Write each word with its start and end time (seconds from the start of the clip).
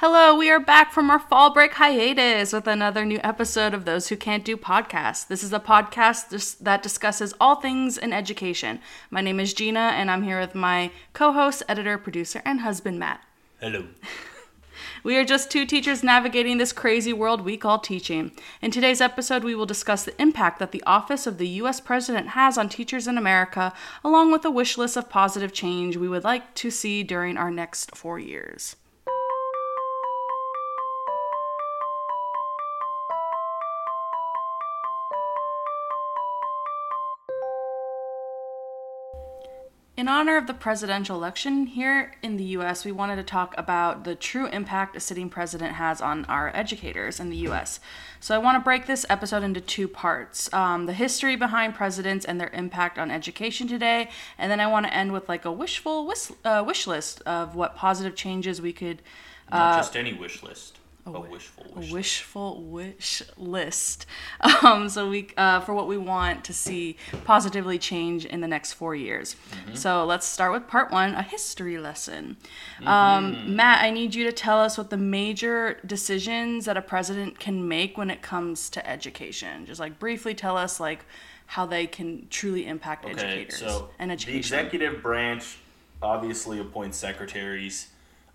Hello, 0.00 0.36
we 0.36 0.50
are 0.50 0.60
back 0.60 0.92
from 0.92 1.08
our 1.08 1.18
fall 1.18 1.54
break 1.54 1.72
hiatus 1.72 2.52
with 2.52 2.66
another 2.66 3.06
new 3.06 3.18
episode 3.24 3.72
of 3.72 3.86
Those 3.86 4.08
Who 4.08 4.16
Can't 4.18 4.44
Do 4.44 4.54
Podcasts. 4.54 5.26
This 5.26 5.42
is 5.42 5.54
a 5.54 5.58
podcast 5.58 6.58
that 6.58 6.82
discusses 6.82 7.32
all 7.40 7.54
things 7.62 7.96
in 7.96 8.12
education. 8.12 8.80
My 9.08 9.22
name 9.22 9.40
is 9.40 9.54
Gina, 9.54 9.94
and 9.96 10.10
I'm 10.10 10.22
here 10.22 10.38
with 10.38 10.54
my 10.54 10.90
co 11.14 11.32
host, 11.32 11.62
editor, 11.66 11.96
producer, 11.96 12.42
and 12.44 12.60
husband, 12.60 12.98
Matt. 12.98 13.22
Hello. 13.58 13.86
We 15.02 15.16
are 15.16 15.24
just 15.24 15.50
two 15.50 15.64
teachers 15.64 16.02
navigating 16.02 16.58
this 16.58 16.72
crazy 16.72 17.14
world 17.14 17.40
we 17.40 17.56
call 17.56 17.78
teaching. 17.78 18.32
In 18.60 18.70
today's 18.70 19.00
episode, 19.00 19.44
we 19.44 19.54
will 19.54 19.64
discuss 19.64 20.04
the 20.04 20.20
impact 20.20 20.58
that 20.58 20.72
the 20.72 20.82
office 20.84 21.26
of 21.26 21.38
the 21.38 21.48
U.S. 21.60 21.80
President 21.80 22.30
has 22.30 22.58
on 22.58 22.68
teachers 22.68 23.06
in 23.06 23.16
America, 23.16 23.72
along 24.04 24.30
with 24.30 24.44
a 24.44 24.50
wish 24.50 24.76
list 24.76 24.98
of 24.98 25.08
positive 25.08 25.54
change 25.54 25.96
we 25.96 26.08
would 26.08 26.24
like 26.24 26.54
to 26.56 26.70
see 26.70 27.02
during 27.02 27.38
our 27.38 27.50
next 27.50 27.96
four 27.96 28.18
years. 28.18 28.76
In 39.96 40.08
honor 40.08 40.36
of 40.36 40.46
the 40.46 40.52
presidential 40.52 41.16
election 41.16 41.68
here 41.68 42.12
in 42.22 42.36
the 42.36 42.44
US, 42.44 42.84
we 42.84 42.92
wanted 42.92 43.16
to 43.16 43.22
talk 43.22 43.54
about 43.56 44.04
the 44.04 44.14
true 44.14 44.46
impact 44.48 44.94
a 44.94 45.00
sitting 45.00 45.30
president 45.30 45.76
has 45.76 46.02
on 46.02 46.26
our 46.26 46.54
educators 46.54 47.18
in 47.18 47.30
the 47.30 47.36
US. 47.48 47.80
So 48.20 48.34
I 48.34 48.38
want 48.38 48.56
to 48.56 48.62
break 48.62 48.86
this 48.86 49.06
episode 49.08 49.42
into 49.42 49.62
two 49.62 49.88
parts 49.88 50.52
um, 50.52 50.84
the 50.84 50.92
history 50.92 51.34
behind 51.34 51.74
presidents 51.74 52.26
and 52.26 52.38
their 52.38 52.50
impact 52.50 52.98
on 52.98 53.10
education 53.10 53.68
today, 53.68 54.10
and 54.36 54.52
then 54.52 54.60
I 54.60 54.66
want 54.66 54.84
to 54.84 54.92
end 54.92 55.12
with 55.12 55.30
like 55.30 55.46
a 55.46 55.52
wishful 55.52 56.06
wish, 56.06 56.30
uh, 56.44 56.62
wish 56.66 56.86
list 56.86 57.22
of 57.22 57.54
what 57.54 57.74
positive 57.74 58.14
changes 58.14 58.60
we 58.60 58.74
could. 58.74 59.00
Not 59.50 59.78
just 59.78 59.96
any 59.96 60.12
wish 60.12 60.42
list, 60.42 60.78
a, 61.06 61.20
wishful 61.20 61.64
a 61.76 61.92
wishful 61.92 62.62
wish 62.62 63.22
list. 63.36 64.06
Um, 64.62 64.88
so 64.88 65.08
we 65.08 65.28
uh, 65.36 65.60
for 65.60 65.74
what 65.74 65.86
we 65.86 65.96
want 65.96 66.44
to 66.44 66.52
see 66.52 66.96
positively 67.24 67.78
change 67.78 68.24
in 68.24 68.40
the 68.40 68.48
next 68.48 68.72
four 68.72 68.94
years. 68.94 69.36
So 69.74 70.04
let's 70.04 70.26
start 70.26 70.52
with 70.52 70.66
part 70.66 70.90
one, 70.90 71.14
a 71.14 71.22
history 71.22 71.78
lesson. 71.78 72.36
Um, 72.84 73.54
Matt, 73.54 73.84
I 73.84 73.90
need 73.90 74.14
you 74.14 74.24
to 74.24 74.32
tell 74.32 74.58
us 74.58 74.78
what 74.78 74.90
the 74.90 74.96
major 74.96 75.78
decisions 75.84 76.64
that 76.64 76.76
a 76.76 76.82
president 76.82 77.38
can 77.38 77.68
make 77.68 77.98
when 77.98 78.10
it 78.10 78.22
comes 78.22 78.70
to 78.70 78.88
education. 78.88 79.66
Just 79.66 79.78
like 79.78 79.98
briefly 79.98 80.34
tell 80.34 80.56
us 80.56 80.80
like 80.80 81.04
how 81.46 81.66
they 81.66 81.86
can 81.86 82.26
truly 82.30 82.66
impact 82.66 83.04
Okay, 83.04 83.12
educators 83.14 83.58
so 83.58 83.90
and 83.98 84.10
the 84.10 84.36
executive 84.36 85.02
branch 85.02 85.58
obviously 86.02 86.58
appoints 86.58 86.96
secretaries, 86.96 87.88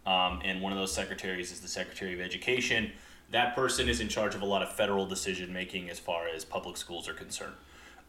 um, 0.06 0.42
and 0.44 0.62
one 0.62 0.72
of 0.72 0.78
those 0.78 0.94
secretaries 0.94 1.52
is 1.52 1.60
the 1.60 1.68
Secretary 1.68 2.14
of 2.14 2.20
Education. 2.20 2.92
That 3.32 3.56
person 3.56 3.88
is 3.88 4.00
in 4.00 4.10
charge 4.10 4.36
of 4.36 4.42
a 4.42 4.46
lot 4.46 4.62
of 4.62 4.74
federal 4.74 5.06
decision 5.06 5.54
making 5.54 5.90
as 5.90 6.00
far 6.00 6.28
as 6.28 6.44
public 6.44 6.78
schools 6.78 7.08
are 7.08 7.14
concerned. 7.14 7.54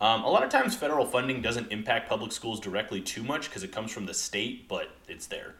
Um, 0.00 0.24
a 0.24 0.28
lot 0.28 0.42
of 0.42 0.50
times, 0.50 0.74
federal 0.74 1.06
funding 1.06 1.42
doesn't 1.42 1.70
impact 1.70 2.08
public 2.08 2.32
schools 2.32 2.58
directly 2.58 3.00
too 3.00 3.22
much 3.22 3.48
because 3.48 3.62
it 3.62 3.70
comes 3.70 3.92
from 3.92 4.06
the 4.06 4.14
state, 4.14 4.66
but 4.68 4.90
it's 5.06 5.26
there. 5.26 5.54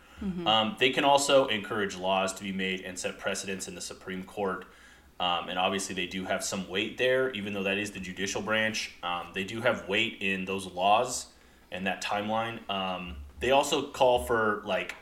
Um, 0.47 0.77
they 0.79 0.91
can 0.91 1.05
also 1.05 1.47
encourage 1.47 1.97
laws 1.97 2.33
to 2.35 2.43
be 2.43 2.53
made 2.53 2.81
and 2.81 2.99
set 2.99 3.19
precedents 3.19 3.69
in 3.69 3.75
the 3.75 3.81
Supreme 3.81 4.23
Court. 4.25 4.65
Um, 5.21 5.49
and 5.49 5.59
obviously, 5.59 5.95
they 5.95 6.07
do 6.07 6.25
have 6.25 6.43
some 6.43 6.69
weight 6.69 6.99
there, 6.99 7.31
even 7.31 7.55
though 7.55 7.63
that 7.63 7.79
is 7.79 7.93
the 7.93 8.01
judicial 8.01 8.43
branch. 8.43 8.93
Um, 9.03 9.29
they 9.35 9.45
do 9.45 9.61
have 9.61 9.89
weight 9.89 10.19
in 10.21 10.45
those 10.45 10.67
laws 10.67 11.27
and 11.71 11.87
that 11.87 12.03
timeline. 12.03 12.69
Um, 12.69 13.17
they 13.39 13.51
also 13.51 13.83
call 13.83 14.25
for 14.25 14.63
like 14.65 14.97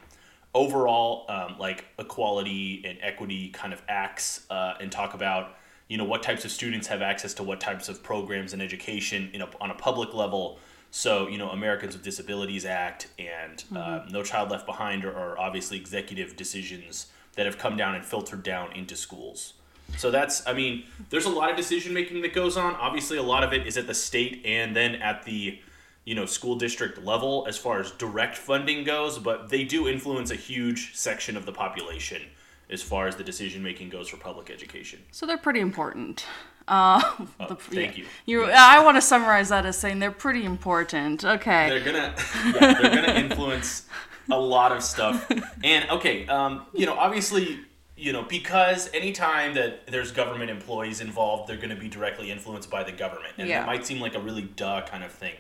overall 0.55 1.27
um, 1.29 1.57
like 1.59 1.85
equality 1.99 2.83
and 2.85 2.99
equity 3.03 3.51
kind 3.51 3.73
of 3.73 3.83
acts 3.89 4.47
uh, 4.51 4.75
and 4.81 4.91
talk 4.91 5.15
about 5.15 5.57
you 5.89 5.97
know 5.97 6.05
what 6.05 6.23
types 6.23 6.45
of 6.45 6.51
students 6.51 6.87
have 6.87 7.03
access 7.03 7.35
to 7.35 7.43
what 7.43 7.61
types 7.61 7.89
of 7.89 8.03
programs 8.03 8.53
and 8.53 8.63
education 8.63 9.31
in 9.33 9.43
a, 9.43 9.49
on 9.61 9.71
a 9.71 9.75
public 9.75 10.15
level. 10.15 10.59
So 10.91 11.29
you 11.29 11.39
know 11.39 11.51
americans 11.51 11.95
with 11.95 12.03
disabilities 12.03 12.65
act 12.65 13.09
and 13.19 13.63
uh, 13.77 14.07
no 14.11 14.23
child 14.23 14.51
left 14.51 14.67
behind 14.67 15.05
are, 15.05 15.17
are 15.17 15.39
obviously 15.39 15.77
executive 15.77 16.37
decisions 16.37 17.07
that 17.35 17.47
have 17.47 17.59
come 17.59 17.77
down 17.77 17.95
and 17.95 18.05
filtered 18.05 18.43
down 18.43 18.73
into 18.73 18.97
schools. 18.97 19.55
So 19.97 20.11
that's 20.11 20.45
i 20.49 20.53
mean 20.53 20.85
there's 21.11 21.27
a 21.27 21.31
lot 21.31 21.51
of 21.51 21.57
decision 21.57 21.95
making 21.95 22.23
that 22.23 22.35
goes 22.35 22.57
on. 22.57 22.75
Obviously 22.75 23.19
a 23.19 23.23
lot 23.23 23.45
of 23.45 23.53
it 23.53 23.69
is 23.69 23.77
at 23.77 23.87
the 23.87 23.95
state 23.95 24.43
and 24.45 24.75
then 24.75 24.97
at 24.97 25.23
the 25.23 25.61
you 26.05 26.15
know 26.15 26.27
school 26.27 26.57
district 26.57 27.03
level 27.05 27.45
as 27.49 27.57
far 27.59 27.81
as 27.81 27.91
direct 27.93 28.37
funding 28.37 28.85
goes 28.85 29.19
but 29.19 29.49
they 29.49 29.65
do 29.65 29.87
influence 29.89 30.31
a 30.31 30.35
huge 30.37 30.97
section 30.97 31.37
of 31.37 31.45
the 31.47 31.53
population 31.53 32.23
as 32.71 32.83
far 32.83 33.07
as 33.07 33.17
the 33.17 33.25
decision 33.25 33.63
making 33.63 33.89
goes 33.91 34.09
for 34.09 34.17
public 34.17 34.51
education 34.51 34.99
So 35.13 35.27
they're 35.27 35.37
pretty 35.39 35.61
important. 35.61 36.25
Uh, 36.69 37.03
the- 37.49 37.57
thank 37.57 37.99
you. 37.99 38.05
You, 38.27 38.45
I 38.45 38.83
want 38.85 38.97
to 38.97 39.01
summarize 39.01 39.49
that 39.49 39.67
as 39.67 39.77
saying 39.77 39.99
they're 39.99 40.13
pretty 40.13 40.45
important. 40.45 41.25
Okay. 41.25 41.69
they're 41.69 41.85
gonna 41.85 42.15
yeah, 42.55 42.75
they're 42.81 42.95
gonna 42.95 43.15
influence 43.19 43.87
a 44.31 44.39
lot 44.39 44.71
of 44.71 44.83
stuff 44.83 45.29
and 45.65 45.91
okay 45.91 46.27
um, 46.29 46.63
you 46.73 46.87
know 46.87 46.95
obviously 46.95 47.59
you 47.97 48.13
know 48.13 48.23
because 48.23 48.89
anytime 48.95 49.55
that 49.55 49.85
there's 49.89 50.13
government 50.13 50.51
employees 50.51 51.01
involved 51.01 51.49
they're 51.49 51.57
going 51.57 51.71
to 51.71 51.75
be 51.75 51.89
directly 51.89 52.31
influenced 52.31 52.71
by 52.71 52.85
the 52.85 52.93
government 52.93 53.35
and 53.39 53.49
Yeah. 53.49 53.63
it 53.65 53.67
might 53.67 53.85
seem 53.85 53.99
like 54.01 54.15
a 54.15 54.21
really 54.21 54.43
duh 54.43 54.83
kind 54.87 55.03
of 55.03 55.11
thing 55.11 55.35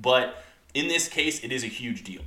but 0.00 0.44
in 0.74 0.88
this 0.88 1.08
case 1.08 1.42
it 1.44 1.52
is 1.52 1.64
a 1.64 1.68
huge 1.68 2.04
deal 2.04 2.22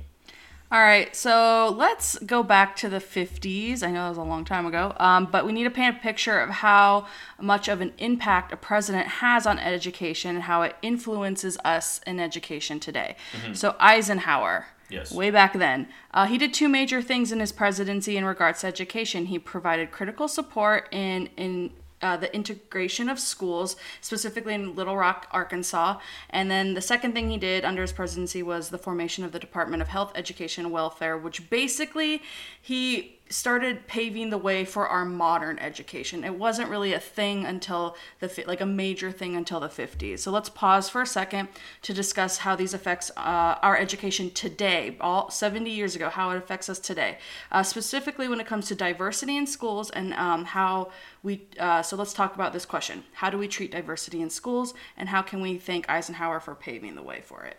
All 0.70 0.80
right, 0.80 1.16
so 1.16 1.74
let's 1.74 2.18
go 2.18 2.42
back 2.42 2.76
to 2.76 2.90
the 2.90 2.98
50s. 2.98 3.82
I 3.82 3.90
know 3.90 4.02
that 4.04 4.08
was 4.10 4.18
a 4.18 4.22
long 4.22 4.44
time 4.44 4.66
ago, 4.66 4.94
um, 4.98 5.24
but 5.24 5.46
we 5.46 5.52
need 5.52 5.64
to 5.64 5.70
paint 5.70 5.96
a 5.96 5.98
picture 5.98 6.38
of 6.38 6.50
how 6.50 7.06
much 7.40 7.68
of 7.68 7.80
an 7.80 7.94
impact 7.96 8.52
a 8.52 8.56
president 8.58 9.06
has 9.08 9.46
on 9.46 9.58
education 9.58 10.34
and 10.36 10.42
how 10.42 10.60
it 10.60 10.76
influences 10.82 11.56
us 11.64 12.02
in 12.06 12.20
education 12.20 12.80
today. 12.80 13.16
So, 13.54 13.76
Eisenhower. 13.80 14.66
Yes. 14.90 15.12
Way 15.12 15.30
back 15.30 15.52
then. 15.52 15.88
Uh, 16.12 16.26
he 16.26 16.38
did 16.38 16.54
two 16.54 16.68
major 16.68 17.02
things 17.02 17.30
in 17.30 17.40
his 17.40 17.52
presidency 17.52 18.16
in 18.16 18.24
regards 18.24 18.60
to 18.60 18.66
education. 18.66 19.26
He 19.26 19.38
provided 19.38 19.90
critical 19.90 20.28
support 20.28 20.88
in, 20.90 21.28
in 21.36 21.70
uh, 22.02 22.16
the 22.16 22.34
integration 22.34 23.08
of 23.08 23.18
schools, 23.18 23.76
specifically 24.00 24.54
in 24.54 24.74
Little 24.74 24.96
Rock, 24.96 25.26
Arkansas. 25.30 25.98
And 26.30 26.50
then 26.50 26.74
the 26.74 26.80
second 26.80 27.12
thing 27.12 27.30
he 27.30 27.38
did 27.38 27.64
under 27.64 27.82
his 27.82 27.92
presidency 27.92 28.42
was 28.42 28.70
the 28.70 28.78
formation 28.78 29.24
of 29.24 29.32
the 29.32 29.38
Department 29.38 29.82
of 29.82 29.88
Health, 29.88 30.12
Education, 30.14 30.64
and 30.64 30.72
Welfare, 30.72 31.18
which 31.18 31.50
basically 31.50 32.22
he 32.60 33.17
started 33.30 33.86
paving 33.86 34.30
the 34.30 34.38
way 34.38 34.64
for 34.64 34.88
our 34.88 35.04
modern 35.04 35.58
education. 35.58 36.24
It 36.24 36.34
wasn't 36.34 36.70
really 36.70 36.92
a 36.92 37.00
thing 37.00 37.44
until 37.44 37.96
the 38.20 38.44
like 38.46 38.60
a 38.60 38.66
major 38.66 39.10
thing 39.10 39.36
until 39.36 39.60
the 39.60 39.68
50s. 39.68 40.20
So 40.20 40.30
let's 40.30 40.48
pause 40.48 40.88
for 40.88 41.02
a 41.02 41.06
second 41.06 41.48
to 41.82 41.92
discuss 41.92 42.38
how 42.38 42.56
these 42.56 42.74
affects 42.74 43.10
uh, 43.16 43.56
our 43.62 43.76
education 43.76 44.30
today, 44.30 44.96
all 45.00 45.30
70 45.30 45.70
years 45.70 45.94
ago, 45.94 46.08
how 46.08 46.30
it 46.30 46.36
affects 46.36 46.68
us 46.68 46.78
today, 46.78 47.18
uh, 47.52 47.62
specifically 47.62 48.28
when 48.28 48.40
it 48.40 48.46
comes 48.46 48.68
to 48.68 48.74
diversity 48.74 49.36
in 49.36 49.46
schools 49.46 49.90
and 49.90 50.14
um, 50.14 50.44
how 50.44 50.90
we. 51.22 51.46
Uh, 51.58 51.82
so 51.82 51.96
let's 51.96 52.12
talk 52.12 52.34
about 52.34 52.52
this 52.52 52.64
question: 52.64 53.04
How 53.14 53.30
do 53.30 53.38
we 53.38 53.48
treat 53.48 53.70
diversity 53.70 54.22
in 54.22 54.30
schools, 54.30 54.74
and 54.96 55.08
how 55.08 55.22
can 55.22 55.40
we 55.40 55.58
thank 55.58 55.88
Eisenhower 55.88 56.40
for 56.40 56.54
paving 56.54 56.94
the 56.94 57.02
way 57.02 57.20
for 57.20 57.44
it? 57.44 57.56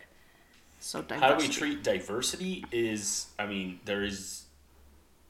So 0.80 1.02
diversity. 1.02 1.20
how 1.20 1.38
do 1.38 1.46
we 1.46 1.52
treat 1.52 1.82
diversity 1.82 2.64
is 2.72 3.26
i 3.38 3.44
mean 3.44 3.80
there 3.84 4.02
is 4.02 4.44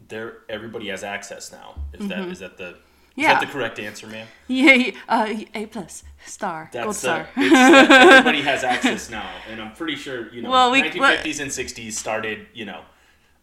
there 0.09 0.38
everybody 0.49 0.88
has 0.88 1.03
access 1.05 1.53
now 1.53 1.75
is 1.93 2.09
that 2.09 2.19
is 2.28 2.38
that 2.41 2.56
the 2.59 2.69
is 2.69 2.75
Mm-hmm. 3.16 3.22
That 3.22 3.41
the 3.41 3.47
correct 3.47 3.78
answer 3.81 4.06
ma'am 4.06 4.27
Yay! 4.47 4.94
Uh, 5.09 5.34
A 5.55 5.66
plus 5.66 6.05
star, 6.25 6.71
gold 6.72 6.94
star. 6.94 7.28
uh, 7.37 7.43
uh, 7.43 7.87
everybody 7.91 8.41
has 8.43 8.62
access 8.75 9.10
now, 9.10 9.28
and 9.50 9.60
I'm 9.60 9.72
pretty 9.72 9.97
sure 9.97 10.33
you 10.33 10.43
know. 10.43 10.50
Well, 10.50 10.71
we- 10.71 10.81
1950s 10.83 11.41
and 11.41 11.50
60s 11.50 11.93
started, 11.93 12.47
you 12.55 12.65
know, 12.66 12.83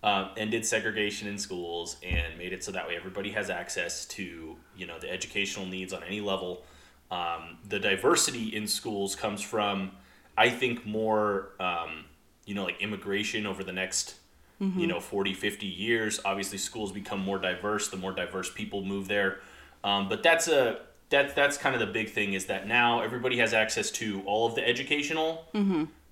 um, 0.03 0.29
ended 0.37 0.65
segregation 0.65 1.27
in 1.27 1.37
schools 1.37 1.97
and 2.01 2.37
made 2.37 2.53
it 2.53 2.63
so 2.63 2.71
that 2.71 2.87
way 2.87 2.95
everybody 2.95 3.31
has 3.31 3.49
access 3.49 4.05
to 4.05 4.55
you 4.75 4.87
know 4.87 4.97
the 4.99 5.11
educational 5.11 5.65
needs 5.65 5.91
on 5.93 6.01
any 6.03 6.21
level. 6.21 6.63
Um, 7.11 7.57
the 7.67 7.77
diversity 7.79 8.55
in 8.55 8.67
schools 8.67 9.15
comes 9.15 9.41
from, 9.41 9.91
I 10.37 10.49
think, 10.49 10.85
more 10.85 11.49
um, 11.59 12.05
you 12.45 12.55
know 12.55 12.63
like 12.63 12.81
immigration 12.81 13.45
over 13.45 13.63
the 13.63 13.73
next 13.73 14.15
you 14.59 14.87
know 14.87 14.99
40 14.99 15.33
50 15.35 15.67
years 15.67 16.19
obviously 16.25 16.57
schools 16.57 16.91
become 16.91 17.19
more 17.19 17.37
diverse 17.37 17.89
the 17.89 17.97
more 17.97 18.11
diverse 18.11 18.49
people 18.51 18.83
move 18.83 19.07
there 19.07 19.39
um, 19.83 20.09
but 20.09 20.23
that's 20.23 20.47
a 20.47 20.79
that's 21.09 21.33
that's 21.33 21.57
kind 21.57 21.75
of 21.75 21.79
the 21.79 21.87
big 21.87 22.09
thing 22.09 22.33
is 22.33 22.45
that 22.47 22.67
now 22.67 23.01
everybody 23.01 23.37
has 23.37 23.53
access 23.53 23.91
to 23.91 24.21
all 24.25 24.47
of 24.47 24.55
the 24.55 24.67
educational 24.67 25.45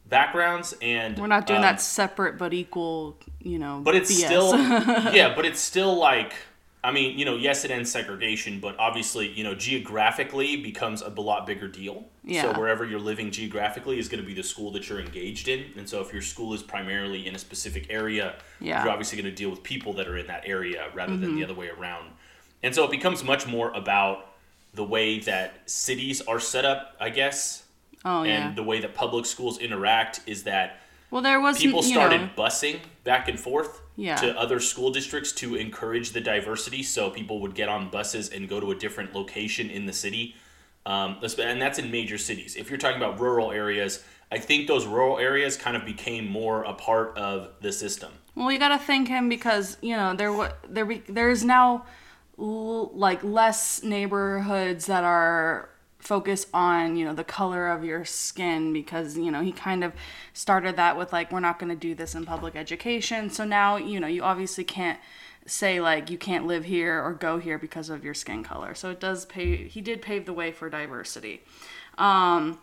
backgrounds 0.08 0.76
and 0.82 1.18
We're 1.18 1.28
not 1.28 1.48
doing 1.48 1.58
um, 1.58 1.64
that 1.64 1.82
separate 1.82 2.38
but 2.38 2.54
equal, 2.54 3.18
you 3.42 3.58
know. 3.60 3.82
but 3.84 3.96
it's 3.96 4.12
BS. 4.12 4.26
still 4.26 4.58
yeah 5.14 5.34
but 5.36 5.46
it's 5.46 5.60
still 5.60 5.98
like 5.98 6.34
I 6.86 6.92
mean, 6.92 7.18
you 7.18 7.26
know, 7.26 7.36
yes, 7.36 7.66
it 7.66 7.72
ends 7.72 7.92
segregation, 7.92 8.60
but 8.60 8.78
obviously, 8.78 9.28
you 9.32 9.44
know, 9.44 9.56
geographically 9.56 10.58
becomes 10.58 11.02
a 11.02 11.10
lot 11.10 11.48
bigger 11.48 11.68
deal. 11.68 12.06
Yeah. 12.24 12.44
So 12.54 12.60
wherever 12.60 12.86
you're 12.86 13.00
living 13.00 13.32
geographically 13.32 13.98
is 13.98 14.08
going 14.08 14.22
to 14.22 14.28
be 14.28 14.36
the 14.36 14.44
school 14.44 14.72
that 14.74 14.88
you're 14.88 15.00
engaged 15.00 15.48
in, 15.48 15.66
and 15.78 15.90
so 15.90 16.02
if 16.02 16.14
your 16.14 16.22
school 16.22 16.54
is 16.54 16.62
primarily 16.62 17.26
in 17.28 17.34
a 17.36 17.40
specific 17.40 17.88
area, 17.90 18.36
Yeah. 18.60 18.84
you're 18.84 18.92
obviously 18.92 19.20
going 19.22 19.34
to 19.34 19.36
deal 19.36 19.50
with 19.50 19.64
people 19.64 19.94
that 19.94 20.08
are 20.08 20.18
in 20.18 20.28
that 20.28 20.44
area 20.46 20.90
rather 20.94 21.18
than 21.18 21.30
Mm-hmm. 21.30 21.38
the 21.38 21.44
other 21.46 21.54
way 21.56 21.70
around. 21.70 22.12
And 22.62 22.74
so 22.76 22.84
it 22.86 22.92
becomes 22.92 23.24
much 23.24 23.48
more 23.48 23.72
about 23.74 24.34
the 24.76 24.84
way 24.84 25.20
that 25.22 25.68
cities 25.70 26.22
are 26.22 26.40
set 26.40 26.66
up, 26.66 26.96
I 27.00 27.10
guess, 27.10 27.64
Oh 28.04 28.22
yeah. 28.24 28.48
and 28.50 28.56
the 28.56 28.64
way 28.64 28.80
that 28.82 28.94
public 28.94 29.26
schools 29.26 29.58
interact 29.58 30.20
is 30.28 30.44
that 30.44 30.82
well, 31.16 31.24
there 31.24 31.40
was 31.40 31.58
people 31.58 31.82
started 31.82 32.20
know, 32.22 32.30
busing 32.38 32.80
back 33.06 33.30
and 33.30 33.40
forth 33.40 33.80
Yeah. 33.96 34.18
to 34.18 34.38
other 34.38 34.60
school 34.60 34.92
districts 34.92 35.32
to 35.34 35.56
encourage 35.56 36.12
the 36.12 36.20
diversity 36.20 36.84
so 36.84 37.10
people 37.10 37.40
would 37.40 37.56
get 37.56 37.70
on 37.70 37.90
buses 37.90 38.28
and 38.28 38.50
go 38.50 38.60
to 38.60 38.72
a 38.72 38.76
different 38.76 39.16
location 39.16 39.70
in 39.70 39.86
the 39.86 39.94
city. 39.94 40.36
Um, 40.86 41.18
and 41.40 41.62
that's 41.62 41.80
in 41.80 41.90
major 41.90 42.18
cities. 42.18 42.58
If 42.58 42.70
you're 42.70 42.78
talking 42.78 42.98
about 42.98 43.18
rural 43.20 43.52
areas 43.52 44.04
i 44.32 44.40
think 44.40 44.68
those 44.68 44.86
rural 44.86 45.20
areas 45.20 45.56
kind 45.56 45.78
of 45.78 45.86
became 45.86 46.28
more 46.28 46.64
a 46.64 46.74
part 46.74 47.18
of 47.18 47.52
the 47.62 47.72
system. 47.72 48.12
Well, 48.36 48.52
you 48.52 48.60
gotta 48.60 48.78
thank 48.80 49.08
him 49.08 49.30
because 49.30 49.78
you 49.82 49.96
know 49.96 50.16
there 50.16 50.52
there 50.68 50.86
be, 50.86 51.04
there's 51.08 51.46
now 51.46 51.86
l- 52.38 52.92
like 52.94 53.24
less 53.24 53.84
neighborhoods 53.84 54.88
that 54.88 55.04
are 55.04 55.70
focused 56.06 56.48
on 56.54 56.96
you 56.96 57.04
know 57.04 57.14
the 57.14 57.24
color 57.24 57.68
of 57.68 57.84
your 57.84 58.06
skin 58.06 58.72
because 58.72 59.18
you 59.18 59.32
know 59.32 59.42
he 59.42 59.52
kind 59.52 59.84
of 59.84 59.92
started 60.34 60.76
that 60.76 60.98
with 60.98 61.12
like 61.12 61.32
we're 61.32 61.40
not 61.40 61.58
going 61.58 61.70
to 61.70 61.76
do 61.76 61.96
this 61.96 62.16
in 62.16 62.26
public 62.26 62.56
education. 62.56 63.30
So 63.30 63.44
now 63.44 63.78
you 63.78 64.00
know 64.00 64.08
you 64.08 64.22
obviously 64.22 64.64
can't 64.64 65.00
say 65.48 65.80
like 65.80 66.10
you 66.10 66.18
can't 66.18 66.46
live 66.46 66.66
here 66.66 67.02
or 67.02 67.14
go 67.14 67.40
here 67.40 67.58
because 67.58 67.90
of 67.90 68.04
your 68.04 68.14
skin 68.14 68.44
color. 68.44 68.76
So 68.76 68.92
it 68.92 69.00
does 69.00 69.26
pay 69.26 69.68
he 69.68 69.82
did 69.82 70.02
pave 70.02 70.26
the 70.26 70.34
way 70.34 70.52
for 70.52 70.70
diversity. 70.70 71.42
Um 71.98 72.60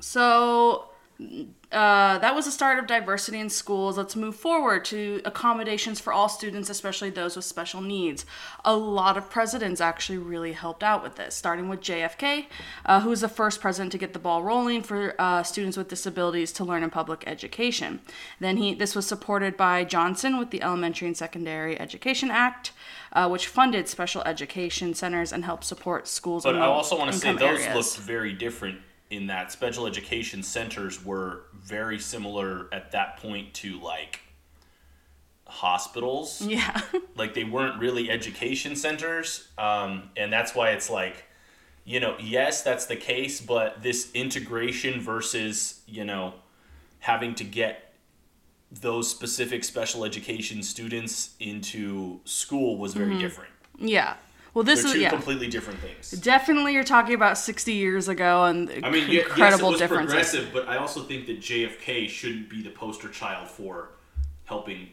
so 0.00 0.90
uh, 1.18 2.18
that 2.18 2.34
was 2.34 2.44
the 2.44 2.50
start 2.50 2.78
of 2.78 2.86
diversity 2.86 3.40
in 3.40 3.48
schools. 3.48 3.96
Let's 3.96 4.14
move 4.14 4.36
forward 4.36 4.84
to 4.86 5.20
accommodations 5.24 5.98
for 5.98 6.12
all 6.12 6.28
students, 6.28 6.68
especially 6.70 7.10
those 7.10 7.36
with 7.36 7.44
special 7.44 7.80
needs. 7.80 8.26
A 8.64 8.76
lot 8.76 9.16
of 9.16 9.30
presidents 9.30 9.80
actually 9.80 10.18
really 10.18 10.52
helped 10.52 10.82
out 10.82 11.02
with 11.02 11.16
this, 11.16 11.34
starting 11.34 11.68
with 11.68 11.80
JFK, 11.80 12.46
uh, 12.84 13.00
who 13.00 13.10
was 13.10 13.22
the 13.22 13.28
first 13.28 13.60
president 13.60 13.92
to 13.92 13.98
get 13.98 14.12
the 14.12 14.18
ball 14.18 14.42
rolling 14.42 14.82
for 14.82 15.14
uh, 15.18 15.42
students 15.42 15.76
with 15.76 15.88
disabilities 15.88 16.52
to 16.52 16.64
learn 16.64 16.82
in 16.82 16.90
public 16.90 17.24
education. 17.26 18.00
Then 18.38 18.58
he 18.58 18.74
this 18.74 18.94
was 18.94 19.06
supported 19.06 19.56
by 19.56 19.84
Johnson 19.84 20.38
with 20.38 20.50
the 20.50 20.62
Elementary 20.62 21.08
and 21.08 21.16
Secondary 21.16 21.80
Education 21.80 22.30
Act, 22.30 22.72
uh, 23.12 23.28
which 23.28 23.46
funded 23.46 23.88
special 23.88 24.22
education 24.22 24.94
centers 24.94 25.32
and 25.32 25.44
helped 25.44 25.64
support 25.64 26.06
schools. 26.06 26.44
but 26.44 26.56
i 26.56 26.66
also 26.66 26.96
want 26.98 27.10
to 27.10 27.18
say 27.18 27.32
those 27.32 27.60
areas. 27.60 27.74
looked 27.74 28.06
very 28.06 28.32
different 28.32 28.78
in 29.10 29.26
that 29.28 29.52
special 29.52 29.86
education 29.86 30.42
centers 30.42 31.04
were 31.04 31.44
very 31.54 31.98
similar 31.98 32.68
at 32.72 32.92
that 32.92 33.16
point 33.18 33.54
to 33.54 33.78
like 33.80 34.20
hospitals 35.46 36.42
Yeah. 36.42 36.80
like 37.16 37.34
they 37.34 37.44
weren't 37.44 37.78
really 37.80 38.10
education 38.10 38.74
centers 38.74 39.48
um, 39.58 40.10
and 40.16 40.32
that's 40.32 40.54
why 40.54 40.70
it's 40.70 40.90
like 40.90 41.24
you 41.84 42.00
know 42.00 42.16
yes 42.18 42.62
that's 42.62 42.86
the 42.86 42.96
case 42.96 43.40
but 43.40 43.80
this 43.82 44.10
integration 44.12 45.00
versus 45.00 45.80
you 45.86 46.04
know 46.04 46.34
having 46.98 47.34
to 47.36 47.44
get 47.44 47.94
those 48.72 49.08
specific 49.08 49.62
special 49.62 50.04
education 50.04 50.62
students 50.64 51.36
into 51.38 52.18
school 52.24 52.76
was 52.76 52.94
very 52.94 53.16
different 53.18 53.50
yeah. 53.78 54.14
Well, 54.56 54.64
this 54.64 54.80
they're 54.80 54.86
is 54.88 54.92
two 54.94 55.00
yeah. 55.00 55.10
completely 55.10 55.48
different 55.48 55.80
things 55.80 56.10
Definitely, 56.12 56.72
you're 56.72 56.82
talking 56.82 57.14
about 57.14 57.36
60 57.36 57.74
years 57.74 58.08
ago 58.08 58.44
and 58.44 58.70
i 58.82 58.90
mean 58.90 59.08
incredible 59.10 59.20
yes, 59.42 59.60
it 59.60 59.62
was 59.64 59.78
differences. 59.78 60.14
progressive 60.32 60.50
but 60.50 60.66
i 60.66 60.78
also 60.78 61.02
think 61.02 61.26
that 61.26 61.40
jfk 61.40 62.08
shouldn't 62.08 62.48
be 62.48 62.62
the 62.62 62.70
poster 62.70 63.10
child 63.10 63.48
for 63.48 63.90
helping 64.46 64.88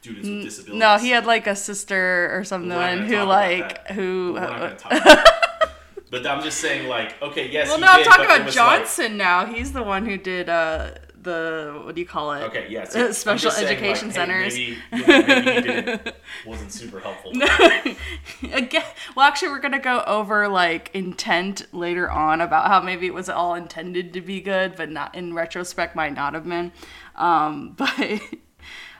students 0.00 0.26
with 0.28 0.42
disabilities 0.44 0.80
No, 0.80 0.96
he 0.96 1.10
had 1.10 1.26
like 1.26 1.46
a 1.46 1.54
sister 1.54 2.30
or 2.34 2.42
something 2.42 2.70
We're 2.70 2.96
not 2.96 3.08
gonna 3.08 3.18
who 3.18 3.24
like 3.24 3.86
who. 3.88 4.36
Uh, 4.38 4.46
gonna 4.58 4.76
talk 4.76 4.92
about 4.92 5.04
that. 5.04 5.38
But 6.10 6.26
I'm 6.26 6.42
just 6.42 6.58
saying, 6.60 6.88
like, 6.88 7.20
okay, 7.22 7.50
yes. 7.50 7.68
well, 7.68 7.78
no, 7.80 7.86
I'm 7.88 8.04
talking 8.04 8.26
about 8.26 8.44
was 8.44 8.54
like- 8.54 8.80
Johnson 8.80 9.16
now. 9.16 9.46
He's 9.46 9.72
the 9.72 9.82
one 9.82 10.04
who 10.04 10.18
did 10.18 10.50
uh 10.50 10.90
the 11.22 11.80
what 11.84 11.94
do 11.94 12.00
you 12.00 12.06
call 12.06 12.32
it? 12.32 12.42
okay, 12.44 12.66
yes. 12.68 12.94
Uh, 13.02 13.06
I'm 13.06 13.12
special 13.12 13.50
just 13.50 13.56
saying, 13.56 13.68
like, 13.68 13.78
education 13.78 14.08
hey, 14.08 14.14
centers. 14.14 14.54
Maybe, 14.54 14.78
you 14.92 15.06
know, 15.06 15.06
maybe 15.06 15.52
he 15.52 15.60
didn't, 15.60 16.14
wasn't 16.46 16.72
super 16.72 17.00
helpful. 17.00 17.32
Again, 18.52 18.84
well, 19.14 19.26
actually, 19.26 19.48
we're 19.48 19.60
gonna 19.60 19.80
go 19.80 20.02
over 20.06 20.48
like 20.48 20.90
intent 20.94 21.66
later 21.72 22.10
on 22.10 22.40
about 22.40 22.66
how 22.68 22.80
maybe 22.80 23.06
it 23.06 23.14
was 23.14 23.28
all 23.28 23.54
intended 23.54 24.12
to 24.12 24.20
be 24.20 24.40
good, 24.40 24.76
but 24.76 24.90
not 24.90 25.14
in 25.14 25.34
retrospect 25.34 25.96
might 25.96 26.14
not 26.14 26.34
have 26.34 26.48
been. 26.48 26.72
Um, 27.16 27.74
but 27.76 28.20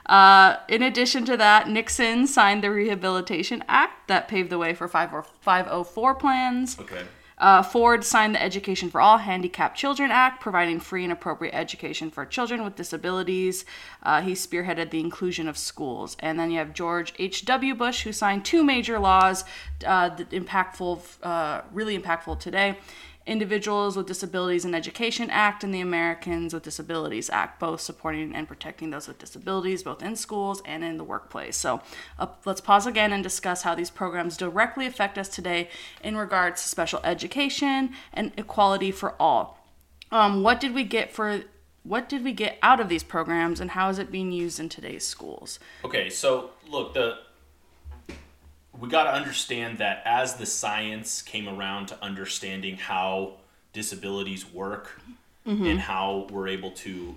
uh, 0.05 0.57
in 0.67 0.81
addition 0.81 1.25
to 1.25 1.37
that, 1.37 1.69
Nixon 1.69 2.27
signed 2.27 2.63
the 2.63 2.71
Rehabilitation 2.71 3.63
Act 3.67 4.07
that 4.07 4.27
paved 4.27 4.49
the 4.49 4.57
way 4.57 4.73
for 4.73 4.87
504 4.87 6.15
plans. 6.15 6.79
Okay. 6.79 7.03
Uh, 7.43 7.61
Ford 7.61 8.05
signed 8.05 8.33
the 8.33 8.41
Education 8.41 8.89
for 8.89 9.01
All 9.01 9.17
Handicapped 9.17 9.75
Children 9.75 10.11
Act, 10.11 10.39
providing 10.39 10.79
free 10.79 11.03
and 11.03 11.11
appropriate 11.11 11.53
education 11.53 12.09
for 12.09 12.25
children 12.25 12.63
with 12.63 12.77
disabilities. 12.77 13.65
Uh, 14.01 14.21
he 14.21 14.31
spearheaded 14.31 14.91
the 14.91 15.01
inclusion 15.01 15.49
of 15.49 15.57
schools. 15.57 16.15
And 16.21 16.39
then 16.39 16.51
you 16.51 16.59
have 16.59 16.73
George 16.73 17.13
H.W. 17.19 17.75
Bush, 17.75 18.03
who 18.03 18.13
signed 18.13 18.45
two 18.45 18.63
major 18.63 18.97
laws, 18.97 19.43
uh, 19.85 20.11
impactful, 20.11 21.01
uh, 21.21 21.63
really 21.73 21.99
impactful 21.99 22.39
today. 22.39 22.77
Individuals 23.25 23.95
with 23.95 24.05
Disabilities 24.05 24.65
in 24.65 24.75
Education 24.75 25.29
Act 25.29 25.63
and 25.63 25.73
the 25.73 25.79
Americans 25.79 26.53
with 26.53 26.63
Disabilities 26.63 27.29
Act, 27.29 27.59
both 27.59 27.79
supporting 27.79 28.35
and 28.35 28.47
protecting 28.47 28.89
those 28.89 29.07
with 29.07 29.17
disabilities, 29.17 29.83
both 29.83 30.03
in 30.03 30.15
schools 30.15 30.61
and 30.65 30.83
in 30.83 30.97
the 30.97 31.03
workplace. 31.03 31.55
So 31.55 31.81
uh, 32.19 32.27
let's 32.45 32.61
pause 32.61 32.85
again 32.85 33.13
and 33.13 33.23
discuss 33.23 33.61
how 33.63 33.75
these 33.75 33.89
programs 33.89 34.35
directly 34.35 34.85
affect 34.85 35.17
us 35.17 35.29
today 35.29 35.69
in 36.03 36.17
regards 36.17 36.61
to 36.61 36.67
special 36.67 36.99
education 37.03 37.93
and 38.13 38.33
equality 38.37 38.91
for 38.91 39.15
all. 39.21 39.59
Um, 40.11 40.43
what 40.43 40.59
did 40.59 40.73
we 40.73 40.83
get 40.83 41.11
for 41.11 41.43
what 41.83 42.07
did 42.07 42.23
we 42.23 42.31
get 42.31 42.57
out 42.61 42.79
of 42.79 42.87
these 42.87 43.03
programs 43.03 43.59
and 43.59 43.71
how 43.71 43.89
is 43.89 43.99
it 43.99 44.11
being 44.11 44.31
used 44.31 44.59
in 44.59 44.69
today's 44.69 45.05
schools? 45.05 45.59
Okay, 45.83 46.09
so 46.09 46.51
look, 46.69 46.93
the 46.93 47.17
we 48.83 48.89
got 48.89 49.05
to 49.05 49.13
understand 49.13 49.77
that 49.77 50.01
as 50.03 50.35
the 50.35 50.45
science 50.45 51.21
came 51.21 51.47
around 51.47 51.85
to 51.85 51.97
understanding 52.03 52.75
how 52.75 53.35
disabilities 53.71 54.51
work 54.51 54.99
mm-hmm. 55.47 55.65
and 55.65 55.79
how 55.79 56.27
we're 56.29 56.49
able 56.49 56.71
to 56.71 57.15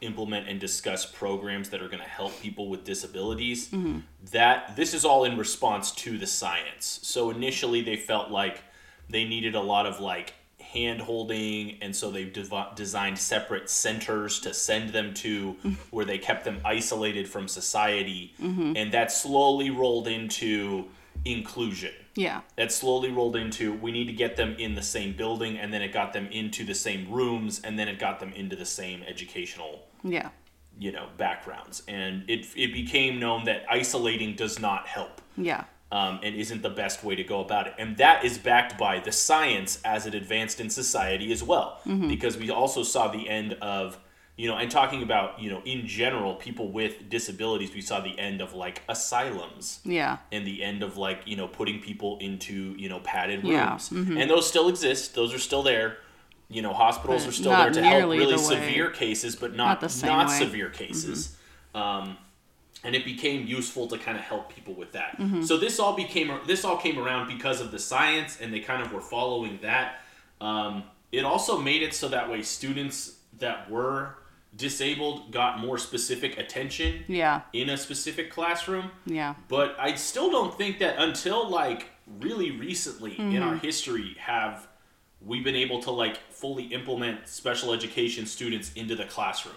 implement 0.00 0.48
and 0.48 0.58
discuss 0.58 1.06
programs 1.06 1.70
that 1.70 1.80
are 1.80 1.86
going 1.86 2.02
to 2.02 2.08
help 2.08 2.36
people 2.40 2.68
with 2.68 2.82
disabilities 2.82 3.68
mm-hmm. 3.68 4.00
that 4.32 4.74
this 4.74 4.92
is 4.92 5.04
all 5.04 5.22
in 5.22 5.38
response 5.38 5.92
to 5.92 6.18
the 6.18 6.26
science. 6.26 6.98
So 7.04 7.30
initially 7.30 7.80
they 7.80 7.96
felt 7.96 8.32
like 8.32 8.64
they 9.08 9.22
needed 9.22 9.54
a 9.54 9.62
lot 9.62 9.86
of 9.86 10.00
like 10.00 10.34
hand 10.60 11.00
holding 11.00 11.78
and 11.80 11.94
so 11.94 12.10
they 12.10 12.24
dev- 12.24 12.74
designed 12.74 13.18
separate 13.18 13.70
centers 13.70 14.40
to 14.40 14.52
send 14.52 14.90
them 14.90 15.14
to 15.14 15.52
mm-hmm. 15.52 15.74
where 15.90 16.04
they 16.04 16.18
kept 16.18 16.44
them 16.44 16.60
isolated 16.64 17.28
from 17.28 17.46
society. 17.46 18.34
And 18.76 18.92
that 18.92 19.12
slowly 19.12 19.70
rolled 19.70 20.08
into 20.08 20.88
inclusion 21.24 21.92
Yeah. 22.14 22.40
that 22.56 22.72
slowly 22.72 23.10
rolled 23.10 23.36
into 23.36 23.72
we 23.72 23.92
need 23.92 24.06
to 24.06 24.12
get 24.12 24.36
them 24.36 24.54
in 24.58 24.74
the 24.74 24.82
same 24.82 25.12
building 25.16 25.58
and 25.58 25.72
then 25.72 25.82
it 25.82 25.92
got 25.92 26.12
them 26.12 26.26
into 26.30 26.64
the 26.64 26.74
same 26.74 27.10
rooms 27.10 27.60
and 27.62 27.78
then 27.78 27.88
it 27.88 27.98
got 27.98 28.20
them 28.20 28.32
into 28.34 28.56
the 28.56 28.66
same 28.66 29.02
educational 29.02 29.86
Yeah. 30.02 30.30
you 30.78 30.92
know 30.92 31.08
backgrounds 31.16 31.82
and 31.88 32.24
it, 32.28 32.46
it 32.56 32.72
became 32.72 33.18
known 33.18 33.44
that 33.44 33.64
isolating 33.70 34.34
does 34.36 34.58
not 34.58 34.86
help 34.86 35.20
Yeah. 35.36 35.64
um, 35.92 36.20
and 36.22 36.34
isn't 36.36 36.62
the 36.62 36.70
best 36.70 37.02
way 37.04 37.14
to 37.16 37.24
go 37.24 37.40
about 37.40 37.66
it 37.66 37.74
and 37.78 37.96
that 37.98 38.24
is 38.24 38.38
backed 38.38 38.78
by 38.78 39.00
the 39.00 39.12
science 39.12 39.80
as 39.84 40.06
it 40.06 40.14
advanced 40.14 40.60
in 40.60 40.70
society 40.70 41.32
as 41.32 41.42
well 41.42 41.80
because 42.08 42.36
we 42.36 42.50
also 42.50 42.82
saw 42.82 43.08
the 43.08 43.28
end 43.28 43.54
of 43.54 43.98
you 44.38 44.46
know 44.48 44.56
and 44.56 44.70
talking 44.70 45.02
about 45.02 45.38
you 45.42 45.50
know 45.50 45.60
in 45.66 45.86
general 45.86 46.34
people 46.36 46.70
with 46.70 47.10
disabilities 47.10 47.74
we 47.74 47.80
saw 47.82 48.00
the 48.00 48.18
end 48.18 48.40
of 48.40 48.54
like 48.54 48.82
asylums 48.88 49.80
Yeah. 49.84 50.18
and 50.32 50.46
the 50.46 50.62
end 50.62 50.82
of 50.82 50.96
like 50.96 51.22
you 51.26 51.36
know 51.36 51.48
putting 51.48 51.80
people 51.80 52.16
into 52.20 52.74
you 52.78 52.88
know 52.88 53.00
padded 53.00 53.40
rooms. 53.42 53.52
Yeah, 53.52 53.98
rooms 53.98 54.16
and 54.20 54.30
those 54.30 54.48
still 54.48 54.68
exist 54.68 55.14
those 55.14 55.34
are 55.34 55.38
still 55.40 55.62
there 55.62 55.98
you 56.48 56.62
know 56.62 56.72
hospitals 56.72 57.24
But 57.24 57.28
are 57.28 57.32
still 57.32 57.50
there 57.50 57.70
to 57.70 57.82
help 57.82 57.98
really 58.10 58.24
the 58.24 58.38
severe 58.38 58.90
cases 58.90 59.36
but 59.36 59.54
not 59.54 59.82
not 59.82 60.02
not. 60.04 60.28
Mm-hmm. 60.28 60.38
severe 60.38 60.70
cases 60.70 61.36
um, 61.74 62.16
and 62.84 62.94
it 62.94 63.04
became 63.04 63.44
useful 63.46 63.88
to 63.88 63.98
kind 63.98 64.16
of 64.16 64.22
help 64.24 64.54
people 64.54 64.72
with 64.74 64.92
that 64.92 65.18
Mm-hmm. 65.18 65.42
so 65.42 65.56
this 65.56 65.80
all 65.80 65.94
became 65.96 66.30
this 66.46 66.64
all 66.64 66.76
came 66.76 66.96
around 66.98 67.26
because 67.26 67.60
of 67.60 67.72
the 67.72 67.78
science 67.78 68.38
and 68.40 68.52
they 68.54 68.60
kind 68.60 68.82
of 68.82 68.92
were 68.92 69.00
following 69.00 69.58
that 69.62 69.98
um, 70.40 70.84
it 71.10 71.24
also 71.24 71.58
made 71.58 71.82
it 71.82 71.92
so 71.92 72.08
that 72.08 72.30
way 72.30 72.40
students 72.42 73.16
that 73.40 73.68
were 73.70 74.14
disabled 74.56 75.30
got 75.30 75.58
more 75.60 75.78
specific 75.78 76.38
attention 76.38 77.04
Yeah. 77.06 77.42
in 77.52 77.68
a 77.70 77.76
specific 77.76 78.30
classroom. 78.30 78.90
Yeah. 79.06 79.34
But 79.48 79.76
I 79.78 79.94
still 79.94 80.30
don't 80.30 80.56
think 80.56 80.78
that 80.80 80.96
until 80.98 81.48
like 81.48 81.86
really 82.20 82.50
recently 82.52 83.18
in 83.18 83.42
our 83.42 83.54
Mm-hmm. 83.54 83.66
history 83.66 84.16
have 84.18 84.66
we 85.20 85.40
been 85.40 85.56
able 85.56 85.80
to 85.82 85.90
like 85.90 86.16
fully 86.30 86.64
implement 86.66 87.28
special 87.28 87.72
education 87.72 88.24
students 88.26 88.72
into 88.74 88.94
the 88.96 89.04
classroom. 89.04 89.54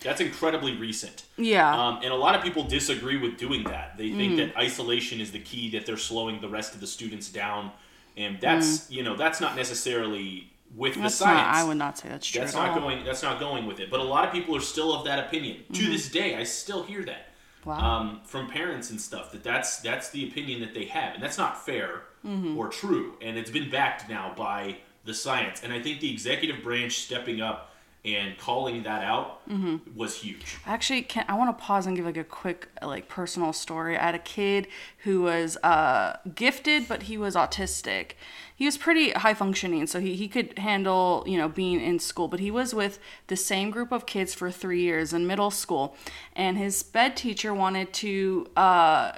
That's 0.00 0.20
incredibly 0.20 0.76
recent. 0.76 1.24
Yeah. 1.36 1.70
Um, 1.72 2.00
and 2.02 2.12
a 2.12 2.16
lot 2.16 2.34
of 2.34 2.42
people 2.42 2.64
disagree 2.64 3.18
with 3.18 3.36
doing 3.36 3.62
that. 3.64 3.96
They 3.96 4.10
think 4.12 4.36
that 4.38 4.56
isolation 4.56 5.20
is 5.20 5.30
the 5.30 5.38
key, 5.38 5.70
that 5.70 5.86
they're 5.86 5.96
slowing 5.96 6.40
the 6.40 6.48
rest 6.48 6.74
of 6.74 6.80
the 6.80 6.86
students 6.88 7.28
down. 7.30 7.70
And 8.16 8.40
that's, 8.40 8.90
you 8.90 9.02
know, 9.04 9.16
that's 9.16 9.40
not 9.40 9.54
necessarily 9.56 10.51
with 10.74 10.94
that's 10.94 11.18
the 11.18 11.24
science. 11.24 11.38
not. 11.38 11.54
I 11.54 11.64
would 11.64 11.76
not 11.76 11.98
say 11.98 12.08
that's 12.08 12.26
true. 12.26 12.40
That's 12.40 12.54
at 12.54 12.66
not 12.66 12.78
going. 12.80 13.04
That's 13.04 13.22
not 13.22 13.38
going 13.40 13.66
with 13.66 13.80
it. 13.80 13.90
But 13.90 14.00
a 14.00 14.04
lot 14.04 14.24
of 14.26 14.32
people 14.32 14.56
are 14.56 14.60
still 14.60 14.94
of 14.94 15.04
that 15.06 15.18
opinion. 15.26 15.64
To 15.72 15.80
Mm-hmm. 15.82 15.92
this 15.92 16.08
day, 16.10 16.36
I 16.36 16.44
still 16.44 16.82
hear 16.82 17.04
that 17.04 17.28
Wow. 17.64 17.78
um, 17.78 18.20
from 18.24 18.48
parents 18.48 18.90
and 18.90 19.00
stuff. 19.00 19.32
That 19.32 19.42
that's 19.44 19.80
that's 19.80 20.10
the 20.10 20.26
opinion 20.28 20.60
that 20.60 20.74
they 20.74 20.86
have, 20.86 21.14
and 21.14 21.22
that's 21.22 21.38
not 21.38 21.64
fair 21.64 22.02
Mm-hmm. 22.26 22.56
or 22.56 22.68
true. 22.68 23.14
And 23.20 23.36
it's 23.36 23.50
been 23.50 23.68
backed 23.68 24.08
now 24.08 24.32
by 24.36 24.78
the 25.04 25.12
science. 25.12 25.62
And 25.64 25.72
I 25.72 25.82
think 25.82 25.98
the 26.00 26.12
executive 26.12 26.62
branch 26.62 27.00
stepping 27.00 27.40
up 27.40 27.71
and 28.04 28.36
calling 28.36 28.82
that 28.82 29.04
out 29.04 29.48
Mm-hmm. 29.48 29.96
was 29.96 30.16
huge. 30.16 30.56
Actually, 30.66 31.02
can 31.02 31.24
I 31.28 31.34
want 31.34 31.56
to 31.56 31.62
pause 31.62 31.86
and 31.86 31.94
give 31.94 32.04
like 32.06 32.16
a 32.16 32.24
quick 32.24 32.68
like 32.80 33.08
personal 33.08 33.52
story. 33.52 33.98
I 33.98 34.02
had 34.02 34.14
a 34.14 34.18
kid 34.20 34.66
who 35.04 35.22
was 35.22 35.56
uh, 35.58 36.16
gifted, 36.34 36.88
but 36.88 37.04
he 37.04 37.16
was 37.18 37.34
autistic. 37.34 38.12
He 38.54 38.64
was 38.64 38.78
pretty 38.78 39.10
high 39.10 39.34
functioning, 39.34 39.86
so 39.86 40.00
he, 40.00 40.14
he 40.14 40.26
could 40.28 40.58
handle 40.58 41.22
you 41.26 41.36
know 41.36 41.48
being 41.48 41.80
in 41.80 41.98
school. 41.98 42.28
But 42.28 42.40
he 42.40 42.50
was 42.50 42.74
with 42.74 42.98
the 43.26 43.36
same 43.36 43.70
group 43.70 43.92
of 43.92 44.06
kids 44.06 44.32
for 44.32 44.50
three 44.50 44.80
years 44.80 45.12
in 45.12 45.26
middle 45.26 45.50
school, 45.50 45.96
and 46.34 46.56
his 46.56 46.76
sped 46.76 47.16
teacher 47.16 47.52
wanted 47.54 47.92
to. 47.94 48.46
Uh, 48.56 49.12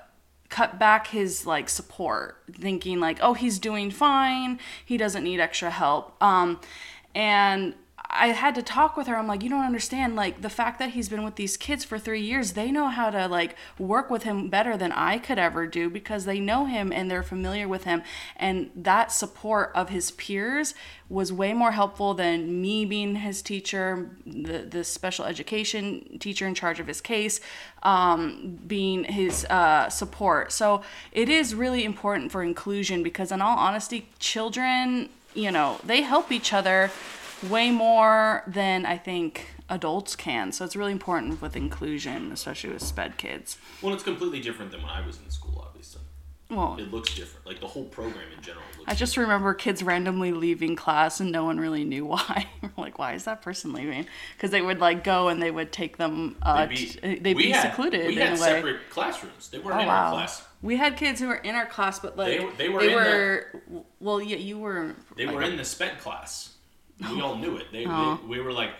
cut 0.50 0.78
back 0.78 1.08
his 1.08 1.46
like 1.46 1.68
support 1.68 2.36
thinking 2.60 3.00
like 3.00 3.18
oh 3.20 3.34
he's 3.34 3.58
doing 3.58 3.90
fine 3.90 4.60
he 4.84 4.96
doesn't 4.96 5.24
need 5.24 5.40
extra 5.40 5.68
help 5.68 6.22
um 6.22 6.60
and 7.12 7.74
I 8.10 8.28
had 8.28 8.54
to 8.54 8.62
talk 8.62 8.96
with 8.96 9.06
her. 9.06 9.16
I'm 9.16 9.26
like, 9.26 9.42
you 9.42 9.48
don't 9.48 9.64
understand. 9.64 10.14
Like 10.14 10.42
the 10.42 10.50
fact 10.50 10.78
that 10.78 10.90
he's 10.90 11.08
been 11.08 11.24
with 11.24 11.36
these 11.36 11.56
kids 11.56 11.84
for 11.84 11.98
three 11.98 12.20
years, 12.20 12.52
they 12.52 12.70
know 12.70 12.88
how 12.88 13.10
to 13.10 13.26
like 13.26 13.56
work 13.78 14.10
with 14.10 14.22
him 14.22 14.48
better 14.48 14.76
than 14.76 14.92
I 14.92 15.18
could 15.18 15.38
ever 15.38 15.66
do 15.66 15.90
because 15.90 16.24
they 16.24 16.38
know 16.38 16.66
him 16.66 16.92
and 16.92 17.10
they're 17.10 17.22
familiar 17.22 17.66
with 17.66 17.84
him. 17.84 18.02
And 18.36 18.70
that 18.76 19.10
support 19.10 19.72
of 19.74 19.88
his 19.88 20.10
peers 20.12 20.74
was 21.08 21.32
way 21.32 21.52
more 21.52 21.72
helpful 21.72 22.14
than 22.14 22.60
me 22.60 22.84
being 22.84 23.16
his 23.16 23.42
teacher, 23.42 24.10
the 24.26 24.58
the 24.58 24.84
special 24.84 25.24
education 25.24 26.18
teacher 26.18 26.46
in 26.46 26.54
charge 26.54 26.80
of 26.80 26.86
his 26.86 27.00
case, 27.00 27.40
um, 27.82 28.58
being 28.66 29.04
his 29.04 29.44
uh, 29.46 29.88
support. 29.88 30.52
So 30.52 30.82
it 31.10 31.28
is 31.28 31.54
really 31.54 31.84
important 31.84 32.32
for 32.32 32.42
inclusion 32.42 33.02
because, 33.02 33.32
in 33.32 33.40
all 33.40 33.58
honesty, 33.58 34.08
children, 34.18 35.08
you 35.34 35.50
know, 35.50 35.80
they 35.84 36.02
help 36.02 36.30
each 36.30 36.52
other 36.52 36.90
way 37.42 37.70
more 37.70 38.42
than 38.46 38.86
I 38.86 38.96
think 38.98 39.48
adults 39.68 40.16
can. 40.16 40.52
So 40.52 40.64
it's 40.64 40.76
really 40.76 40.92
important 40.92 41.40
with 41.42 41.56
inclusion, 41.56 42.32
especially 42.32 42.70
with 42.70 42.82
sped 42.82 43.16
kids. 43.16 43.58
Well, 43.82 43.94
it's 43.94 44.02
completely 44.04 44.40
different 44.40 44.70
than 44.70 44.82
when 44.82 44.90
I 44.90 45.04
was 45.06 45.18
in 45.18 45.30
school. 45.30 45.64
Obviously, 45.66 46.02
Well, 46.50 46.76
it 46.78 46.90
looks 46.92 47.14
different. 47.14 47.46
Like 47.46 47.60
the 47.60 47.66
whole 47.66 47.84
program 47.84 48.24
in 48.36 48.42
general 48.42 48.64
looks. 48.78 48.90
I 48.90 48.94
just 48.94 49.16
remember 49.16 49.54
kids 49.54 49.82
randomly 49.82 50.32
leaving 50.32 50.76
class 50.76 51.20
and 51.20 51.32
no 51.32 51.44
one 51.44 51.58
really 51.58 51.84
knew 51.84 52.04
why. 52.14 52.46
Like, 52.76 52.98
why 52.98 53.14
is 53.14 53.24
that 53.24 53.40
person 53.42 53.72
leaving? 53.72 54.06
Because 54.36 54.50
they 54.50 54.60
would 54.62 54.80
like 54.80 55.04
go 55.04 55.28
and 55.28 55.42
they 55.42 55.50
would 55.50 55.72
take 55.72 55.96
them. 55.96 56.36
Uh, 56.42 56.66
They'd 56.66 56.68
be, 56.68 56.76
t- 56.86 57.18
they'd 57.20 57.36
be 57.36 57.50
had, 57.50 57.70
secluded 57.70 58.06
We 58.06 58.16
had 58.16 58.28
a 58.28 58.32
way. 58.32 58.36
separate 58.36 58.90
classrooms. 58.90 59.48
They 59.48 59.58
weren't 59.58 59.78
Oh 59.78 59.82
in 59.82 59.88
our 59.88 60.10
class. 60.12 60.44
We 60.62 60.76
had 60.76 60.96
kids 60.96 61.20
who 61.20 61.28
were 61.28 61.34
in 61.36 61.54
our 61.54 61.66
class, 61.66 61.98
but 61.98 62.16
like 62.16 62.38
They 62.38 62.44
were- 62.44 62.52
they 62.52 62.68
were 62.94 63.46
the- 63.70 63.84
well, 64.00 64.20
yeah, 64.20 64.36
you 64.36 64.58
were. 64.58 64.94
They 65.16 65.26
like, 65.26 65.34
were 65.34 65.42
in 65.42 65.56
the 65.56 65.64
sped 65.64 65.98
class. 66.00 66.53
We 67.00 67.20
all 67.20 67.36
knew 67.36 67.56
it. 67.56 67.66
They, 67.72 67.86
Oh. 67.86 68.18
they 68.22 68.28
we 68.28 68.40
were 68.40 68.52
like, 68.52 68.70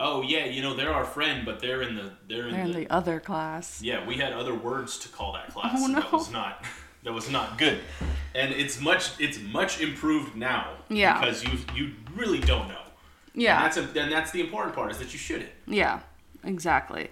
oh 0.00 0.22
yeah, 0.22 0.44
you 0.46 0.62
know 0.62 0.74
they're 0.74 0.92
our 0.92 1.04
friend, 1.04 1.44
but 1.44 1.60
they're 1.60 1.82
in 1.82 1.94
the 1.96 2.12
they're 2.28 2.48
in, 2.48 2.52
They're 2.54 2.64
in 2.64 2.72
the, 2.72 2.78
the 2.84 2.90
other 2.90 3.20
class. 3.20 3.80
yeah. 3.82 4.06
We 4.06 4.16
had 4.16 4.32
other 4.32 4.54
words 4.54 4.98
to 4.98 5.08
call 5.08 5.32
that 5.34 5.52
class. 5.52 5.76
Oh, 5.78 5.86
and 5.86 5.96
That 5.96 6.12
was 6.12 6.30
not 6.30 6.64
that 7.04 7.12
was 7.12 7.30
not 7.30 7.58
good. 7.58 7.78
And 8.34 8.52
it's 8.52 8.80
much 8.80 9.18
it's 9.20 9.38
much 9.40 9.80
improved 9.80 10.36
now. 10.36 10.72
Yeah. 10.88 11.18
Because 11.20 11.44
you 11.44 11.58
you 11.74 11.92
really 12.14 12.40
don't 12.40 12.68
know. 12.68 12.76
Yeah. 13.34 13.56
And 13.56 13.64
that's 13.64 13.76
a, 13.78 14.00
and 14.02 14.12
that's 14.12 14.30
the 14.32 14.40
important 14.40 14.74
part 14.74 14.90
is 14.90 14.98
that 14.98 15.12
you 15.12 15.18
shouldn't. 15.18 15.50
Yeah, 15.66 16.00
exactly. 16.44 17.08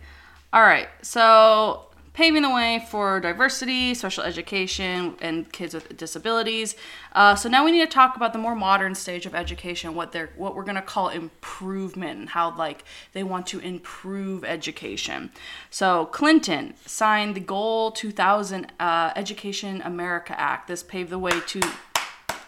All 0.52 0.62
right, 0.62 0.88
so 1.00 1.86
paving 2.20 2.42
the 2.42 2.50
way 2.50 2.84
for 2.90 3.18
diversity, 3.18 3.94
special 3.94 4.22
education, 4.22 5.16
and 5.22 5.50
kids 5.54 5.72
with 5.72 5.96
disabilities. 5.96 6.76
Uh, 7.14 7.34
so 7.34 7.48
now 7.48 7.64
we 7.64 7.72
need 7.72 7.80
to 7.80 7.86
talk 7.86 8.14
about 8.14 8.34
the 8.34 8.38
more 8.38 8.54
modern 8.54 8.94
stage 8.94 9.24
of 9.24 9.34
education, 9.34 9.94
what 9.94 10.12
they're 10.12 10.28
what 10.36 10.54
we're 10.54 10.62
gonna 10.62 10.82
call 10.82 11.08
improvement, 11.08 12.18
and 12.18 12.28
how 12.28 12.54
like 12.54 12.84
they 13.14 13.22
want 13.22 13.46
to 13.46 13.58
improve 13.60 14.44
education. 14.44 15.30
So 15.70 16.04
Clinton 16.12 16.74
signed 16.84 17.34
the 17.34 17.40
Goal 17.40 17.90
2000 17.90 18.70
uh, 18.78 19.12
Education 19.16 19.80
America 19.80 20.38
Act. 20.38 20.68
This 20.68 20.82
paved 20.82 21.08
the 21.08 21.18
way 21.18 21.40
to 21.40 21.60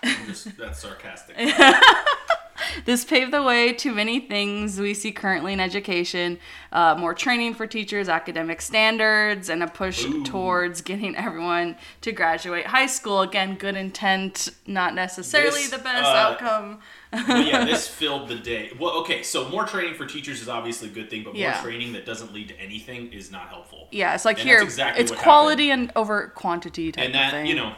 I'm 0.02 0.26
just, 0.26 0.54
that's 0.58 0.82
sarcastic. 0.82 1.34
This 2.84 3.04
paved 3.04 3.32
the 3.32 3.42
way 3.42 3.72
to 3.74 3.92
many 3.92 4.20
things 4.20 4.78
we 4.78 4.94
see 4.94 5.12
currently 5.12 5.52
in 5.52 5.60
education 5.60 6.38
uh, 6.72 6.94
more 6.98 7.12
training 7.14 7.54
for 7.54 7.66
teachers, 7.66 8.08
academic 8.08 8.62
standards, 8.62 9.48
and 9.48 9.62
a 9.62 9.66
push 9.66 10.04
Ooh. 10.04 10.24
towards 10.24 10.80
getting 10.80 11.14
everyone 11.16 11.76
to 12.00 12.12
graduate 12.12 12.66
high 12.66 12.86
school. 12.86 13.20
Again, 13.20 13.56
good 13.56 13.76
intent, 13.76 14.48
not 14.66 14.94
necessarily 14.94 15.62
This, 15.62 15.70
the 15.70 15.78
best 15.78 16.04
uh, 16.04 16.06
outcome. 16.06 16.80
Yeah, 17.12 17.64
this 17.66 17.86
filled 17.86 18.28
the 18.28 18.36
day. 18.36 18.72
Well, 18.80 18.92
okay, 19.00 19.22
so 19.22 19.48
more 19.50 19.64
training 19.64 19.94
for 19.94 20.06
teachers 20.06 20.40
is 20.40 20.48
obviously 20.48 20.88
a 20.88 20.92
good 20.92 21.10
thing, 21.10 21.24
but 21.24 21.36
more 21.36 21.52
training 21.62 21.92
that 21.92 22.06
doesn't 22.06 22.32
lead 22.32 22.48
to 22.48 22.58
anything 22.58 23.12
is 23.12 23.30
not 23.30 23.48
helpful. 23.48 23.88
Yeah, 23.90 24.14
it's 24.14 24.24
like 24.24 24.38
And 24.38 24.48
here, 24.48 24.62
exactly 24.62 25.02
it's 25.02 25.12
quality 25.12 25.70
and 25.70 25.92
over 25.94 26.28
quantity 26.28 26.90
type 26.92 27.04
and 27.04 27.14
that 27.14 27.32
thing. 27.32 27.46
you 27.46 27.54
know 27.54 27.74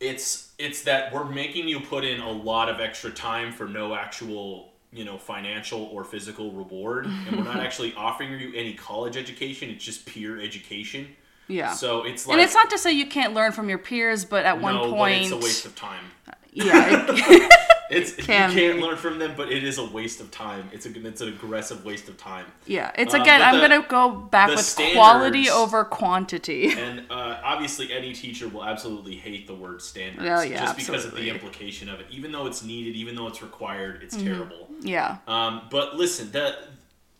it's 0.00 0.52
it's 0.58 0.82
that 0.82 1.12
we're 1.12 1.24
making 1.24 1.68
you 1.68 1.80
put 1.80 2.04
in 2.04 2.20
a 2.20 2.30
lot 2.30 2.68
of 2.68 2.80
extra 2.80 3.10
time 3.10 3.52
for 3.52 3.66
no 3.66 3.94
actual 3.94 4.72
you 4.92 5.04
know 5.04 5.18
financial 5.18 5.84
or 5.92 6.04
physical 6.04 6.52
reward. 6.52 7.06
And 7.26 7.36
we're 7.36 7.44
not 7.44 7.60
actually 7.60 7.94
offering 7.94 8.38
you 8.38 8.52
any 8.54 8.74
college 8.74 9.16
education. 9.16 9.70
It's 9.70 9.84
just 9.84 10.06
peer 10.06 10.40
education. 10.40 11.08
Yeah. 11.48 11.72
so 11.74 12.02
it's 12.04 12.26
like 12.26 12.34
and 12.38 12.44
it's 12.44 12.54
not 12.54 12.70
to 12.70 12.78
say 12.78 12.92
you 12.92 13.06
can't 13.06 13.32
learn 13.32 13.52
from 13.52 13.68
your 13.68 13.78
peers, 13.78 14.24
but 14.24 14.44
at 14.44 14.60
one 14.60 14.76
point, 14.90 14.98
but 14.98 15.12
it's 15.22 15.30
a 15.30 15.36
waste 15.36 15.66
of 15.66 15.76
time. 15.76 16.04
Yeah, 16.52 17.06
it- 17.08 17.52
it's 17.90 18.12
can 18.14 18.50
you 18.50 18.56
can't 18.56 18.76
be. 18.76 18.82
learn 18.82 18.96
from 18.96 19.18
them 19.18 19.34
but 19.36 19.50
it 19.52 19.62
is 19.62 19.78
a 19.78 19.84
waste 19.84 20.20
of 20.20 20.30
time 20.30 20.68
it's 20.72 20.86
a 20.86 21.06
it's 21.06 21.20
an 21.20 21.28
aggressive 21.28 21.84
waste 21.84 22.08
of 22.08 22.16
time 22.16 22.46
yeah. 22.66 22.90
It's 22.98 23.14
Uh, 23.14 23.20
again, 23.20 23.40
I'm 23.42 23.56
the- 23.60 23.68
gonna 23.68 23.86
go 23.88 24.10
back 24.10 24.48
with 24.48 24.76
quality 24.94 25.48
over 25.48 25.84
quantity. 25.84 26.72
and 26.78 27.04
uh, 27.10 27.38
obviously 27.44 27.92
any 27.92 28.12
teacher 28.12 28.48
will 28.48 28.64
absolutely 28.64 29.16
hate 29.16 29.46
the 29.46 29.54
word 29.54 29.80
standards 29.82 30.24
Oh, 30.28 30.42
yeah, 30.42 30.60
just 30.64 30.76
because 30.76 31.04
of 31.04 31.14
the 31.14 31.28
implication 31.30 31.88
of 31.88 32.00
it 32.00 32.06
even 32.10 32.32
though 32.32 32.46
it's 32.46 32.62
needed 32.64 32.96
even 32.96 33.14
though 33.14 33.28
it's 33.28 33.42
required 33.42 34.02
it's 34.02 34.16
Mm-hmm. 34.16 34.26
terrible 34.26 34.68
yeah. 34.80 35.18
Um, 35.26 35.62
but 35.70 35.96
listen, 35.96 36.30
that 36.32 36.54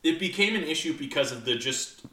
it 0.03 0.19
became 0.19 0.55
an 0.55 0.63
issue 0.63 0.93
because 0.97 1.31
of 1.31 1.43
the 1.43 1.55
just 1.55 2.03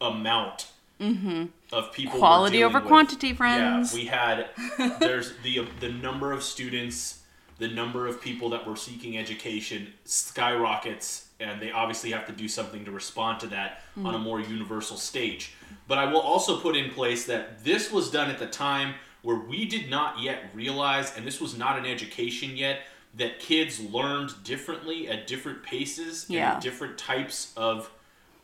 amount 0.00 0.68
of 1.00 1.92
people. 1.92 2.12
Mm-hmm. 2.12 2.18
Quality 2.18 2.62
over 2.62 2.78
with. 2.78 2.86
quantity, 2.88 3.32
friends. 3.32 3.92
Yeah, 3.92 4.00
we 4.00 4.06
had 4.06 4.46
there's 5.00 5.32
the 5.42 5.66
the 5.80 5.90
number 5.90 6.30
of 6.32 6.42
students, 6.42 7.21
the 7.58 7.68
number 7.68 8.06
of 8.06 8.20
people 8.20 8.48
that 8.50 8.66
were 8.66 8.76
seeking 8.76 9.16
education 9.18 9.92
skyrockets, 10.04 11.28
and 11.40 11.60
they 11.60 11.70
obviously 11.70 12.10
have 12.10 12.26
to 12.26 12.32
do 12.32 12.48
something 12.48 12.84
to 12.84 12.90
respond 12.90 13.40
to 13.40 13.46
that 13.48 13.82
Hmm. 13.94 14.06
on 14.06 14.14
a 14.14 14.18
more 14.18 14.40
universal 14.40 14.96
stage. 14.96 15.52
But 15.88 15.98
I 15.98 16.06
will 16.06 16.20
also 16.20 16.58
put 16.60 16.76
in 16.76 16.90
place 16.90 17.26
that 17.26 17.64
this 17.64 17.90
was 17.92 18.10
done 18.10 18.30
at 18.30 18.38
the 18.38 18.46
time 18.46 18.94
where 19.22 19.36
we 19.36 19.64
did 19.66 19.88
not 19.88 20.20
yet 20.20 20.50
realize, 20.54 21.16
and 21.16 21.26
this 21.26 21.40
was 21.40 21.56
not 21.56 21.78
an 21.78 21.86
education 21.86 22.56
yet, 22.56 22.80
that 23.14 23.38
kids 23.38 23.78
learned 23.78 24.32
differently 24.42 25.08
at 25.08 25.26
different 25.26 25.62
paces 25.62 26.24
and 26.24 26.34
Yeah. 26.36 26.52
at 26.54 26.60
different 26.62 26.96
types 26.98 27.52
of 27.56 27.90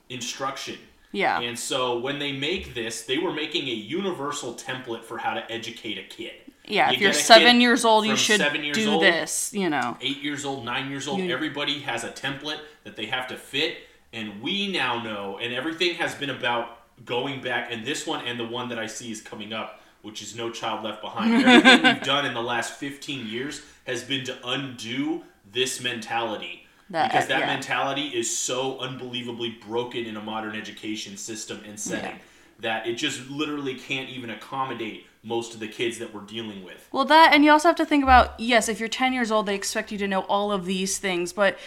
instruction. 0.09 0.79
Yeah. 1.13 1.41
And 1.41 1.59
so 1.59 1.99
when 1.99 2.19
they 2.19 2.33
make 2.33 2.75
this, 2.75 3.03
they 3.03 3.19
were 3.19 3.33
making 3.33 3.69
a 3.69 3.73
universal 3.73 4.55
template 4.55 5.03
for 5.05 5.19
how 5.19 5.35
to 5.35 5.51
educate 5.51 5.97
a 5.99 6.03
kid. 6.03 6.35
Yeah, 6.69 6.91
You 6.91 6.95
if 6.97 7.01
you're 7.01 7.13
seven 7.13 7.61
years 7.61 7.85
old, 7.85 8.07
you 8.07 8.17
should 8.17 8.41
do 8.75 8.91
old, 8.93 9.03
this. 9.03 9.53
You 9.53 9.71
know. 9.71 9.97
Eight 10.01 10.23
years 10.23 10.45
old, 10.45 10.65
nine 10.65 10.91
years 10.91 11.09
old, 11.09 11.21
You- 11.21 11.33
everybody 11.33 11.81
has 11.81 12.05
a 12.05 12.11
template 12.11 12.61
that 12.85 12.97
they 12.97 13.07
have 13.07 13.27
to 13.29 13.37
fit. 13.37 13.79
And 14.13 14.41
we 14.41 14.73
now 14.73 15.03
know, 15.03 15.39
and 15.39 15.53
everything 15.53 15.95
has 15.97 16.15
been 16.15 16.31
about 16.31 16.79
going 17.05 17.41
back. 17.43 17.69
And 17.71 17.85
this 17.85 18.07
one 18.07 18.25
and 18.27 18.39
the 18.41 18.47
one 18.47 18.69
that 18.71 18.79
I 18.79 18.87
see 18.87 19.11
is 19.13 19.21
coming 19.21 19.53
up, 19.53 19.83
which 20.03 20.23
is 20.23 20.35
No 20.35 20.51
Child 20.51 20.85
Left 20.85 21.03
Behind. 21.03 21.35
Everything 21.45 21.83
we've 21.83 22.03
done 22.03 22.25
in 22.25 22.33
the 22.35 22.43
last 22.43 22.73
15 22.75 23.27
years 23.27 23.63
has 23.87 24.03
been 24.05 24.25
to 24.25 24.37
undo 24.49 25.25
this 25.53 25.81
mentality 25.83 26.67
That- 26.91 27.11
because 27.11 27.27
that 27.29 27.41
yeah. 27.41 27.47
mentality 27.47 28.09
is 28.09 28.35
so 28.35 28.79
unbelievably 28.79 29.59
broken 29.67 30.05
in 30.07 30.17
a 30.17 30.23
modern 30.23 30.57
education 30.57 31.17
system 31.19 31.63
and 31.67 31.79
setting 31.79 32.13
Yeah. 32.13 32.19
that 32.61 32.87
it 32.87 32.95
just 32.95 33.29
literally 33.29 33.75
can't 33.75 34.09
even 34.09 34.31
accommodate 34.31 35.07
most 35.23 35.55
of 35.55 35.61
the 35.61 35.69
kids 35.69 35.99
that 35.99 36.15
we're 36.15 36.21
dealing 36.23 36.65
with. 36.65 36.89
Well, 36.93 37.05
that, 37.07 37.33
and 37.35 37.45
you 37.45 37.51
also 37.51 37.69
have 37.69 37.77
to 37.77 37.87
think 37.87 38.03
about 38.03 38.39
yes, 38.39 38.69
if 38.69 38.79
you're 38.81 38.89
10 38.89 39.13
years 39.13 39.31
old, 39.31 39.47
they 39.47 39.55
expect 39.55 39.91
you 39.93 39.99
to 39.99 40.09
know 40.09 40.21
all 40.23 40.53
of 40.53 40.65
these 40.65 40.99
things, 40.99 41.33
but 41.33 41.59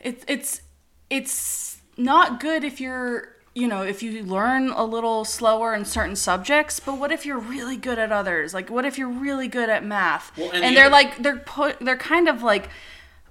it's 0.00 0.24
it's 0.28 0.62
it's 1.10 1.78
not 1.96 2.38
good 2.40 2.62
if 2.64 2.80
you're 2.80 3.34
you 3.54 3.66
know 3.66 3.82
if 3.82 4.02
you 4.02 4.22
learn 4.24 4.68
a 4.70 4.84
little 4.84 5.24
slower 5.24 5.74
in 5.74 5.84
certain 5.84 6.14
subjects 6.14 6.78
but 6.78 6.96
what 6.98 7.10
if 7.10 7.26
you're 7.26 7.38
really 7.38 7.76
good 7.76 7.98
at 7.98 8.12
others 8.12 8.54
like 8.54 8.70
what 8.70 8.84
if 8.84 8.96
you're 8.98 9.08
really 9.08 9.48
good 9.48 9.68
at 9.68 9.82
math 9.84 10.30
Well, 10.36 10.50
and, 10.52 10.62
and 10.62 10.70
the 10.72 10.76
they're 10.76 10.84
other- 10.86 10.92
like 10.92 11.16
they're 11.18 11.38
put 11.38 11.78
they're 11.80 11.96
kind 11.96 12.28
of 12.28 12.42
like 12.44 12.68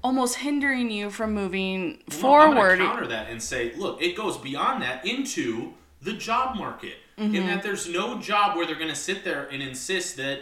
almost 0.04 0.36
hindering 0.38 0.90
you 0.92 1.10
from 1.10 1.34
moving 1.34 2.04
No, 2.10 2.16
forward 2.18 2.82
I'm 2.82 2.88
counter 2.88 3.08
that 3.08 3.30
and 3.30 3.42
say, 3.42 3.74
look, 3.76 4.02
it 4.02 4.18
goes 4.18 4.38
beyond 4.38 4.82
that 4.82 5.06
into 5.06 5.74
the 6.02 6.14
job 6.14 6.58
market. 6.58 6.96
Mm-hmm. 7.18 7.36
In 7.36 7.48
that 7.48 7.64
there's 7.64 7.88
no 7.90 8.20
job 8.20 8.56
where 8.56 8.66
they're 8.66 8.76
gonna 8.76 8.96
sit 8.96 9.24
there 9.24 9.48
and 9.52 9.62
insist 9.64 10.18
that, 10.18 10.42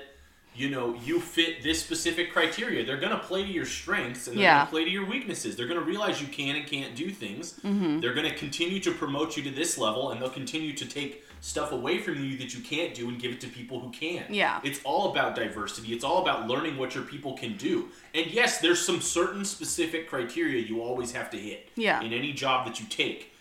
you 0.56 0.70
know, 0.70 0.94
you 1.06 1.20
fit 1.22 1.64
this 1.64 1.82
specific 1.82 2.34
criteria. 2.34 2.86
They're 2.86 3.00
gonna 3.00 3.20
play 3.20 3.44
to 3.46 3.52
your 3.52 3.66
strengths 3.66 4.28
and 4.28 4.36
they're 4.38 4.44
Yeah. 4.44 4.58
gonna 4.60 4.70
play 4.72 4.84
to 4.86 4.90
your 4.92 5.06
weaknesses. 5.06 5.56
They're 5.56 5.68
gonna 5.68 5.80
realize 5.82 6.22
you 6.22 6.28
can 6.28 6.56
and 6.58 6.68
can't 6.68 6.94
do 6.96 7.10
things. 7.12 7.54
Mm-hmm. 7.64 8.02
They're 8.02 8.14
gonna 8.14 8.34
continue 8.34 8.80
to 8.82 8.92
promote 8.92 9.38
you 9.38 9.44
to 9.44 9.52
this 9.52 9.78
level 9.78 10.12
and 10.12 10.22
they'll 10.22 10.30
continue 10.30 10.74
to 10.74 10.86
take 10.86 11.24
stuff 11.40 11.72
away 11.72 12.00
from 12.00 12.22
you 12.26 12.38
that 12.40 12.54
you 12.54 12.60
can't 12.62 12.94
do 12.94 13.08
and 13.08 13.20
give 13.22 13.32
it 13.32 13.40
to 13.40 13.48
people 13.48 13.80
who 13.80 13.90
can. 13.92 14.26
Yeah. 14.30 14.60
It's 14.64 14.80
all 14.84 15.12
about 15.12 15.36
diversity. 15.36 15.94
It's 15.94 16.04
all 16.04 16.22
about 16.22 16.48
learning 16.48 16.76
what 16.78 16.94
your 16.96 17.04
people 17.04 17.34
can 17.38 17.56
do. 17.56 17.90
And 18.14 18.26
yes, 18.28 18.60
there's 18.60 18.84
some 18.84 19.00
certain 19.00 19.46
specific 19.46 20.10
criteria 20.10 20.62
you 20.62 20.82
always 20.82 21.12
have 21.14 21.30
to 21.32 21.38
hit 21.38 21.70
Yeah. 21.76 22.02
in 22.02 22.12
any 22.12 22.34
job 22.34 22.66
that 22.66 22.80
you 22.82 22.86
take. 22.90 23.32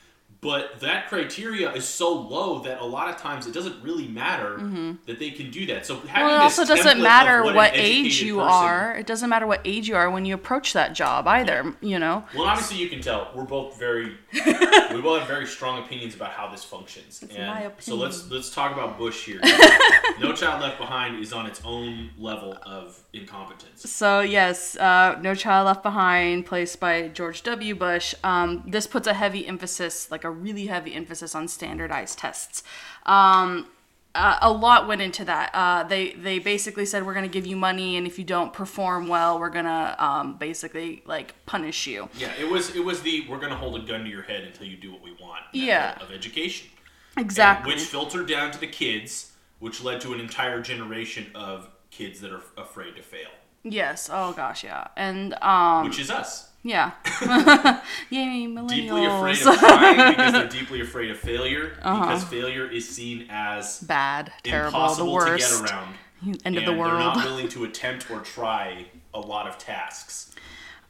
But 0.45 0.79
that 0.81 1.09
criteria 1.09 1.73
is 1.73 1.85
so 1.87 2.13
low 2.13 2.59
that 2.61 2.81
a 2.81 2.85
lot 2.85 3.09
of 3.09 3.17
times 3.17 3.47
it 3.49 3.55
doesn't 3.55 3.83
really 3.83 4.07
matter 4.07 4.59
that 5.07 5.19
they 5.19 5.31
can 5.31 5.51
do 5.51 5.65
that. 5.67 5.87
So 5.87 5.95
having 5.97 6.11
Mm-hmm. 6.15 6.23
well 6.27 6.37
it 6.37 6.43
also 6.43 6.65
doesn't 6.65 7.03
matter 7.03 7.43
what, 7.43 7.55
what 7.57 7.71
age 7.75 8.23
you 8.23 8.37
person- 8.37 8.51
are 8.51 8.95
it 8.97 9.07
doesn't 9.07 9.29
matter 9.31 9.47
what 9.47 9.61
age 9.65 9.89
you 9.89 9.97
are 9.97 10.09
when 10.11 10.25
you 10.27 10.35
approach 10.35 10.73
that 10.75 10.93
job 10.95 11.27
either 11.27 11.75
you 11.81 11.99
know 11.99 12.25
Well, 12.37 12.45
obviously 12.47 12.77
you 12.79 12.89
can 12.89 13.01
tell 13.01 13.31
we're 13.35 13.45
both 13.45 13.79
very 13.79 14.17
we 14.35 15.01
both 15.01 15.19
have 15.21 15.29
very 15.29 15.47
strong 15.47 15.83
opinions 15.83 16.15
about 16.15 16.31
how 16.33 16.49
this 16.51 16.63
functions. 16.65 17.23
and 17.23 17.33
my 17.47 17.61
opinion. 17.61 17.81
so 17.81 17.95
let's 17.97 18.31
let's 18.31 18.51
talk 18.55 18.73
about 18.73 18.99
Bush 18.99 19.25
here. 19.25 19.41
no 20.21 20.33
Child 20.35 20.63
Left 20.63 20.79
Behind 20.79 21.19
is 21.23 21.33
on 21.33 21.47
its 21.47 21.61
own 21.65 22.11
level 22.19 22.57
of 22.65 23.01
incompetence. 23.13 23.89
So 23.91 24.21
yes, 24.21 24.77
uh, 24.77 25.19
No 25.23 25.35
Child 25.35 25.67
Left 25.67 25.83
Behind, 25.83 26.45
placed 26.47 26.81
by 26.81 27.09
George 27.09 27.43
W. 27.45 27.75
Bush. 27.75 28.15
Um, 28.25 28.63
this 28.67 28.87
puts 28.87 29.07
a 29.07 29.15
heavy 29.15 29.47
emphasis, 29.47 30.11
like 30.11 30.25
a 30.25 30.31
really 30.35 30.67
heavy 30.67 30.95
emphasis, 30.95 31.35
on 31.35 31.49
standardized 31.49 32.19
tests. 32.19 32.63
Um, 33.07 33.69
uh, 34.15 34.39
a 34.43 34.53
lot 34.53 34.87
went 34.87 35.03
into 35.03 35.25
that. 35.25 35.51
Uh, 35.53 35.83
they 35.83 36.13
they 36.13 36.39
basically 36.39 36.87
said 36.87 37.05
we're 37.05 37.15
gonna 37.15 37.27
give 37.27 37.47
you 37.47 37.57
money, 37.57 37.97
and 37.97 38.07
if 38.07 38.19
you 38.19 38.25
don't 38.25 38.53
perform 38.53 39.09
well, 39.09 39.41
we're 39.41 39.51
gonna 39.51 39.97
um, 39.99 40.37
basically 40.37 41.03
like 41.05 41.35
punish 41.47 41.87
you. 41.87 42.09
Yeah, 42.17 42.33
it 42.39 42.49
was 42.49 42.75
it 42.77 42.85
was 42.85 43.03
the 43.03 43.27
we're 43.29 43.41
gonna 43.41 43.57
hold 43.57 43.77
a 43.77 43.85
gun 43.85 44.05
to 44.05 44.11
your 44.11 44.23
head 44.23 44.45
until 44.45 44.67
you 44.67 44.77
do 44.77 44.93
what 44.93 45.03
we 45.03 45.13
want. 45.21 45.43
Yeah. 45.53 45.99
Of 46.01 46.13
education. 46.13 46.69
And 47.17 47.25
Exactly. 47.25 47.73
which 47.73 47.83
filtered 47.83 48.29
down 48.29 48.51
to 48.53 48.59
the 48.59 48.67
kids, 48.67 49.33
which 49.59 49.83
led 49.83 50.01
to 50.03 50.13
an 50.13 50.21
entire 50.21 50.61
generation 50.61 51.31
of 51.35 51.69
kids 51.91 52.21
that 52.21 52.33
are 52.33 52.43
afraid 52.57 52.97
to 52.97 53.03
fail, 53.03 53.29
yes. 53.63 54.11
Oh 54.13 54.33
gosh, 54.33 54.65
yeah. 54.65 54.89
And 54.97 55.35
um, 55.43 55.85
which 55.85 55.99
is 55.99 56.11
us. 56.11 56.51
Yeah. 56.65 56.93
Yay, 58.11 58.47
millennials. 58.47 58.69
Deeply 58.71 59.05
afraid 59.07 59.47
of 59.47 59.59
trying 59.59 60.11
because 60.17 60.33
they're 60.33 60.49
deeply 60.49 60.81
afraid 60.81 61.11
of 61.11 61.19
failure 61.19 61.77
Uh-huh. 61.83 62.07
because 62.07 62.25
failure 62.25 62.69
is 62.69 62.89
seen 62.89 63.27
as 63.31 63.81
Bad, 63.81 64.33
terrible, 64.43 64.71
the 64.73 64.77
impossible 64.79 65.13
worst. 65.13 65.59
to 65.59 65.63
get 65.63 65.71
around. 65.73 65.95
End 66.27 66.35
of 66.37 66.41
and 66.47 66.57
the 66.57 66.61
They're 66.63 66.73
world. 66.77 66.99
not 67.17 67.25
willing 67.25 67.49
to 67.51 67.65
attempt 67.65 68.11
or 68.11 68.21
try 68.21 68.87
a 69.13 69.21
lot 69.21 69.47
of 69.47 69.59
tasks. 69.59 70.34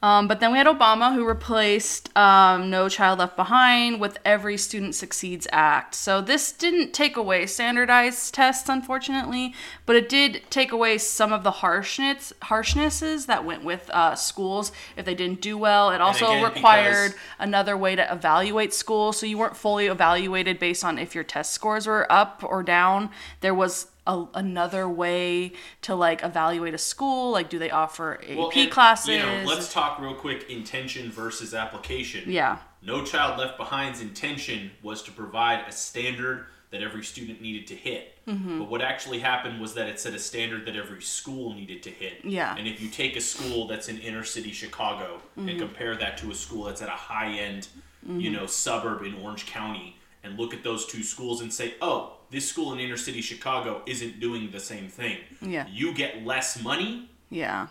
Um, 0.04 0.28
but 0.28 0.38
then 0.38 0.52
we 0.52 0.58
had 0.58 0.66
Obama, 0.66 1.14
who 1.14 1.26
replaced 1.26 2.14
um, 2.14 2.68
No 2.68 2.90
Child 2.90 3.20
Left 3.20 3.36
Behind 3.36 3.98
with 3.98 4.18
Every 4.22 4.58
Student 4.58 4.94
Succeeds 4.94 5.46
Act. 5.50 5.94
So 5.94 6.20
this 6.20 6.52
didn't 6.52 6.92
take 6.92 7.16
away 7.16 7.46
standardized 7.46 8.34
tests, 8.34 8.68
unfortunately, 8.68 9.54
but 9.86 9.96
it 9.96 10.10
did 10.10 10.42
take 10.50 10.72
away 10.72 10.98
some 10.98 11.32
of 11.32 11.42
the 11.42 11.52
harshness 11.52 12.34
harshnesses 12.42 13.24
that 13.28 13.46
went 13.46 13.64
with 13.64 13.88
uh, 13.94 14.14
schools 14.14 14.72
if 14.94 15.06
they 15.06 15.14
didn't 15.14 15.40
do 15.40 15.56
well. 15.56 15.90
It 15.90 16.02
also 16.02 16.26
again, 16.26 16.44
required 16.44 17.14
another 17.38 17.74
way 17.74 17.96
to 17.96 18.12
evaluate 18.12 18.74
schools, 18.74 19.16
so 19.16 19.24
you 19.24 19.38
weren't 19.38 19.56
fully 19.56 19.86
evaluated 19.86 20.58
based 20.58 20.84
on 20.84 20.98
if 20.98 21.14
your 21.14 21.24
test 21.24 21.54
scores 21.54 21.86
were 21.86 22.06
up 22.12 22.44
or 22.46 22.62
down. 22.62 23.08
There 23.40 23.54
was 23.54 23.86
a, 24.06 24.24
another 24.34 24.88
way 24.88 25.52
to 25.82 25.94
like 25.94 26.22
evaluate 26.22 26.74
a 26.74 26.78
school, 26.78 27.32
like 27.32 27.48
do 27.48 27.58
they 27.58 27.70
offer 27.70 28.20
AP 28.22 28.36
Well, 28.36 28.50
and, 28.54 28.70
classes? 28.70 29.08
You 29.08 29.18
know, 29.18 29.44
let's 29.46 29.72
talk 29.72 30.00
real 30.00 30.14
quick 30.14 30.50
intention 30.50 31.10
versus 31.10 31.54
application. 31.54 32.30
Yeah. 32.30 32.58
No 32.82 33.02
Child 33.04 33.38
Left 33.38 33.56
Behind's 33.56 34.00
intention 34.02 34.70
was 34.82 35.02
to 35.04 35.12
provide 35.12 35.64
a 35.66 35.72
standard 35.72 36.46
that 36.70 36.82
every 36.82 37.04
student 37.04 37.40
needed 37.40 37.66
to 37.68 37.74
hit. 37.74 38.18
Mm-hmm. 38.26 38.58
But 38.58 38.68
what 38.68 38.82
actually 38.82 39.20
happened 39.20 39.60
was 39.60 39.74
that 39.74 39.88
it 39.88 40.00
set 40.00 40.12
a 40.12 40.18
standard 40.18 40.66
that 40.66 40.74
every 40.74 41.00
school 41.00 41.54
needed 41.54 41.82
to 41.84 41.90
hit. 41.90 42.24
Yeah. 42.24 42.56
And 42.58 42.66
if 42.66 42.80
you 42.82 42.88
take 42.88 43.16
a 43.16 43.20
school 43.20 43.68
that's 43.68 43.88
in 43.88 43.98
inner 44.00 44.24
city 44.24 44.50
Chicago 44.52 45.20
Mm-hmm. 45.38 45.48
and 45.48 45.58
compare 45.58 45.96
that 45.96 46.16
to 46.18 46.30
a 46.30 46.34
school 46.34 46.64
that's 46.64 46.80
at 46.80 46.88
a 46.88 46.92
high 46.92 47.32
end, 47.32 47.66
you 48.06 48.30
know, 48.30 48.46
suburb 48.46 49.02
in 49.02 49.14
Orange 49.16 49.46
County, 49.46 49.96
and 50.24 50.38
look 50.38 50.52
at 50.54 50.64
those 50.64 50.86
two 50.86 51.02
schools 51.02 51.40
and 51.42 51.52
say, 51.52 51.74
oh, 51.80 52.14
this 52.30 52.48
school 52.48 52.72
in 52.72 52.80
inner 52.80 52.96
city 52.96 53.20
Chicago 53.20 53.82
isn't 53.86 54.18
doing 54.18 54.50
the 54.50 54.58
same 54.58 54.88
thing. 54.88 55.18
Yeah. 55.40 55.66
You 55.70 55.94
get 55.94 56.24
less 56.24 56.60
money, 56.62 57.10
Yeah. 57.30 57.68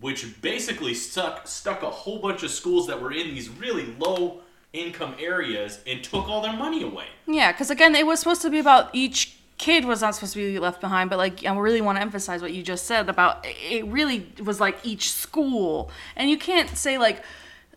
which 0.00 0.40
basically 0.40 0.94
stuck 0.94 1.46
stuck 1.46 1.82
a 1.82 1.90
whole 1.90 2.20
bunch 2.20 2.42
of 2.42 2.50
schools 2.50 2.86
that 2.86 3.00
were 3.02 3.12
in 3.12 3.34
these 3.34 3.48
really 3.48 3.86
low 3.98 4.40
income 4.72 5.14
areas 5.20 5.80
and 5.86 6.02
took 6.02 6.28
all 6.28 6.40
their 6.40 6.54
money 6.56 6.82
away. 6.82 7.04
Yeah, 7.26 7.52
because 7.52 7.70
again, 7.70 7.94
it 7.94 8.06
was 8.06 8.20
supposed 8.20 8.40
to 8.42 8.50
be 8.50 8.58
about 8.58 8.88
each 8.94 9.36
kid 9.58 9.84
was 9.84 10.00
not 10.00 10.14
supposed 10.14 10.32
to 10.32 10.38
be 10.52 10.58
left 10.58 10.80
behind, 10.80 11.10
but 11.10 11.18
like 11.18 11.44
I 11.44 11.54
really 11.56 11.80
want 11.82 11.96
to 11.98 12.02
emphasize 12.02 12.40
what 12.40 12.52
you 12.52 12.62
just 12.62 12.84
said 12.86 13.08
about 13.08 13.44
it 13.44 13.84
really 13.86 14.26
was 14.42 14.60
like 14.60 14.78
each 14.84 15.12
school, 15.12 15.90
and 16.16 16.30
you 16.30 16.38
can't 16.38 16.70
say 16.70 16.96
like 16.98 17.22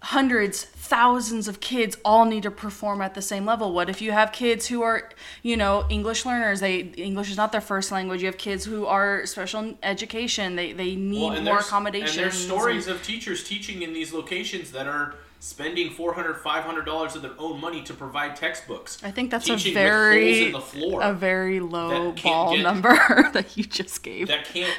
hundreds, 0.05 0.65
thousands 0.65 1.47
of 1.47 1.59
kids 1.59 1.97
all 2.05 2.25
need 2.25 2.43
to 2.43 2.51
perform 2.51 3.01
at 3.01 3.15
the 3.15 3.21
same 3.21 3.43
level. 3.45 3.73
What 3.73 3.89
if 3.89 4.01
you 4.01 4.11
have 4.11 4.31
kids 4.31 4.67
who 4.67 4.83
are, 4.83 5.09
you 5.41 5.57
know, 5.57 5.85
English 5.89 6.25
learners? 6.25 6.59
They 6.59 6.77
English 6.77 7.31
is 7.31 7.37
not 7.37 7.51
their 7.51 7.61
first 7.61 7.91
language. 7.91 8.21
You 8.21 8.27
have 8.27 8.37
kids 8.37 8.65
who 8.65 8.85
are 8.85 9.25
special 9.25 9.75
education. 9.81 10.55
They 10.55 10.73
they 10.73 10.95
need 10.95 11.31
Well, 11.31 11.41
more 11.41 11.59
accommodations. 11.59 12.17
And 12.17 12.23
there's 12.25 12.37
stories 12.37 12.87
of 12.87 13.01
teachers 13.03 13.43
teaching 13.43 13.81
in 13.81 13.93
these 13.93 14.13
locations 14.13 14.71
that 14.71 14.85
are 14.87 15.15
spending 15.39 15.89
400 15.89 16.35
500 16.35 16.85
dollars 16.85 17.15
of 17.15 17.21
their 17.23 17.33
own 17.39 17.59
money 17.59 17.81
to 17.83 17.93
provide 17.93 18.35
textbooks. 18.35 19.03
I 19.03 19.09
think 19.11 19.31
that's 19.31 19.49
a 19.49 19.55
very 19.55 20.51
with 20.51 20.53
holes 20.53 20.75
in 20.75 20.79
the 20.81 20.87
floor 20.89 21.01
a 21.01 21.13
very 21.13 21.59
low 21.59 22.11
ball 22.23 22.55
get- 22.55 22.63
number 22.63 22.95
that 23.33 23.57
you 23.57 23.63
just 23.63 24.03
gave. 24.03 24.27
that 24.27 24.45
can't 24.45 24.77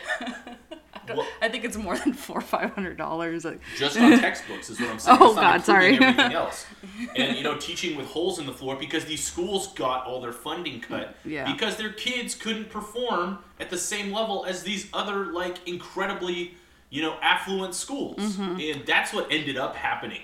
well, 1.15 1.27
I 1.43 1.49
think 1.49 1.65
it's 1.65 1.77
more 1.77 1.97
than 1.97 2.13
four 2.13 2.39
or 2.39 2.41
five 2.41 2.73
hundred 2.75 2.97
dollars. 2.97 3.45
Like, 3.45 3.61
just 3.77 3.99
on 3.99 4.19
textbooks 4.19 4.71
is 4.71 4.81
what 4.81 4.91
I'm 4.91 4.99
saying. 4.99 5.19
Oh, 5.21 5.35
God, 5.35 5.65
sorry. 5.65 5.95
Everything 5.95 6.33
else, 6.33 6.67
and 7.17 7.37
you 7.37 7.43
know, 7.43 7.57
teaching 7.57 7.97
with 7.97 8.07
holes 8.07 8.39
in 8.39 8.47
the 8.47 8.53
floor 8.53 8.77
because 8.77 9.05
these 9.05 9.23
schools 9.25 9.69
got 9.75 10.07
all 10.07 10.21
their 10.21 10.33
funding 10.33 10.81
cut 10.81 11.17
Yeah. 11.25 11.51
because 11.53 11.77
their 11.77 11.93
kids 11.93 12.35
couldn't 12.35 12.71
perform 12.71 13.39
at 13.61 13.71
the 13.71 13.79
same 13.79 14.13
level 14.13 14.45
as 14.47 14.63
these 14.63 14.89
other 14.93 15.27
like 15.27 15.67
incredibly, 15.69 16.55
you 16.91 17.03
know, 17.03 17.17
affluent 17.23 17.75
schools, 17.75 18.19
Mm-hmm. 18.19 18.61
and 18.61 18.87
that's 18.87 19.13
what 19.13 19.31
ended 19.31 19.57
up 19.57 19.77
happening. 19.77 20.23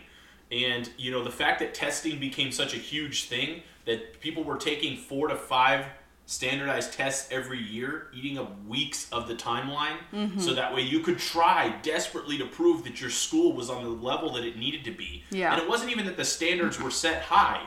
And 0.51 0.89
you 0.99 1.11
know, 1.11 1.25
the 1.25 1.31
fact 1.31 1.61
that 1.61 1.75
testing 1.75 2.19
became 2.21 2.53
such 2.53 2.75
a 2.75 2.79
huge 2.79 3.25
thing 3.29 3.63
that 3.87 4.21
people 4.21 4.45
were 4.45 4.59
taking 4.59 4.97
four 4.97 5.29
to 5.29 5.35
five 5.37 5.87
standardized 6.27 6.93
tests 6.95 7.29
every 7.31 7.61
year, 7.61 8.07
eating 8.15 8.39
up 8.39 8.65
weeks 8.67 9.09
of 9.13 9.29
the 9.29 9.35
timeline, 9.35 9.97
Mm-hmm. 10.13 10.39
so 10.41 10.55
that 10.55 10.75
way 10.75 10.83
you 10.83 11.01
could 11.01 11.19
try 11.19 11.75
desperately 11.83 12.39
to 12.39 12.47
prove 12.47 12.85
that 12.85 13.01
your 13.01 13.11
school 13.11 13.53
was 13.55 13.69
on 13.71 13.83
the 13.83 13.91
level 13.91 14.33
that 14.35 14.45
it 14.45 14.57
needed 14.57 14.85
to 14.85 14.91
be. 14.93 15.25
Yeah. 15.31 15.53
And 15.53 15.63
it 15.63 15.69
wasn't 15.69 15.91
even 15.91 16.07
that 16.07 16.17
the 16.17 16.25
standards 16.25 16.81
were 16.81 16.91
set 16.91 17.23
high. 17.23 17.63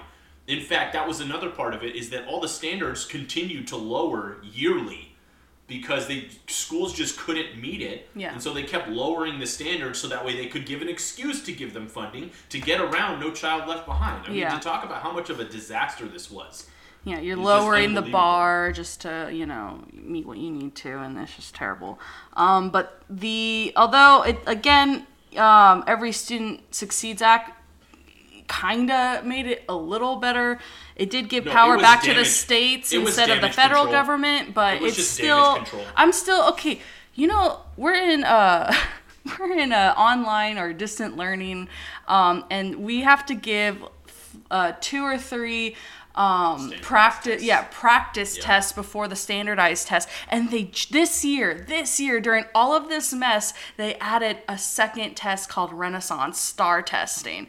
In 0.47 0.61
fact, 0.61 0.93
that 0.93 1.07
was 1.07 1.19
another 1.21 1.49
part 1.49 1.73
of 1.73 1.83
it 1.83 1.95
is 1.95 2.09
that 2.11 2.27
all 2.27 2.39
the 2.39 2.47
standards 2.47 3.03
continued 3.05 3.67
to 3.69 3.75
lower 3.77 4.37
yearly 4.43 5.11
because 5.67 6.07
they 6.07 6.27
schools 6.47 6.93
just 6.93 7.17
couldn't 7.17 7.59
meet 7.59 7.81
it. 7.81 8.07
Yeah. 8.15 8.31
And 8.31 8.41
so 8.41 8.53
they 8.53 8.61
kept 8.61 8.87
lowering 8.87 9.39
the 9.39 9.47
standards 9.47 9.97
so 9.97 10.07
that 10.09 10.23
way 10.23 10.35
they 10.37 10.45
could 10.45 10.67
give 10.67 10.83
an 10.83 10.87
excuse 10.89 11.43
to 11.45 11.51
give 11.51 11.73
them 11.73 11.87
funding 11.87 12.29
to 12.49 12.59
get 12.59 12.79
around 12.79 13.19
No 13.19 13.31
Child 13.31 13.67
Left 13.67 13.87
Behind. 13.87 14.23
I 14.25 14.29
mean, 14.29 14.37
Yeah. 14.37 14.55
to 14.55 14.63
talk 14.63 14.85
about 14.85 15.01
how 15.01 15.11
much 15.11 15.31
of 15.31 15.39
a 15.39 15.43
disaster 15.45 16.05
this 16.07 16.29
was. 16.29 16.67
Yeah, 17.05 17.19
you're 17.19 17.37
It's 17.37 17.45
lowering 17.45 17.93
the 17.93 18.01
bar 18.01 18.71
just 18.71 19.01
to 19.01 19.29
you 19.31 19.45
know 19.45 19.83
meet 19.93 20.25
what 20.25 20.37
you 20.37 20.51
need 20.51 20.75
to, 20.77 20.97
and 20.99 21.17
it's 21.19 21.35
just 21.35 21.55
terrible. 21.55 21.99
Um, 22.33 22.69
but 22.71 23.01
the 23.09 23.71
although 23.75 24.23
it 24.23 24.39
again, 24.47 25.05
um, 25.37 25.83
every 25.87 26.11
student 26.11 26.61
succeeds 26.75 27.21
act 27.21 27.51
kind 28.47 28.91
of 28.91 29.25
made 29.25 29.47
it 29.47 29.63
a 29.69 29.75
little 29.75 30.17
better. 30.17 30.59
It 30.95 31.09
did 31.09 31.29
give 31.29 31.45
No, 31.45 31.51
power 31.51 31.77
back 31.77 32.03
to 32.03 32.13
the 32.13 32.25
states 32.25 32.91
it 32.93 33.01
instead 33.01 33.29
of 33.29 33.41
the 33.41 33.49
federal 33.49 33.83
control. 33.83 34.01
government, 34.01 34.53
but 34.53 34.81
It 34.81 34.83
it's 34.83 35.07
still. 35.07 35.63
I'm 35.95 36.11
still 36.11 36.49
okay. 36.49 36.79
You 37.13 37.27
know, 37.27 37.61
we're 37.77 37.93
in 37.95 38.23
uh 38.23 38.73
we're 39.39 39.57
in 39.57 39.71
uh, 39.71 39.93
online 39.97 40.57
or 40.57 40.73
distant 40.73 41.17
learning, 41.17 41.67
um, 42.07 42.45
and 42.49 42.77
we 42.77 43.01
have 43.01 43.25
to 43.27 43.35
give 43.35 43.83
uh, 44.51 44.73
two 44.79 45.03
or 45.03 45.17
three 45.17 45.75
um 46.15 46.73
practice 46.81 47.43
yeah 47.43 47.63
practice 47.71 48.37
Yeah. 48.37 48.43
tests 48.43 48.71
before 48.71 49.07
the 49.07 49.15
standardized 49.15 49.87
test. 49.87 50.07
And 50.29 50.49
they 50.51 50.71
this 50.89 51.25
year 51.25 51.65
this 51.67 51.99
year 51.99 52.19
during 52.21 52.45
all 52.55 52.73
of 52.75 52.87
this 52.89 53.13
mess 53.13 53.53
they 53.77 53.95
added 53.95 54.37
a 54.47 54.57
second 54.57 55.15
test 55.15 55.49
called 55.49 55.73
renaissance 55.73 56.39
star 56.39 56.81
testing 56.81 57.47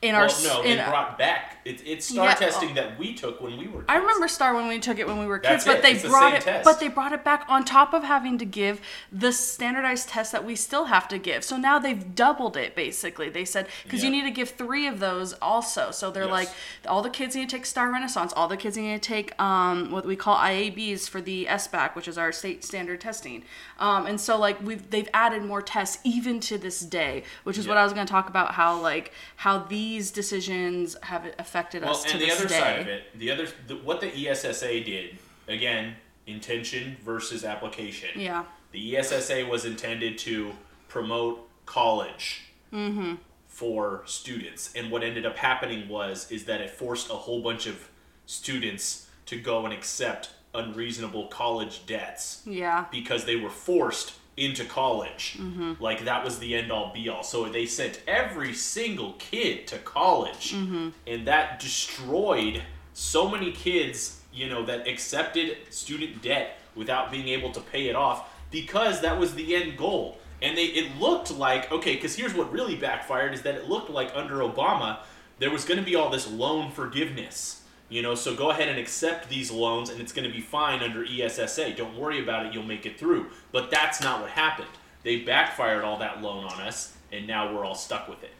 in 0.00 0.14
our 0.14 0.22
Well, 0.22 0.30
s- 0.30 0.44
no, 0.44 0.62
in, 0.62 0.76
they 0.78 0.84
brought 0.84 1.18
back. 1.18 1.56
It, 1.64 1.82
it's 1.84 2.06
star 2.06 2.26
Yeah, 2.26 2.34
testing 2.34 2.74
that 2.76 2.98
we 2.98 3.14
took 3.14 3.40
when 3.40 3.58
we 3.58 3.66
were. 3.66 3.80
Kids. 3.80 3.86
I 3.88 3.96
remember 3.96 4.28
Star 4.28 4.54
when 4.54 4.68
we 4.68 4.78
took 4.78 4.98
it 4.98 5.06
when 5.06 5.18
we 5.18 5.26
were 5.26 5.38
kids, 5.40 5.64
That's 5.64 5.66
but 5.66 5.76
it. 5.78 5.82
they 5.82 5.92
It's 5.92 6.02
the 6.02 6.08
brought 6.08 6.30
same 6.30 6.34
it, 6.36 6.42
test. 6.42 6.64
but 6.64 6.78
they 6.80 6.88
brought 6.88 7.12
it 7.12 7.24
back 7.24 7.44
on 7.48 7.64
top 7.64 7.92
of 7.92 8.04
having 8.04 8.38
to 8.38 8.44
give 8.44 8.80
the 9.10 9.32
standardized 9.32 10.08
test 10.08 10.30
that 10.32 10.44
we 10.44 10.54
still 10.54 10.84
have 10.86 11.08
to 11.08 11.18
give. 11.18 11.42
So 11.44 11.56
now 11.56 11.78
they've 11.80 12.14
doubled 12.14 12.56
it 12.56 12.74
basically. 12.76 13.28
They 13.28 13.44
said 13.44 13.66
because 13.84 14.04
you 14.04 14.10
need 14.10 14.22
to 14.22 14.30
give 14.30 14.50
three 14.50 14.86
of 14.86 15.00
those 15.00 15.32
also. 15.42 15.90
So 15.90 16.10
they're 16.12 16.22
Yes. 16.24 16.30
like 16.30 16.48
all 16.86 17.02
the 17.02 17.10
kids 17.10 17.34
need 17.34 17.48
to 17.50 17.56
take 17.56 17.66
Star 17.66 17.90
Renaissance, 17.90 18.32
all 18.36 18.46
the 18.48 18.56
kids 18.56 18.76
need 18.76 19.02
to 19.02 19.06
take 19.06 19.38
um, 19.42 19.90
what 19.90 20.06
we 20.06 20.14
call 20.16 20.36
IABs 20.36 21.08
for 21.08 21.20
the 21.20 21.46
SBAC, 21.50 21.94
which 21.96 22.06
is 22.06 22.16
our 22.16 22.30
state 22.32 22.64
standard 22.64 23.00
testing. 23.00 23.42
Um, 23.80 24.06
and 24.06 24.20
so 24.20 24.38
like 24.38 24.62
we've 24.62 24.88
they've 24.90 25.08
added 25.12 25.42
more 25.42 25.60
tests 25.60 25.98
even 26.04 26.38
to 26.40 26.56
this 26.56 26.80
day, 26.80 27.24
which 27.42 27.58
is 27.58 27.66
what 27.66 27.76
I 27.76 27.84
was 27.84 27.92
going 27.92 28.06
to 28.06 28.10
talk 28.10 28.28
about 28.28 28.52
how 28.52 28.80
like 28.80 29.12
how 29.36 29.58
these 29.58 29.87
decisions 29.96 30.96
have 31.02 31.26
affected 31.38 31.82
Well, 31.82 31.92
us 31.92 32.04
to 32.04 32.12
and 32.12 32.20
the 32.22 32.30
other 32.30 32.46
day. 32.46 32.58
side 32.60 32.80
of 32.80 32.88
it, 32.88 33.18
the 33.18 33.30
other, 33.30 33.48
the, 33.66 33.76
what 33.76 34.00
the 34.00 34.28
ESSA 34.28 34.84
did, 34.84 35.18
again, 35.48 35.94
intention 36.26 36.96
versus 37.04 37.44
application. 37.44 38.10
Yeah. 38.20 38.44
The 38.72 38.96
ESSA 38.96 39.46
was 39.46 39.64
intended 39.64 40.18
to 40.18 40.52
promote 40.88 41.48
college 41.66 42.42
Mm-hmm. 42.70 43.14
for 43.46 44.02
students, 44.04 44.74
and 44.76 44.90
what 44.90 45.02
ended 45.02 45.24
up 45.24 45.38
happening 45.38 45.88
was 45.88 46.30
is 46.30 46.44
that 46.44 46.60
it 46.60 46.68
forced 46.68 47.08
a 47.08 47.14
whole 47.14 47.40
bunch 47.42 47.66
of 47.66 47.88
students 48.26 49.08
to 49.24 49.40
go 49.40 49.64
and 49.64 49.72
accept 49.72 50.28
unreasonable 50.54 51.28
college 51.28 51.86
debts 51.86 52.42
Yeah. 52.44 52.84
because 52.90 53.24
they 53.24 53.36
were 53.36 53.48
forced 53.48 54.12
into 54.38 54.64
college. 54.64 55.36
Mm-hmm. 55.38 55.74
Like 55.82 56.04
that 56.04 56.24
was 56.24 56.38
the 56.38 56.54
end 56.54 56.70
all 56.72 56.92
be 56.92 57.08
all. 57.08 57.22
So 57.22 57.48
they 57.48 57.66
sent 57.66 58.00
every 58.06 58.54
single 58.54 59.12
kid 59.14 59.66
to 59.68 59.78
college, 59.78 60.52
Mm-hmm. 60.54 60.88
and 61.06 61.26
that 61.26 61.60
destroyed 61.60 62.62
so 62.92 63.28
many 63.28 63.52
kids, 63.52 64.20
you 64.32 64.48
know, 64.48 64.64
that 64.66 64.86
accepted 64.88 65.56
student 65.70 66.22
debt 66.22 66.58
without 66.74 67.10
being 67.10 67.28
able 67.28 67.50
to 67.52 67.60
pay 67.60 67.88
it 67.88 67.96
off 67.96 68.28
because 68.50 69.00
that 69.02 69.18
was 69.18 69.34
the 69.34 69.54
end 69.54 69.76
goal. 69.76 70.18
And 70.40 70.56
they 70.56 70.66
it 70.66 70.96
looked 70.98 71.30
like 71.32 71.70
okay, 71.72 71.94
because 71.94 72.14
here's 72.16 72.34
what 72.34 72.52
really 72.52 72.76
backfired 72.76 73.34
is 73.34 73.42
that 73.42 73.54
it 73.56 73.68
looked 73.68 73.90
like 73.90 74.12
under 74.14 74.36
Obama 74.36 74.98
there 75.40 75.50
was 75.50 75.64
going 75.64 75.78
to 75.78 75.84
be 75.84 75.94
all 75.94 76.10
this 76.10 76.28
loan 76.28 76.70
forgiveness. 76.72 77.57
You 77.88 78.02
know, 78.02 78.14
so 78.14 78.34
go 78.34 78.50
ahead 78.50 78.68
and 78.68 78.78
accept 78.78 79.30
these 79.30 79.50
loans 79.50 79.88
and 79.88 80.00
it's 80.00 80.12
going 80.12 80.28
to 80.28 80.34
be 80.34 80.42
fine 80.42 80.82
under 80.82 81.04
ESSA. 81.04 81.72
Don't 81.72 81.96
worry 81.96 82.22
about 82.22 82.44
it, 82.44 82.52
you'll 82.52 82.64
make 82.64 82.84
it 82.84 82.98
through. 82.98 83.30
But 83.50 83.70
that's 83.70 84.02
not 84.02 84.20
what 84.20 84.30
happened. 84.30 84.68
They 85.04 85.20
backfired 85.20 85.84
all 85.84 85.98
that 85.98 86.20
loan 86.20 86.44
on 86.44 86.60
us 86.60 86.94
and 87.12 87.26
now 87.26 87.54
we're 87.54 87.64
all 87.64 87.74
stuck 87.74 88.08
with 88.08 88.22
it. 88.22 88.32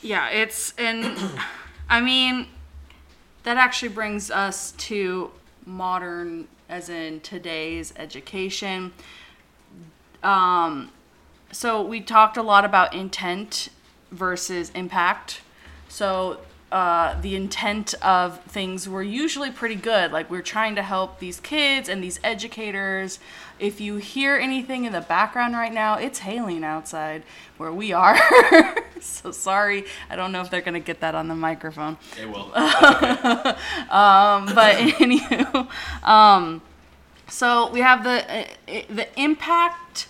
Yeah, 0.00 0.28
it's 0.28 0.74
and 0.78 1.18
I 1.88 2.00
mean 2.00 2.46
that 3.42 3.56
actually 3.56 3.88
brings 3.88 4.30
us 4.30 4.72
to 4.72 5.30
modern 5.66 6.46
as 6.68 6.88
in 6.88 7.20
today's 7.20 7.92
education. 7.96 8.92
Um 10.22 10.92
so 11.50 11.82
we 11.82 12.00
talked 12.00 12.36
a 12.36 12.42
lot 12.42 12.64
about 12.64 12.94
intent 12.94 13.70
versus 14.10 14.70
impact. 14.70 15.40
So 15.88 16.38
uh, 16.72 17.20
the 17.20 17.36
intent 17.36 17.94
of 18.02 18.40
things 18.42 18.88
were 18.88 19.02
usually 19.02 19.50
pretty 19.50 19.76
good. 19.76 20.10
Like 20.10 20.30
we're 20.30 20.42
trying 20.42 20.74
to 20.74 20.82
help 20.82 21.20
these 21.20 21.38
kids 21.40 21.88
and 21.88 22.02
these 22.02 22.18
educators. 22.24 23.20
If 23.60 23.80
you 23.80 23.96
hear 23.96 24.36
anything 24.36 24.84
in 24.84 24.92
the 24.92 25.00
background 25.00 25.54
right 25.54 25.72
now, 25.72 25.98
it's 25.98 26.20
hailing 26.20 26.64
outside 26.64 27.22
where 27.58 27.72
we 27.72 27.92
are. 27.92 28.18
so 29.00 29.30
sorry. 29.30 29.84
I 30.10 30.16
don't 30.16 30.32
know 30.32 30.40
if 30.40 30.50
they're 30.50 30.62
gonna 30.62 30.80
get 30.80 31.00
that 31.00 31.14
on 31.14 31.28
the 31.28 31.36
microphone. 31.36 31.96
They 32.16 32.26
will. 32.26 32.52
Um 33.90 34.46
but 34.46 34.76
anywho, 34.98 35.68
um, 36.06 36.62
so 37.28 37.70
we 37.70 37.80
have 37.80 38.04
the 38.04 38.24
uh, 38.40 38.44
the 38.66 39.06
impact 39.20 40.08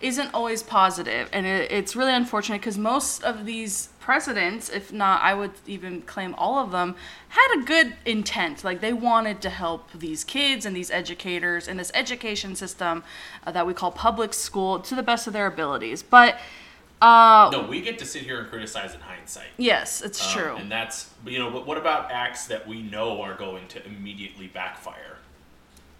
isn't 0.00 0.32
always 0.34 0.62
positive, 0.62 1.28
and 1.32 1.46
it, 1.46 1.70
it's 1.70 1.96
really 1.96 2.12
unfortunate 2.12 2.60
because 2.60 2.78
most 2.78 3.22
of 3.24 3.46
these 3.46 3.88
presidents, 4.06 4.68
if 4.68 4.92
not, 4.92 5.20
I 5.20 5.34
would 5.34 5.50
even 5.66 6.00
claim 6.00 6.32
all 6.38 6.60
of 6.64 6.70
them, 6.70 6.94
had 7.30 7.58
a 7.58 7.64
good 7.64 7.94
intent. 8.04 8.62
Like 8.62 8.80
they 8.80 8.92
wanted 8.92 9.42
to 9.42 9.50
help 9.50 9.90
these 9.92 10.22
kids 10.22 10.64
and 10.64 10.76
these 10.76 10.92
educators 10.92 11.66
and 11.66 11.76
this 11.76 11.90
education 11.92 12.54
system 12.54 13.02
uh, 13.44 13.50
that 13.50 13.66
we 13.66 13.74
call 13.74 13.90
public 13.90 14.32
school 14.32 14.78
to 14.78 14.94
the 14.94 15.02
best 15.02 15.26
of 15.26 15.32
their 15.32 15.48
abilities. 15.48 16.04
But 16.04 16.38
uh, 17.02 17.50
no, 17.52 17.66
we 17.68 17.80
get 17.80 17.98
to 17.98 18.06
sit 18.06 18.22
here 18.22 18.38
and 18.38 18.48
criticize 18.48 18.94
in 18.94 19.00
hindsight. 19.00 19.48
yes, 19.56 20.00
it's 20.00 20.24
Um, 20.24 20.32
true. 20.40 20.54
And 20.56 20.70
that's, 20.70 21.10
you 21.26 21.40
know, 21.40 21.50
but 21.50 21.66
what 21.66 21.76
about 21.76 22.12
acts 22.12 22.46
that 22.46 22.64
we 22.68 22.82
know 22.82 23.20
are 23.22 23.34
going 23.34 23.66
to 23.70 23.84
immediately 23.84 24.46
backfire? 24.46 25.16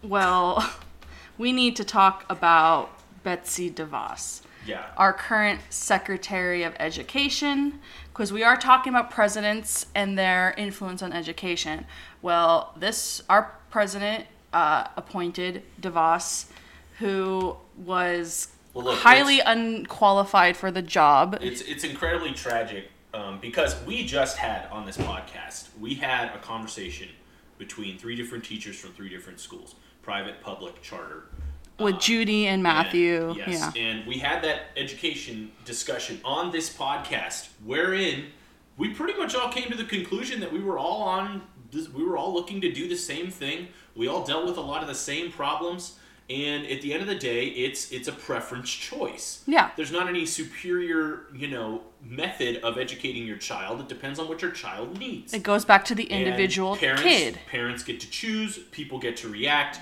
Well, 0.05 0.75
we 1.39 1.51
need 1.51 1.75
to 1.75 1.85
talk 1.85 2.25
about 2.31 2.91
Betsy 3.25 3.69
DeVos. 3.69 4.43
Yeah. 4.67 4.87
our 4.97 5.13
current 5.13 5.61
Secretary 5.71 6.63
of 6.63 6.75
Education, 6.79 7.81
because 8.13 8.33
we 8.33 8.43
are 8.43 8.57
talking 8.57 8.93
about 8.93 9.11
presidents 9.11 9.87
and 9.95 10.19
their 10.19 10.55
influence 10.57 11.03
on 11.03 11.13
education. 11.13 11.87
Well, 12.23 12.75
this 12.77 13.23
our 13.29 13.55
president 13.71 14.27
uh, 14.53 14.89
appointed 14.97 15.63
DeVos, 15.81 16.47
who 16.99 17.57
was 17.85 18.49
Well, 18.75 18.87
look, 18.87 18.99
highly 18.99 19.41
unqualified 19.41 20.57
for 20.57 20.71
the 20.71 20.83
job. 20.83 21.39
It's 21.41 21.61
it's 21.61 21.85
incredibly 21.85 22.33
tragic 22.33 22.91
um, 23.15 23.39
because 23.41 23.77
we 23.85 24.05
just 24.05 24.39
had 24.39 24.67
on 24.71 24.87
this 24.87 24.97
podcast 24.97 25.69
we 25.79 25.95
had 25.95 26.35
a 26.35 26.39
conversation 26.39 27.09
between 27.59 27.99
three 27.99 28.17
different 28.17 28.45
teachers 28.45 28.79
from 28.79 28.93
three 28.93 29.09
different 29.09 29.41
schools, 29.41 29.75
private, 30.03 30.41
public, 30.41 30.83
charter. 30.83 31.25
With 31.79 31.95
um, 31.95 32.01
Judy 32.01 32.47
and 32.47 32.63
Matthew. 32.63 33.29
And, 33.31 33.37
yes, 33.37 33.73
Yeah. 33.75 33.83
and 33.83 34.07
we 34.07 34.19
had 34.19 34.43
that 34.45 34.67
education 34.77 35.53
discussion 35.65 36.21
on 36.25 36.53
this 36.53 36.75
podcast, 36.75 37.49
wherein 37.65 38.27
we 38.77 38.89
pretty 38.91 39.19
much 39.19 39.35
all 39.35 39.51
came 39.51 39.71
to 39.71 39.77
the 39.77 39.85
conclusion 39.85 40.41
that 40.41 40.53
we 40.53 40.61
were 40.61 40.79
all 40.79 41.03
on. 41.03 41.43
This, 41.71 41.89
we 41.89 42.05
were 42.05 42.17
all 42.17 42.33
looking 42.33 42.61
to 42.61 42.73
do 42.73 42.89
the 42.89 42.97
same 42.97 43.31
thing. 43.31 43.69
We 43.95 44.09
all 44.09 44.25
dealt 44.25 44.47
with 44.47 44.57
a 44.57 44.61
lot 44.63 44.83
of 44.83 44.89
the 44.89 44.95
same 44.95 45.33
problems, 45.33 45.99
and 46.31 46.67
at 46.67 46.81
the 46.83 46.93
end 46.93 47.03
of 47.03 47.09
the 47.09 47.15
day, 47.15 47.47
it's 47.47 47.91
it's 47.93 48.09
a 48.09 48.13
preference 48.13 48.71
choice. 48.71 49.43
Yeah. 49.47 49.71
There's 49.77 49.93
not 49.93 50.09
any 50.09 50.27
superior, 50.27 51.27
you 51.35 51.49
know, 51.49 51.83
method 52.03 52.59
of 52.59 52.79
educating 52.79 53.27
your 53.27 53.37
child. 53.39 53.81
It 53.81 53.89
depends 53.89 54.19
on 54.19 54.29
what 54.29 54.43
your 54.43 54.51
child 54.51 54.99
needs. 54.99 55.35
It 55.35 55.43
goes 55.43 55.65
back 55.65 55.85
to 55.87 55.95
the 55.95 56.11
And 56.11 56.27
individual 56.27 56.77
parents, 56.77 57.03
kid. 57.03 57.39
Parents 57.51 57.83
get 57.83 58.01
to 58.01 58.11
choose. 58.11 58.59
People 58.71 58.99
get 58.99 59.17
to 59.19 59.29
react. 59.29 59.81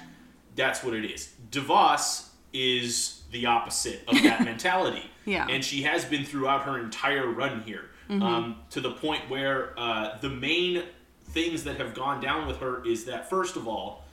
That's 0.56 0.82
what 0.84 0.94
it 0.94 1.04
is. 1.10 1.32
DeVos 1.50 2.28
is 2.52 3.22
the 3.32 3.46
opposite 3.46 4.02
of 4.08 4.22
that 4.22 4.44
mentality. 4.44 5.10
Yeah. 5.24 5.46
And 5.48 5.64
she 5.64 5.82
has 5.82 6.04
been 6.04 6.24
throughout 6.24 6.62
her 6.64 6.78
entire 6.78 7.26
run 7.26 7.62
here, 7.62 7.86
Mm-hmm. 8.10 8.22
um, 8.22 8.56
to 8.68 8.82
the 8.82 8.90
point 8.90 9.30
where 9.30 9.72
uh, 9.78 10.18
the 10.20 10.28
main 10.28 10.82
things 11.30 11.64
that 11.64 11.78
have 11.78 11.94
gone 11.94 12.20
down 12.20 12.46
with 12.46 12.58
her 12.58 12.84
is 12.86 13.06
that 13.06 13.30
first 13.30 13.56
of 13.56 13.66
all, 13.66 14.04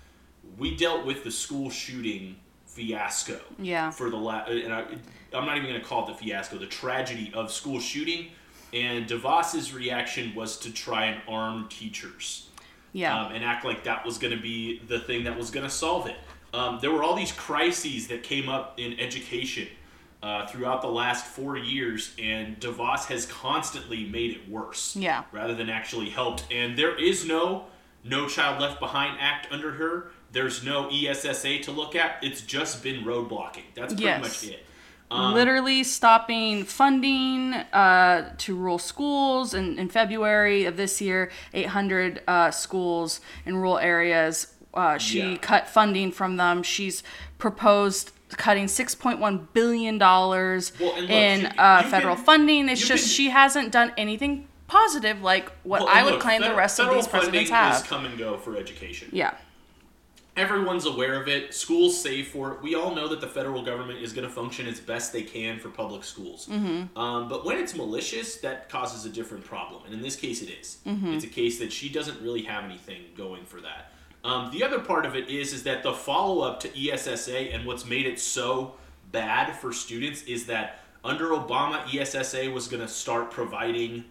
we 0.58 0.78
dealt 0.78 1.06
with 1.06 1.26
the 1.26 1.32
school 1.32 1.70
shooting 1.70 2.38
fiasco. 2.68 3.38
Yeah. 3.60 3.92
For 3.92 4.10
the 4.10 4.16
la- 4.16 4.46
and 4.46 4.74
I, 4.74 4.86
I'm 5.34 5.46
not 5.46 5.58
even 5.58 5.70
going 5.70 5.82
to 5.82 5.86
call 5.86 6.06
it 6.08 6.14
the 6.18 6.24
fiasco, 6.26 6.58
the 6.58 6.68
tragedy 6.68 7.32
of 7.34 7.52
school 7.52 7.82
shooting. 7.82 8.28
And 8.74 9.08
DeVos's 9.08 9.74
reaction 9.74 10.34
was 10.36 10.58
to 10.60 10.72
try 10.72 11.08
and 11.08 11.22
arm 11.28 11.68
teachers 11.70 12.48
Yeah. 12.94 13.26
um, 13.26 13.34
and 13.34 13.44
act 13.44 13.66
like 13.66 13.84
that 13.84 14.06
was 14.06 14.18
going 14.18 14.34
to 14.34 14.42
be 14.42 14.80
the 14.88 15.00
thing 15.02 15.26
that 15.26 15.38
was 15.38 15.52
going 15.52 15.66
to 15.66 15.70
solve 15.70 16.08
it. 16.08 16.16
Um, 16.54 16.80
there 16.82 16.92
were 16.92 17.04
all 17.04 17.16
these 17.16 17.32
crises 17.32 18.08
that 18.08 18.24
came 18.24 18.50
up 18.50 18.80
in 18.80 19.00
education 19.00 19.68
uh, 20.22 20.46
throughout 20.48 20.82
the 20.82 20.88
last 20.90 21.26
four 21.26 21.58
years, 21.58 22.14
and 22.22 22.60
DeVos 22.60 23.06
has 23.06 23.26
constantly 23.26 24.06
made 24.06 24.32
it 24.32 24.50
worse. 24.50 24.96
Yeah. 24.96 25.24
Rather 25.32 25.56
than 25.56 25.70
actually 25.70 26.10
helped. 26.10 26.46
And 26.52 26.78
there 26.78 26.96
is 27.02 27.26
no 27.26 27.66
No 28.04 28.28
Child 28.28 28.62
Left 28.62 28.80
Behind 28.80 29.18
Act 29.20 29.48
under 29.52 29.72
her. 29.74 30.12
There's 30.32 30.64
no 30.64 30.90
ESSA 30.90 31.60
to 31.60 31.72
look 31.72 31.96
at. 31.96 32.24
It's 32.24 32.42
just 32.42 32.84
been 32.84 33.04
roadblocking. 33.04 33.64
That's 33.76 33.94
pretty 33.94 34.04
Yes. 34.04 34.22
much 34.22 34.52
it. 34.52 34.66
literally 35.12 35.84
stopping 35.84 36.64
funding 36.64 37.54
uh, 37.54 38.34
to 38.38 38.56
rural 38.56 38.80
schools. 38.80 39.54
In, 39.54 39.78
in 39.78 39.90
February 39.90 40.66
of 40.66 40.78
this 40.78 41.02
year, 41.02 41.32
800 41.54 42.22
uh, 42.28 42.52
schools 42.52 43.22
in 43.46 43.56
rural 43.58 43.78
areas. 43.78 44.48
Uh, 44.74 44.98
she 44.98 45.20
Yeah. 45.32 45.38
cut 45.38 45.68
funding 45.68 46.12
from 46.12 46.38
them. 46.38 46.64
She's 46.64 47.04
proposed 47.38 48.12
cutting 48.38 48.68
6.1 48.68 49.48
billion 49.52 49.98
dollars 49.98 50.72
Well, 50.80 50.96
look, 51.00 51.10
in 51.10 51.42
you- 51.42 51.48
uh, 51.58 51.84
federal 51.90 52.16
funding. 52.16 52.70
It's 52.70 52.88
just 52.88 53.10
she 53.14 53.30
hasn't 53.30 53.72
done 53.74 53.92
anything 53.98 54.48
positive 54.68 55.22
like 55.22 55.52
what 55.64 55.82
Well, 55.82 55.90
I 55.90 56.04
would 56.04 56.14
look, 56.14 56.22
claim 56.22 56.42
the 56.42 56.56
rest 56.56 56.80
of 56.80 56.94
these 56.94 57.08
presidents 57.08 57.50
funding 57.50 57.54
have. 57.54 57.76
Is 57.84 57.84
come 57.90 58.06
and 58.06 58.18
go 58.18 58.38
for 58.38 58.56
education. 58.56 59.10
yeah. 59.12 59.34
Everyone's 60.38 60.86
aware 60.86 61.22
of 61.22 61.28
it. 61.28 61.54
Schools 61.54 62.02
save 62.02 62.30
for 62.30 62.54
it. 62.54 62.62
We 62.62 62.74
all 62.74 62.96
know 62.96 63.10
that 63.10 63.20
the 63.20 63.28
federal 63.28 63.64
government 63.64 64.00
is 64.00 64.14
going 64.14 64.26
to 64.26 64.34
function 64.34 64.66
as 64.66 64.80
best 64.80 65.12
they 65.12 65.24
can 65.24 65.60
for 65.60 65.68
public 65.68 66.06
schools. 66.06 66.48
Mm-hmm. 66.50 66.98
Um, 66.98 67.28
but 67.28 67.44
when 67.44 67.58
it's 67.58 67.76
malicious, 67.76 68.38
that 68.38 68.70
causes 68.70 69.04
a 69.04 69.10
different 69.10 69.44
problem. 69.44 69.84
And 69.84 69.94
in 69.94 70.02
this 70.02 70.16
case, 70.16 70.42
it 70.42 70.50
is. 70.50 70.78
Mm-hmm. 70.88 71.16
It's 71.16 71.26
a 71.26 71.28
case 71.28 71.60
that 71.60 71.74
she 71.74 71.90
doesn't 71.90 72.22
really 72.22 72.44
have 72.44 72.64
anything 72.64 73.02
going 73.18 73.44
for 73.44 73.60
that. 73.60 73.91
Um, 74.24 74.52
the 74.52 74.64
other 74.64 74.80
part 74.80 75.06
of 75.06 75.16
it 75.16 75.30
is 75.30 75.54
is 75.54 75.64
that 75.64 75.84
the 75.84 75.94
follow 75.94 76.42
up 76.42 76.60
to 76.62 76.90
ESSA 76.90 77.54
and 77.54 77.66
what's 77.66 77.86
made 77.86 78.06
it 78.06 78.20
so 78.20 78.76
bad 79.12 79.56
for 79.58 79.74
students 79.74 80.22
is 80.24 80.46
that 80.46 80.80
under 81.04 81.30
Obama, 81.30 81.84
ESSA 81.94 82.52
was 82.52 82.68
going 82.68 82.82
to 82.82 82.88
start 82.88 83.32
providing 83.32 84.06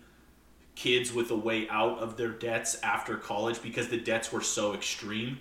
kids 0.75 1.13
with 1.13 1.31
a 1.31 1.37
way 1.37 1.69
out 1.69 1.99
of 1.99 2.17
their 2.17 2.31
debts 2.31 2.81
after 2.83 3.17
college 3.17 3.63
because 3.63 3.89
the 3.89 3.99
debts 3.99 4.33
were 4.33 4.41
so 4.41 4.75
extreme. 4.75 5.37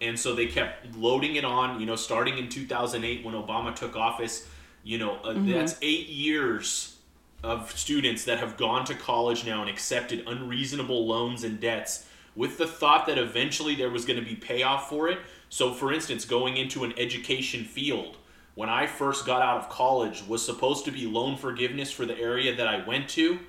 And 0.00 0.18
so 0.18 0.34
they 0.34 0.46
kept 0.46 0.94
loading 0.96 1.36
it 1.36 1.44
on, 1.44 1.80
you 1.80 1.86
know, 1.86 1.96
starting 1.96 2.38
in 2.38 2.48
2008 2.48 3.24
when 3.24 3.34
Obama 3.34 3.74
took 3.74 3.96
office. 3.96 4.48
You 4.82 4.98
know, 4.98 5.16
uh, 5.16 5.34
that's 5.52 5.76
eight 5.82 6.08
years 6.08 6.96
of 7.42 7.70
students 7.72 8.24
that 8.24 8.38
have 8.38 8.56
gone 8.56 8.84
to 8.86 8.94
college 8.94 9.46
now 9.46 9.60
and 9.62 9.70
accepted 9.70 10.24
unreasonable 10.26 11.06
loans 11.06 11.44
and 11.44 11.60
debts 11.60 12.06
with 12.40 12.56
the 12.56 12.66
thought 12.66 13.04
that 13.06 13.18
eventually 13.18 13.74
there 13.74 13.90
was 13.90 14.06
going 14.06 14.18
to 14.18 14.24
be 14.24 14.34
payoff 14.34 14.88
for 14.88 15.08
it. 15.10 15.18
So, 15.50 15.74
for 15.74 15.92
instance, 15.92 16.24
going 16.24 16.56
into 16.56 16.84
an 16.84 16.94
education 16.96 17.64
field, 17.64 18.16
when 18.54 18.70
I 18.70 18.86
first 18.86 19.26
got 19.26 19.42
out 19.42 19.58
of 19.58 19.68
college, 19.68 20.24
was 20.26 20.42
supposed 20.42 20.86
to 20.86 20.90
be 20.90 21.06
loan 21.06 21.36
forgiveness 21.36 21.92
for 21.92 22.06
the 22.06 22.18
area 22.18 22.56
that 22.56 22.66
I 22.66 22.82
went 22.86 23.10
to. 23.10 23.40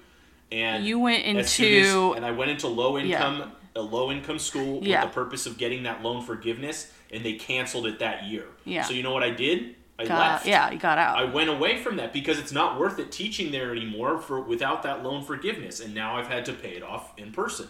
And 0.51 0.85
You 0.85 0.99
went 0.99 1.23
soon 1.23 1.37
as- 1.37 1.57
into- 1.87 2.11
and 2.17 2.25
I 2.25 2.31
went 2.31 2.51
into 2.51 2.67
low 2.67 2.97
income 2.97 3.53
a 3.73 3.81
low 3.81 4.11
income 4.11 4.37
school 4.37 4.81
Yeah. 4.83 5.05
with 5.05 5.11
the 5.11 5.15
purpose 5.15 5.45
of 5.45 5.57
getting 5.57 5.83
that 5.83 6.03
loan 6.03 6.21
forgiveness, 6.25 6.91
and 7.13 7.23
they 7.23 7.33
canceled 7.35 7.85
it 7.87 7.99
that 7.99 8.25
year. 8.25 8.47
Yeah. 8.65 8.81
So 8.83 8.93
you 8.93 9.01
know 9.03 9.13
what 9.13 9.23
I 9.23 9.29
did? 9.29 9.75
I 9.97 10.03
Got, 10.05 10.19
left. 10.19 10.45
yeah, 10.45 10.69
you 10.69 10.77
got 10.77 10.97
out. 10.97 11.17
I 11.17 11.23
went 11.23 11.49
away 11.49 11.77
from 11.77 11.95
that 11.95 12.11
because 12.11 12.37
it's 12.37 12.51
not 12.51 12.77
worth 12.77 12.99
it 12.99 13.13
teaching 13.13 13.51
there 13.53 13.71
anymore 13.71 14.17
for 14.17 14.41
without 14.41 14.83
that 14.83 15.01
loan 15.05 15.23
forgiveness, 15.23 15.79
and 15.79 15.95
now 15.95 16.17
I've 16.17 16.27
had 16.27 16.43
to 16.47 16.53
pay 16.53 16.71
it 16.71 16.83
off 16.83 17.13
in 17.17 17.31
person. 17.31 17.69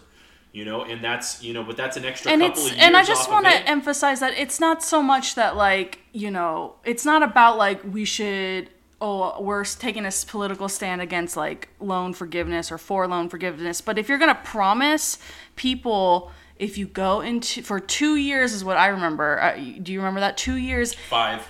You 0.53 0.65
know, 0.65 0.83
and 0.83 1.01
that's 1.01 1.41
you 1.41 1.53
know, 1.53 1.63
but 1.63 1.77
that's 1.77 1.95
an 1.95 2.03
extra 2.03 2.31
and 2.31 2.41
couple 2.41 2.57
it's 2.57 2.71
of 2.71 2.75
years 2.75 2.85
and 2.85 2.97
I 2.97 3.05
just 3.05 3.29
want 3.31 3.45
to 3.45 3.53
emphasize 3.69 4.19
that 4.19 4.33
it's 4.37 4.59
not 4.59 4.83
so 4.83 5.01
much 5.01 5.35
that 5.35 5.55
like 5.55 5.99
you 6.11 6.29
know 6.29 6.75
it's 6.83 7.05
not 7.05 7.23
about 7.23 7.57
like 7.57 7.81
we 7.85 8.03
should 8.03 8.69
oh 8.99 9.41
we're 9.41 9.63
taking 9.63 10.05
a 10.05 10.11
political 10.27 10.67
stand 10.67 11.01
against 11.01 11.37
like 11.37 11.69
loan 11.79 12.13
forgiveness 12.13 12.69
or 12.69 12.77
for 12.77 13.07
loan 13.07 13.29
forgiveness. 13.29 13.79
But 13.79 13.97
if 13.97 14.09
you're 14.09 14.17
gonna 14.17 14.41
promise 14.43 15.17
people 15.55 16.31
if 16.61 16.77
you 16.77 16.85
go 16.85 17.21
into 17.21 17.63
for 17.63 17.79
two 17.79 18.15
years 18.15 18.53
is 18.53 18.63
what 18.63 18.77
I 18.77 18.87
remember. 18.87 19.41
Uh, 19.41 19.55
do 19.81 19.91
you 19.91 19.99
remember 19.99 20.19
that? 20.19 20.37
Two 20.37 20.55
years 20.55 20.93
five. 20.93 21.47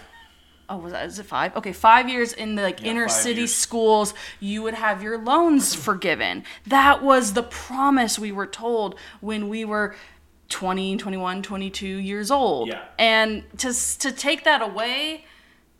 Oh 0.72 0.78
was 0.78 0.92
that 0.94 1.06
is 1.06 1.20
it 1.20 1.26
five 1.26 1.56
okay 1.56 1.74
five 1.74 2.10
years 2.10 2.34
in 2.34 2.56
the 2.56 2.62
like 2.64 2.82
Yeah, 2.82 2.92
inner 2.92 3.08
city 3.10 3.42
years. 3.42 3.54
schools 3.54 4.14
you 4.40 4.64
would 4.64 4.74
have 4.74 5.04
your 5.04 5.18
loans 5.18 5.76
forgiven 5.88 6.44
that 6.66 7.04
was 7.04 7.34
the 7.34 7.44
promise 7.44 8.18
we 8.18 8.32
were 8.32 8.48
told 8.48 8.96
when 9.20 9.50
we 9.50 9.66
were 9.66 9.96
20 10.50 10.98
21 10.98 11.42
22 11.44 11.88
years 11.88 12.32
old 12.32 12.68
Yeah. 12.68 12.84
and 13.00 13.44
to 13.60 13.74
to 14.00 14.12
take 14.12 14.44
that 14.46 14.62
away 14.62 15.26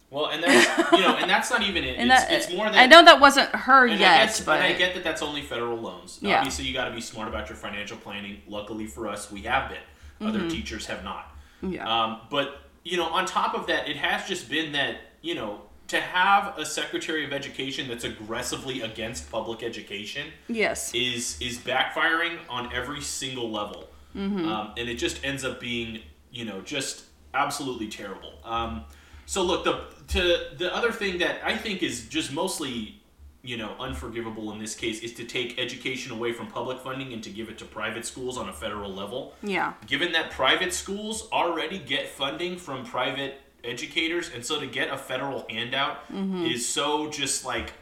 Well, 0.10 0.28
and 0.28 0.44
that's 0.44 0.92
you 0.94 1.00
know, 1.02 1.16
and 1.16 1.30
that's 1.30 1.50
not 1.50 1.62
even 1.64 1.84
it. 1.86 1.96
it's, 2.00 2.08
that 2.10 2.32
it's 2.32 2.54
more 2.54 2.66
than 2.70 2.76
i 2.80 2.86
know 2.86 3.04
that 3.04 3.20
wasn't 3.22 3.50
her 3.56 3.88
yet 3.88 3.98
guess, 4.00 4.42
but 4.42 4.62
I 4.62 4.74
get 4.74 4.94
that 4.96 5.04
that's 5.06 5.22
only 5.22 5.42
federal 5.42 5.78
loans. 5.78 6.20
Yeah. 6.22 6.38
Obviously, 6.40 6.66
you 6.66 6.74
got 6.74 6.86
to 6.90 6.96
be 6.96 7.00
smart 7.02 7.28
about 7.30 7.48
your 7.50 7.56
financial 7.58 7.96
planning. 7.98 8.42
Luckily 8.48 8.88
for 8.88 9.08
us, 9.08 9.32
we 9.32 9.42
have 9.44 9.70
been. 9.70 10.28
Other 10.28 10.50
teachers 10.50 10.86
have 10.88 11.04
not. 11.04 11.24
Mm-hmm. 11.64 11.74
yeah 11.76 12.04
Um, 12.04 12.20
but 12.30 12.48
you 12.84 12.98
know, 12.98 13.06
on 13.06 13.26
top 13.26 13.54
of 13.56 13.68
that, 13.68 13.88
it 13.90 13.98
has 13.98 14.28
just 14.28 14.50
been 14.50 14.72
that 14.74 14.98
you 15.22 15.36
know 15.36 15.62
to 15.88 16.00
have 16.00 16.58
a 16.58 16.66
Secretary 16.66 17.26
of 17.26 17.34
Education 17.34 17.88
that's 17.88 18.06
aggressively 18.06 18.82
against 18.82 19.30
public 19.30 19.62
education 19.62 20.28
yes 20.48 20.94
is 20.94 21.40
is 21.42 21.58
backfiring 21.58 22.38
on 22.50 22.72
every 22.74 23.02
single 23.02 23.50
level, 23.52 23.88
Mm-hmm. 24.16 24.46
um, 24.48 24.72
and 24.78 24.90
it 24.90 24.96
just 24.96 25.24
ends 25.26 25.44
up 25.46 25.60
being 25.60 26.00
you 26.32 26.46
know 26.46 26.62
just 26.62 27.06
absolutely 27.34 27.88
terrible. 27.88 28.34
Um, 28.44 28.84
so 29.26 29.42
look, 29.44 29.64
the 29.64 29.86
to 30.10 30.56
the 30.58 30.74
other 30.76 30.92
thing 30.92 31.20
that 31.20 31.40
I 31.46 31.56
think 31.58 31.84
is 31.84 32.08
just 32.08 32.32
mostly 32.34 33.01
you 33.44 33.58
know 33.58 33.76
unforgivable 33.80 34.52
in 34.52 34.60
this 34.60 34.76
case 34.76 35.02
is 35.02 35.14
to 35.16 35.24
take 35.24 35.58
education 35.60 36.12
away 36.12 36.32
from 36.32 36.48
public 36.48 36.80
funding 36.80 37.12
and 37.14 37.24
to 37.24 37.30
give 37.30 37.50
it 37.50 37.58
to 37.58 37.66
private 37.66 38.06
schools 38.06 38.38
on 38.38 38.50
a 38.50 38.54
federal 38.54 38.94
level. 38.94 39.34
yeah 39.42 39.74
Given 39.88 40.12
that 40.12 40.32
private 40.32 40.74
schools 40.74 41.28
already 41.32 41.80
get 41.80 42.08
funding 42.10 42.58
from 42.58 42.86
private 42.86 43.40
educators, 43.64 44.30
and 44.34 44.46
so 44.46 44.60
to 44.60 44.68
get 44.68 44.90
a 44.90 44.98
federal 44.98 45.46
handout 45.50 46.08
Mm-hmm. 46.12 46.46
is 46.46 46.68
so 46.68 47.10
just 47.10 47.44
like 47.46 47.74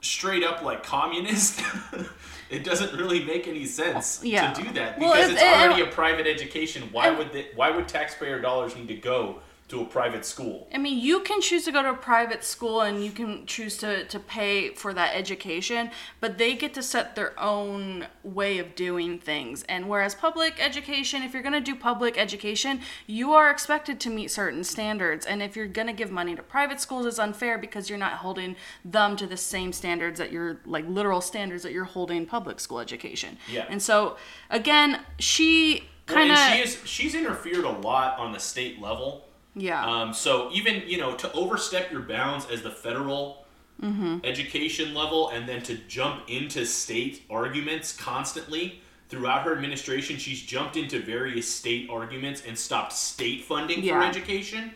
straight 0.00 0.42
up 0.44 0.62
like 0.62 0.82
communist. 0.84 1.62
it 2.50 2.64
doesn't 2.64 2.92
really 2.96 3.22
make 3.24 3.46
any 3.46 3.64
sense 3.66 4.20
Yeah. 4.24 4.52
to 4.52 4.62
do 4.62 4.72
that 4.72 4.98
Well, 4.98 5.12
because 5.12 5.30
it- 5.30 5.32
it's 5.34 5.42
it- 5.42 5.46
already 5.48 5.82
a 5.82 5.86
private 5.86 6.26
education. 6.26 6.88
Why 6.92 7.08
and- 7.08 7.18
would 7.18 7.32
they, 7.32 7.48
why 7.54 7.70
would 7.70 7.88
taxpayer 7.88 8.40
dollars 8.40 8.74
need 8.76 8.88
to 8.88 8.94
go 8.96 9.40
to 9.72 9.80
a 9.80 9.86
private 9.86 10.26
school? 10.26 10.68
I 10.72 10.76
mean, 10.76 10.98
you 10.98 11.20
can 11.20 11.40
choose 11.40 11.64
to 11.64 11.72
go 11.72 11.82
to 11.82 11.90
a 11.90 11.94
private 11.94 12.44
school 12.44 12.82
and 12.82 13.02
you 13.02 13.10
can 13.10 13.46
choose 13.46 13.78
to, 13.78 14.04
to 14.04 14.20
pay 14.20 14.74
for 14.74 14.92
that 14.92 15.16
education, 15.16 15.90
but 16.20 16.36
they 16.36 16.54
get 16.54 16.74
to 16.74 16.82
set 16.82 17.16
their 17.16 17.38
own 17.40 18.06
way 18.22 18.58
of 18.58 18.74
doing 18.74 19.18
things. 19.18 19.62
And 19.70 19.88
whereas 19.88 20.14
public 20.14 20.62
education, 20.62 21.22
if 21.22 21.32
you're 21.32 21.42
going 21.42 21.54
to 21.54 21.60
do 21.60 21.74
public 21.74 22.18
education, 22.18 22.80
you 23.06 23.32
are 23.32 23.50
expected 23.50 23.98
to 24.00 24.10
meet 24.10 24.30
certain 24.30 24.62
standards. 24.62 25.24
And 25.24 25.42
if 25.42 25.56
you're 25.56 25.66
going 25.66 25.86
to 25.86 25.94
give 25.94 26.10
money 26.10 26.36
to 26.36 26.42
private 26.42 26.78
schools, 26.78 27.06
it's 27.06 27.18
unfair 27.18 27.56
because 27.56 27.88
you're 27.88 27.98
not 27.98 28.12
holding 28.12 28.56
them 28.84 29.16
to 29.16 29.26
the 29.26 29.38
same 29.38 29.72
standards 29.72 30.18
that 30.18 30.30
you're, 30.30 30.60
like 30.66 30.84
literal 30.86 31.22
standards 31.22 31.62
that 31.62 31.72
you're 31.72 31.84
holding 31.84 32.26
public 32.26 32.60
school 32.60 32.78
education. 32.78 33.38
Yeah. 33.50 33.64
And 33.70 33.80
so, 33.80 34.18
again, 34.50 35.00
she 35.18 35.84
kind 36.04 36.30
of. 36.30 36.36
and 36.36 36.56
she 36.56 36.62
is 36.62 36.78
she's 36.84 37.14
interfered 37.14 37.64
a 37.64 37.70
lot 37.70 38.18
on 38.18 38.32
the 38.32 38.38
state 38.38 38.78
level. 38.78 39.24
Yeah. 39.54 39.84
Um, 39.84 40.12
so 40.14 40.50
even 40.52 40.82
you 40.86 40.98
know 40.98 41.14
to 41.16 41.32
overstep 41.32 41.90
your 41.92 42.02
bounds 42.02 42.46
as 42.50 42.62
the 42.62 42.70
federal 42.70 43.44
education 44.24 44.94
level, 44.94 45.30
and 45.30 45.48
then 45.48 45.62
to 45.64 45.76
jump 45.88 46.24
into 46.28 46.64
state 46.64 47.22
arguments 47.30 47.92
constantly 47.96 48.80
throughout 49.08 49.42
her 49.42 49.52
administration, 49.54 50.16
she's 50.16 50.40
jumped 50.40 50.76
into 50.76 51.00
various 51.00 51.52
state 51.52 51.88
arguments 51.90 52.42
and 52.46 52.56
stopped 52.56 52.92
state 52.92 53.44
funding 53.44 53.80
for 53.80 53.86
Yeah. 53.86 54.08
education. 54.08 54.72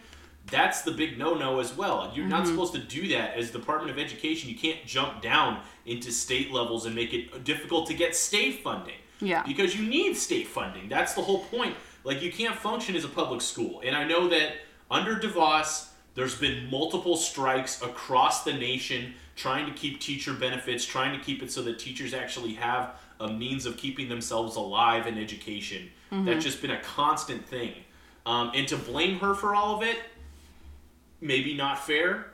That's 0.51 0.83
the 0.83 0.93
big 0.93 1.19
no-no 1.19 1.59
as 1.59 1.73
well. 1.77 2.13
You're 2.15 2.27
not 2.27 2.47
supposed 2.47 2.73
to 2.75 2.79
do 2.79 3.09
that 3.09 3.35
as 3.37 3.51
Department 3.51 3.91
of 3.91 3.99
Education. 3.99 4.49
You 4.49 4.55
can't 4.57 4.85
jump 4.87 5.21
down 5.23 5.61
into 5.87 6.13
state 6.13 6.53
levels 6.53 6.87
and 6.87 6.95
make 6.95 7.13
it 7.13 7.43
difficult 7.45 7.87
to 7.89 7.95
get 7.95 8.15
state 8.15 8.63
funding. 8.63 8.95
Yeah. 9.21 9.43
Because 9.45 9.75
you 9.77 9.87
need 9.89 10.17
state 10.17 10.47
funding. 10.47 10.89
That's 10.89 11.15
the 11.15 11.23
whole 11.23 11.45
point. 11.45 11.75
Like 12.05 12.23
you 12.23 12.31
can't 12.31 12.55
function 12.55 12.95
as 12.95 13.05
a 13.05 13.09
public 13.09 13.41
school. 13.41 13.83
And 13.85 13.97
I 13.97 14.05
know 14.05 14.29
that 14.29 14.53
under 14.91 15.17
DeVos, 15.17 15.89
there's 16.15 16.35
been 16.35 16.71
multiple 16.71 17.17
strikes 17.17 17.83
across 17.83 18.45
the 18.45 18.53
nation 18.53 19.15
trying 19.35 19.67
to 19.67 19.73
keep 19.73 20.01
teacher 20.01 20.33
benefits, 20.33 20.85
trying 20.85 21.17
to 21.19 21.23
keep 21.25 21.43
it 21.43 21.51
so 21.53 21.63
that 21.63 21.79
teachers 21.79 22.15
actually 22.15 22.55
have 22.55 22.95
a 23.21 23.29
means 23.29 23.67
of 23.67 23.77
keeping 23.77 24.09
themselves 24.09 24.57
alive 24.57 25.07
in 25.07 25.19
education. 25.19 25.91
That's 26.25 26.45
just 26.45 26.63
been 26.63 26.71
a 26.71 26.81
constant 26.81 27.47
thing. 27.47 27.73
Um, 28.25 28.51
and 28.55 28.67
to 28.69 28.77
blame 28.77 29.19
her 29.19 29.35
for 29.35 29.55
all 29.55 29.77
of 29.77 29.83
it, 29.83 29.99
maybe 31.21 31.55
not 31.55 31.85
fair, 31.85 32.33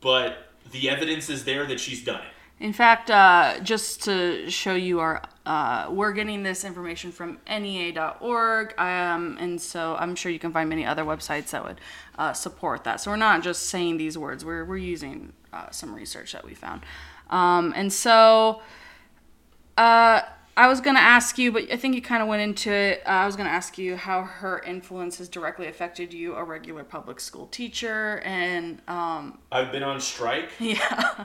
but 0.00 0.48
the 0.72 0.90
evidence 0.90 1.30
is 1.30 1.44
there 1.44 1.64
that 1.66 1.80
she's 1.80 2.04
done 2.04 2.20
it. 2.20 2.33
In 2.60 2.72
fact, 2.72 3.10
uh, 3.10 3.58
just 3.62 4.04
to 4.04 4.48
show 4.48 4.74
you 4.74 5.00
our, 5.00 5.22
uh, 5.44 5.88
we're 5.90 6.12
getting 6.12 6.44
this 6.44 6.64
information 6.64 7.10
from 7.10 7.38
NEA.org, 7.48 8.78
um, 8.78 9.36
and 9.40 9.60
so 9.60 9.96
I'm 9.96 10.14
sure 10.14 10.30
you 10.30 10.38
can 10.38 10.52
find 10.52 10.68
many 10.68 10.86
other 10.86 11.04
websites 11.04 11.50
that 11.50 11.64
would 11.64 11.80
uh, 12.16 12.32
support 12.32 12.84
that. 12.84 13.00
So 13.00 13.10
we're 13.10 13.16
not 13.16 13.42
just 13.42 13.64
saying 13.64 13.96
these 13.96 14.16
words; 14.16 14.44
we're 14.44 14.64
we're 14.64 14.76
using 14.76 15.32
uh, 15.52 15.70
some 15.70 15.92
research 15.94 16.32
that 16.32 16.44
we 16.44 16.54
found, 16.54 16.82
um, 17.28 17.72
and 17.76 17.92
so 17.92 18.62
uh, 19.76 20.22
I 20.56 20.68
was 20.68 20.80
gonna 20.80 21.00
ask 21.00 21.36
you, 21.36 21.50
but 21.50 21.70
I 21.72 21.76
think 21.76 21.96
you 21.96 22.02
kind 22.02 22.22
of 22.22 22.28
went 22.28 22.42
into 22.42 22.72
it. 22.72 23.02
Uh, 23.04 23.10
I 23.10 23.26
was 23.26 23.34
gonna 23.34 23.50
ask 23.50 23.76
you 23.76 23.96
how 23.96 24.22
her 24.22 24.60
influence 24.60 25.18
has 25.18 25.28
directly 25.28 25.66
affected 25.66 26.14
you, 26.14 26.34
a 26.34 26.44
regular 26.44 26.84
public 26.84 27.18
school 27.18 27.48
teacher, 27.48 28.20
and 28.24 28.80
um, 28.86 29.38
I've 29.50 29.72
been 29.72 29.82
on 29.82 30.00
strike. 30.00 30.50
yeah, 30.60 31.24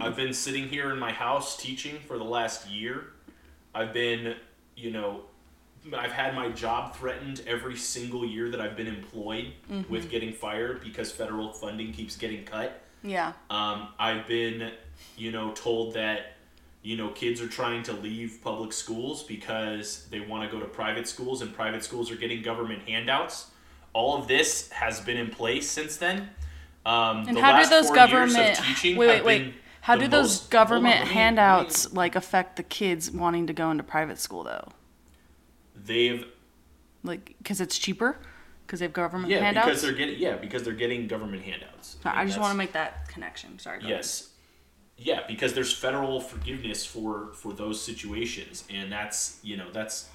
I've 0.00 0.16
been 0.16 0.32
sitting 0.32 0.68
here 0.68 0.90
in 0.90 0.98
my 0.98 1.12
house 1.12 1.56
teaching 1.56 1.98
for 2.06 2.18
the 2.18 2.24
last 2.24 2.68
year. 2.68 3.12
I've 3.74 3.92
been, 3.92 4.36
you 4.76 4.90
know, 4.90 5.22
I've 5.96 6.12
had 6.12 6.34
my 6.34 6.48
job 6.50 6.94
threatened 6.96 7.42
every 7.46 7.76
single 7.76 8.24
year 8.24 8.50
that 8.50 8.60
I've 8.60 8.76
been 8.76 8.86
employed 8.86 9.52
with 9.88 10.10
getting 10.10 10.32
fired 10.32 10.80
because 10.82 11.10
federal 11.10 11.52
funding 11.52 11.92
keeps 11.92 12.16
getting 12.16 12.44
cut. 12.44 12.80
yeah, 13.02 13.32
Um, 13.50 13.88
I've 13.98 14.26
been, 14.26 14.72
you 15.16 15.32
know, 15.32 15.52
told 15.52 15.94
that, 15.94 16.36
you 16.82 16.96
know, 16.96 17.08
kids 17.08 17.40
are 17.40 17.48
trying 17.48 17.82
to 17.84 17.92
leave 17.92 18.38
public 18.42 18.72
schools 18.72 19.22
because 19.22 20.06
they 20.10 20.20
want 20.20 20.48
to 20.48 20.56
go 20.56 20.62
to 20.62 20.68
private 20.68 21.08
schools 21.08 21.42
and 21.42 21.52
private 21.54 21.82
schools 21.84 22.10
are 22.10 22.16
getting 22.16 22.42
government 22.42 22.88
handouts. 22.88 23.50
All 23.92 24.16
of 24.16 24.26
this 24.28 24.70
has 24.70 25.00
been 25.00 25.16
in 25.16 25.30
place 25.30 25.68
since 25.70 25.96
then. 25.96 26.30
Um, 26.84 27.28
and 27.28 27.36
the 27.36 27.40
how 27.40 27.62
do 27.62 27.68
those 27.68 27.88
four 27.88 27.96
years 27.96 28.04
of 28.04 28.10
government 28.10 28.56
teaching 28.66 28.96
wait 28.96 29.08
wait 29.08 29.24
wait? 29.24 29.38
been 29.44 29.54
How 29.82 29.96
do 29.96 30.06
those 30.08 30.40
most- 30.42 30.50
government 30.50 30.84
on, 30.86 30.90
let 30.92 30.98
me- 31.00 31.04
let 31.06 31.08
me- 31.08 31.14
handouts 31.14 31.92
like 31.92 32.14
affect 32.16 32.56
the 32.56 32.62
kids 32.62 33.10
wanting 33.10 33.46
to 33.48 33.52
go 33.52 33.70
into 33.70 33.82
private 33.82 34.18
school 34.18 34.44
though? 34.44 34.68
They've 35.74 36.24
Like, 37.02 37.34
because 37.38 37.60
it's 37.60 37.76
cheaper, 37.78 38.18
because 38.66 38.78
they 38.78 38.84
have 38.86 38.92
government 38.92 39.30
yeah 39.30 39.40
handouts. 39.40 39.66
because 39.66 39.82
they're 39.82 39.92
getting 39.92 40.18
yeah 40.18 40.36
because 40.36 40.62
they're 40.62 40.72
getting 40.72 41.08
government 41.08 41.42
handouts. 41.42 41.96
I 42.04 42.20
And 42.22 42.28
just 42.28 42.40
want 42.40 42.52
to 42.52 42.56
make 42.58 42.72
that 42.72 43.08
connection. 43.08 43.58
Sorry. 43.58 43.80
Yes. 43.84 44.28
Yeah, 44.96 45.22
because 45.26 45.52
there's 45.54 45.72
federal 45.72 46.20
forgiveness 46.20 46.86
for 46.86 47.32
for 47.34 47.52
those 47.52 47.82
situations, 47.82 48.62
and 48.70 48.92
that's 48.92 49.40
you 49.42 49.56
know 49.56 49.70
that's 49.72 50.08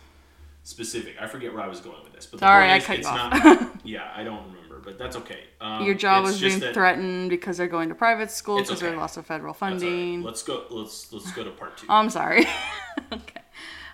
specific. 0.63 1.15
I 1.19 1.27
forget 1.27 1.53
where 1.53 1.61
I 1.63 1.67
was 1.67 1.81
going 1.81 2.01
with 2.03 2.13
this, 2.13 2.25
but 2.25 2.39
Sorry, 2.39 2.63
point 2.63 2.71
I 2.71 2.77
is, 2.77 2.85
cut 2.85 2.93
you 2.93 2.99
it's 2.99 3.07
off. 3.09 3.43
not. 3.43 3.71
yeah, 3.85 4.11
I 4.15 4.23
don't 4.23 4.37
remember, 4.37 4.56
but 4.87 4.97
that's 4.97 5.17
okay. 5.17 5.41
Um, 5.59 5.85
Your 5.85 5.95
job 5.95 6.23
was 6.23 6.39
being 6.39 6.61
threatened 6.61 7.29
because 7.29 7.57
they're 7.57 7.67
going 7.67 7.89
to 7.89 7.95
private 7.95 8.31
school 8.31 8.59
because 8.61 8.81
okay. 8.81 8.91
they 8.91 8.95
lost 8.95 9.17
of 9.17 9.25
federal 9.25 9.49
all 9.49 9.51
right. 9.51 9.79
funding. 9.79 10.23
Let's 10.23 10.43
go. 10.43 10.63
Let's 10.69 11.11
let's 11.11 11.29
go 11.33 11.43
to 11.43 11.51
part 11.51 11.77
two. 11.77 11.87
Oh, 11.89 11.95
I'm 11.95 12.09
sorry. 12.09 12.45
okay. 13.11 13.41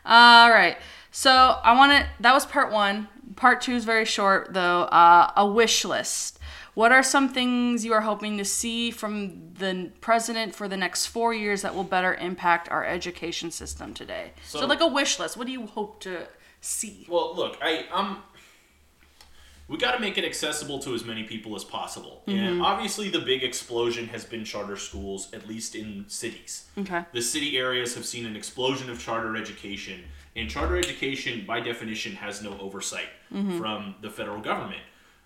All 0.05 0.51
right. 0.51 0.77
So 1.09 1.31
I 1.31 1.75
want 1.75 1.93
to. 1.93 2.07
That 2.19 2.33
was 2.33 2.45
part 2.45 2.71
one. 2.71 3.07
Part 3.35 3.61
two 3.61 3.73
is 3.73 3.85
very 3.85 4.05
short, 4.05 4.53
though. 4.53 4.83
Uh, 4.83 5.31
a 5.35 5.47
wish 5.47 5.83
list. 5.83 6.37
What 6.75 6.91
are 6.91 7.01
some 7.01 7.29
things 7.29 7.83
you 7.83 7.93
are 7.93 8.01
hoping 8.01 8.37
to 8.37 8.45
see 8.45 8.91
from 8.91 9.53
the 9.55 9.89
president 9.99 10.53
for 10.53 10.67
the 10.67 10.77
next 10.77 11.07
four 11.07 11.33
years 11.33 11.63
that 11.63 11.73
will 11.73 11.83
better 11.83 12.13
impact 12.13 12.69
our 12.69 12.85
education 12.85 13.49
system 13.49 13.95
today? 13.95 14.33
So, 14.45 14.59
So- 14.59 14.67
like 14.67 14.81
a 14.81 14.87
wish 14.87 15.17
list. 15.17 15.37
What 15.37 15.47
do 15.47 15.53
you 15.53 15.65
hope 15.65 16.01
to 16.01 16.27
see? 16.61 17.07
Well, 17.09 17.35
look, 17.35 17.57
I 17.63 17.85
um, 17.91 18.21
we 19.67 19.77
got 19.77 19.91
to 19.93 19.99
make 19.99 20.17
it 20.17 20.25
accessible 20.25 20.79
to 20.79 20.93
as 20.93 21.05
many 21.05 21.23
people 21.23 21.55
as 21.55 21.63
possible, 21.63 22.21
Mm-hmm. 22.27 22.39
and 22.39 22.61
obviously 22.61 23.09
the 23.09 23.19
big 23.19 23.43
explosion 23.43 24.07
has 24.07 24.23
been 24.25 24.43
charter 24.45 24.77
schools, 24.77 25.29
at 25.33 25.47
least 25.47 25.75
in 25.75 26.05
cities. 26.07 26.65
Okay. 26.77 27.03
The 27.13 27.21
city 27.21 27.57
areas 27.57 27.95
have 27.95 28.05
seen 28.05 28.25
an 28.25 28.35
explosion 28.35 28.89
of 28.89 28.99
charter 28.99 29.35
education, 29.37 30.03
and 30.35 30.49
charter 30.49 30.77
education, 30.77 31.45
by 31.45 31.59
definition, 31.59 32.13
has 32.15 32.41
no 32.41 32.57
oversight 32.59 33.09
from 33.31 33.95
the 34.01 34.09
federal 34.09 34.41
government. 34.41 34.81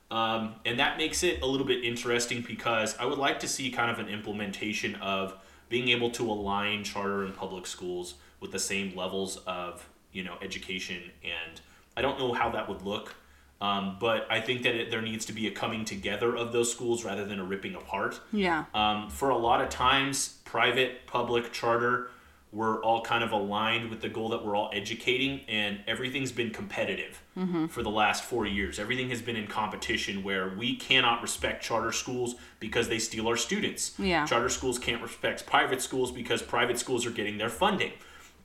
Um, 0.10 0.56
and 0.65 0.80
that 0.80 0.97
makes 0.97 1.23
it 1.23 1.41
a 1.41 1.45
little 1.45 1.67
bit 1.67 1.84
interesting 1.84 2.41
because 2.47 2.95
I 2.97 3.06
would 3.06 3.17
like 3.17 3.39
to 3.41 3.47
see 3.47 3.69
kind 3.71 3.91
of 3.91 4.00
an 4.00 4.08
implementation 4.08 4.95
of 4.95 5.36
being 5.69 5.89
able 5.89 6.10
to 6.12 6.30
align 6.32 6.84
charter 6.86 7.26
and 7.26 7.36
public 7.36 7.67
schools 7.67 8.13
with 8.39 8.52
the 8.54 8.60
same 8.60 8.95
levels 8.95 9.38
of 9.45 9.88
you 10.13 10.23
know 10.23 10.36
education. 10.41 11.02
And 11.23 11.60
I 11.97 12.02
don't 12.02 12.17
know 12.19 12.32
how 12.34 12.50
that 12.52 12.69
would 12.69 12.84
look, 12.84 13.15
um, 13.62 13.98
but 14.00 14.28
I 14.30 14.39
think 14.39 14.63
that 14.63 14.76
it, 14.76 14.91
there 14.91 15.02
needs 15.02 15.26
to 15.26 15.34
be 15.34 15.48
a 15.48 15.52
coming 15.52 15.86
together 15.86 16.36
of 16.36 16.52
those 16.52 16.72
schools 16.72 17.04
rather 17.04 17.26
than 17.26 17.39
a 17.39 17.43
ripping 17.43 17.76
apart. 17.76 18.20
Yeah. 18.32 18.65
Um, 18.74 19.10
for 19.10 19.30
a 19.30 19.38
lot 19.38 19.62
of 19.62 19.70
times, 19.70 20.38
private, 20.46 21.08
public, 21.08 21.52
charter, 21.52 22.10
we're 22.54 22.82
all 22.82 23.02
kind 23.02 23.24
of 23.24 23.32
aligned 23.32 23.89
with 23.89 24.02
the 24.02 24.08
goal 24.10 24.30
that 24.30 24.46
we're 24.46 24.56
all 24.56 24.70
educating, 24.74 25.41
and 25.50 25.80
everything's 25.86 26.32
been 26.32 26.50
competitive 26.50 27.22
for 27.70 27.84
the 27.84 27.89
last 27.89 28.24
four 28.24 28.48
years. 28.48 28.80
Everything 28.80 29.10
has 29.10 29.22
been 29.22 29.36
in 29.36 29.46
competition 29.46 30.24
where 30.24 30.50
we 30.58 30.76
cannot 30.76 31.22
respect 31.22 31.63
charter 31.63 31.91
schools 31.91 32.36
because 32.60 32.88
they 32.89 32.98
steal 32.98 33.28
our 33.28 33.38
students. 33.38 33.93
Yeah. 34.00 34.26
Charter 34.26 34.50
schools 34.50 34.80
can't 34.80 35.04
respect 35.04 35.46
private 35.46 35.82
schools 35.82 36.12
because 36.12 36.41
private 36.41 36.80
schools 36.80 37.06
are 37.06 37.12
getting 37.12 37.38
their 37.38 37.50
funding. 37.50 37.91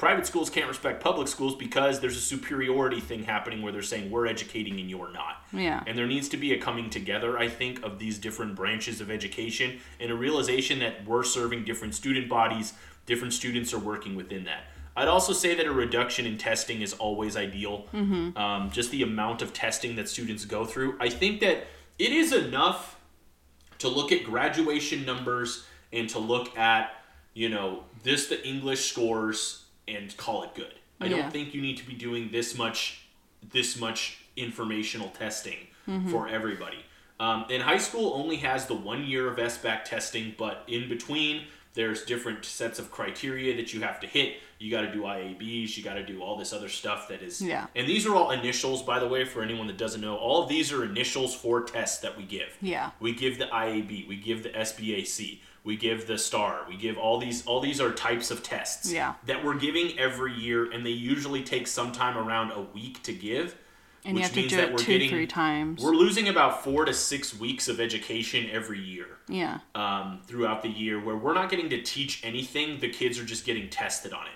Private 0.02 0.26
schools 0.26 0.50
can't 0.50 0.66
respect 0.66 1.00
public 1.00 1.28
schools 1.28 1.54
because 1.54 2.00
there's 2.00 2.16
a 2.16 2.20
superiority 2.20 2.98
thing 2.98 3.22
happening 3.22 3.62
where 3.62 3.70
they're 3.70 3.82
saying 3.82 4.10
we're 4.10 4.26
educating 4.26 4.80
and 4.80 4.90
you're 4.90 5.12
not. 5.12 5.44
Yeah. 5.52 5.84
And 5.86 5.96
there 5.96 6.08
needs 6.08 6.28
to 6.30 6.36
be 6.36 6.52
a 6.52 6.58
coming 6.58 6.90
together, 6.90 7.38
I 7.38 7.46
think, 7.46 7.84
of 7.84 8.00
these 8.00 8.18
different 8.18 8.56
branches 8.56 9.00
of 9.00 9.12
education 9.12 9.78
and 10.00 10.10
a 10.10 10.14
realization 10.16 10.80
that 10.80 11.06
we're 11.06 11.22
serving 11.22 11.62
different 11.62 11.94
student 11.94 12.28
bodies, 12.28 12.74
different 13.06 13.32
students 13.32 13.72
are 13.72 13.78
working 13.78 14.16
within 14.16 14.42
that. 14.46 14.64
I'd 14.96 15.06
also 15.06 15.32
say 15.32 15.54
that 15.54 15.66
a 15.66 15.72
reduction 15.72 16.26
in 16.26 16.36
testing 16.36 16.82
is 16.82 16.94
always 16.94 17.36
ideal. 17.36 17.86
Um, 18.36 18.72
just 18.72 18.90
the 18.90 19.04
amount 19.04 19.40
of 19.40 19.52
testing 19.52 19.94
that 19.94 20.08
students 20.08 20.44
go 20.44 20.64
through. 20.64 20.96
I 20.98 21.10
think 21.10 21.38
that 21.42 21.68
it 22.00 22.10
is 22.10 22.32
enough 22.32 22.98
to 23.78 23.88
look 23.88 24.10
at 24.10 24.24
graduation 24.24 25.06
numbers 25.06 25.64
and 25.92 26.08
to 26.08 26.18
look 26.18 26.58
at, 26.58 26.90
you 27.34 27.48
know, 27.48 27.84
this 28.02 28.26
the 28.26 28.44
English 28.44 28.90
scores 28.90 29.61
and 29.88 30.16
call 30.16 30.42
it 30.44 30.54
good. 30.54 30.74
I 31.00 31.06
Yeah. 31.06 31.16
don't 31.18 31.30
think 31.32 31.54
you 31.54 31.60
need 31.60 31.76
to 31.78 31.86
be 31.86 31.94
doing 31.94 32.30
this 32.30 32.56
much 32.56 32.98
this 33.50 33.76
much 33.78 34.18
informational 34.36 35.08
testing 35.10 35.66
for 36.10 36.28
everybody. 36.28 36.78
Um, 37.18 37.44
and 37.50 37.60
high 37.60 37.78
school 37.78 38.12
only 38.14 38.36
has 38.36 38.66
the 38.66 38.74
one 38.74 39.04
year 39.04 39.28
of 39.28 39.36
SBAC 39.36 39.84
testing, 39.84 40.34
but 40.38 40.62
in 40.68 40.88
between, 40.88 41.46
there's 41.74 42.04
different 42.04 42.44
sets 42.44 42.78
of 42.78 42.92
criteria 42.92 43.56
that 43.56 43.74
you 43.74 43.80
have 43.80 43.98
to 43.98 44.06
hit. 44.06 44.36
You 44.60 44.70
got 44.70 44.82
to 44.82 44.92
do 44.92 45.02
IABs, 45.02 45.76
you 45.76 45.82
got 45.82 45.94
to 45.94 46.06
do 46.06 46.22
all 46.22 46.36
this 46.36 46.52
other 46.52 46.68
stuff 46.68 47.08
that 47.08 47.20
is. 47.20 47.42
Yeah. 47.42 47.66
And 47.74 47.88
these 47.88 48.06
are 48.06 48.14
all 48.14 48.30
initials, 48.30 48.80
by 48.82 49.00
the 49.00 49.08
way, 49.08 49.24
for 49.24 49.42
anyone 49.42 49.66
that 49.66 49.76
doesn't 49.76 50.00
know. 50.00 50.14
All 50.16 50.40
of 50.44 50.48
these 50.48 50.72
are 50.72 50.84
initials 50.84 51.34
for 51.34 51.62
tests 51.64 51.98
that 52.02 52.16
we 52.16 52.22
give. 52.22 52.56
Yeah. 52.62 52.90
We 53.00 53.12
give 53.12 53.38
the 53.38 53.46
IAB, 53.46 54.06
we 54.06 54.14
give 54.16 54.44
the 54.44 54.50
SBAC, 54.50 55.40
we 55.64 55.76
give 55.76 56.06
the 56.06 56.18
STAR, 56.18 56.64
we 56.68 56.76
give 56.76 56.98
all 56.98 57.18
these. 57.18 57.46
All 57.46 57.60
these 57.60 57.80
are 57.80 57.92
types 57.92 58.30
of 58.30 58.42
tests 58.42 58.92
Yeah. 58.92 59.14
that 59.26 59.44
we're 59.44 59.54
giving 59.58 59.98
every 59.98 60.32
year, 60.34 60.70
and 60.70 60.84
they 60.84 60.90
usually 60.90 61.42
take 61.42 61.66
sometime 61.66 62.18
around 62.18 62.50
a 62.52 62.60
week 62.60 63.02
to 63.04 63.12
give. 63.12 63.56
And 64.04 64.16
you 64.18 64.24
which 64.24 64.34
means 64.34 64.50
do 64.50 64.56
that 64.56 64.64
it 64.70 64.72
we're 64.72 64.78
two, 64.78 64.92
getting- 64.94 65.10
three 65.10 65.28
times. 65.28 65.80
We're 65.80 65.94
losing 65.94 66.26
about 66.26 66.64
four 66.64 66.84
to 66.84 66.92
six 66.92 67.38
weeks 67.38 67.68
of 67.68 67.78
education 67.78 68.48
every 68.50 68.80
year 68.80 69.06
Yeah. 69.28 69.60
um, 69.76 70.22
throughout 70.26 70.62
the 70.62 70.68
year 70.70 70.98
where 70.98 71.14
we're 71.16 71.34
not 71.34 71.48
getting 71.50 71.68
to 71.70 71.80
teach 71.82 72.20
anything. 72.24 72.80
The 72.80 72.88
kids 72.88 73.16
are 73.20 73.24
just 73.24 73.46
getting 73.46 73.70
tested 73.70 74.12
on 74.12 74.26
it. 74.26 74.32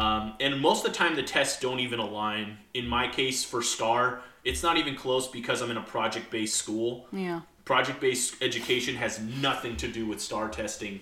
Um, 0.00 0.32
and 0.40 0.58
most 0.58 0.86
of 0.86 0.90
the 0.92 0.96
time, 0.98 1.14
the 1.16 1.22
tests 1.22 1.60
don't 1.60 1.80
even 1.80 1.98
align. 1.98 2.56
In 2.72 2.88
my 2.88 3.06
case, 3.06 3.44
for 3.44 3.60
STAR, 3.62 4.22
it's 4.42 4.62
not 4.62 4.78
even 4.78 4.96
close 4.96 5.28
because 5.28 5.60
I'm 5.60 5.70
in 5.70 5.76
a 5.76 5.82
project 5.82 6.30
based 6.30 6.56
school. 6.56 7.06
Yeah. 7.12 7.42
Project 7.64 8.00
based 8.00 8.42
education 8.42 8.96
has 8.96 9.20
nothing 9.20 9.76
to 9.78 9.88
do 9.88 10.06
with 10.06 10.20
STAR 10.20 10.48
testing. 10.48 11.00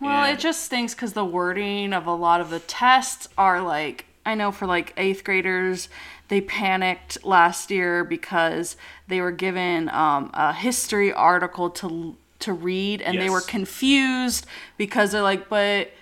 Well, 0.00 0.24
And- 0.24 0.36
it 0.36 0.40
just 0.40 0.64
stinks 0.64 0.94
because 0.94 1.12
the 1.12 1.24
wording 1.24 1.92
of 1.92 2.06
a 2.06 2.14
lot 2.14 2.40
of 2.40 2.50
the 2.50 2.58
tests 2.58 3.28
are 3.38 3.60
like, 3.62 4.06
I 4.26 4.34
know 4.34 4.52
for 4.52 4.66
like 4.66 4.92
eighth 4.96 5.24
graders, 5.24 5.88
they 6.28 6.40
panicked 6.40 7.24
last 7.24 7.70
year 7.70 8.04
because 8.04 8.76
they 9.08 9.20
were 9.20 9.32
given 9.32 9.88
um, 9.88 10.30
a 10.34 10.52
history 10.52 11.12
article 11.12 11.70
to 11.70 12.16
to 12.40 12.52
read 12.52 13.00
and 13.00 13.20
they 13.20 13.30
were 13.30 13.40
confused 13.40 14.46
because 14.76 15.12
they're 15.12 15.22
like, 15.22 15.48
but 15.48 15.92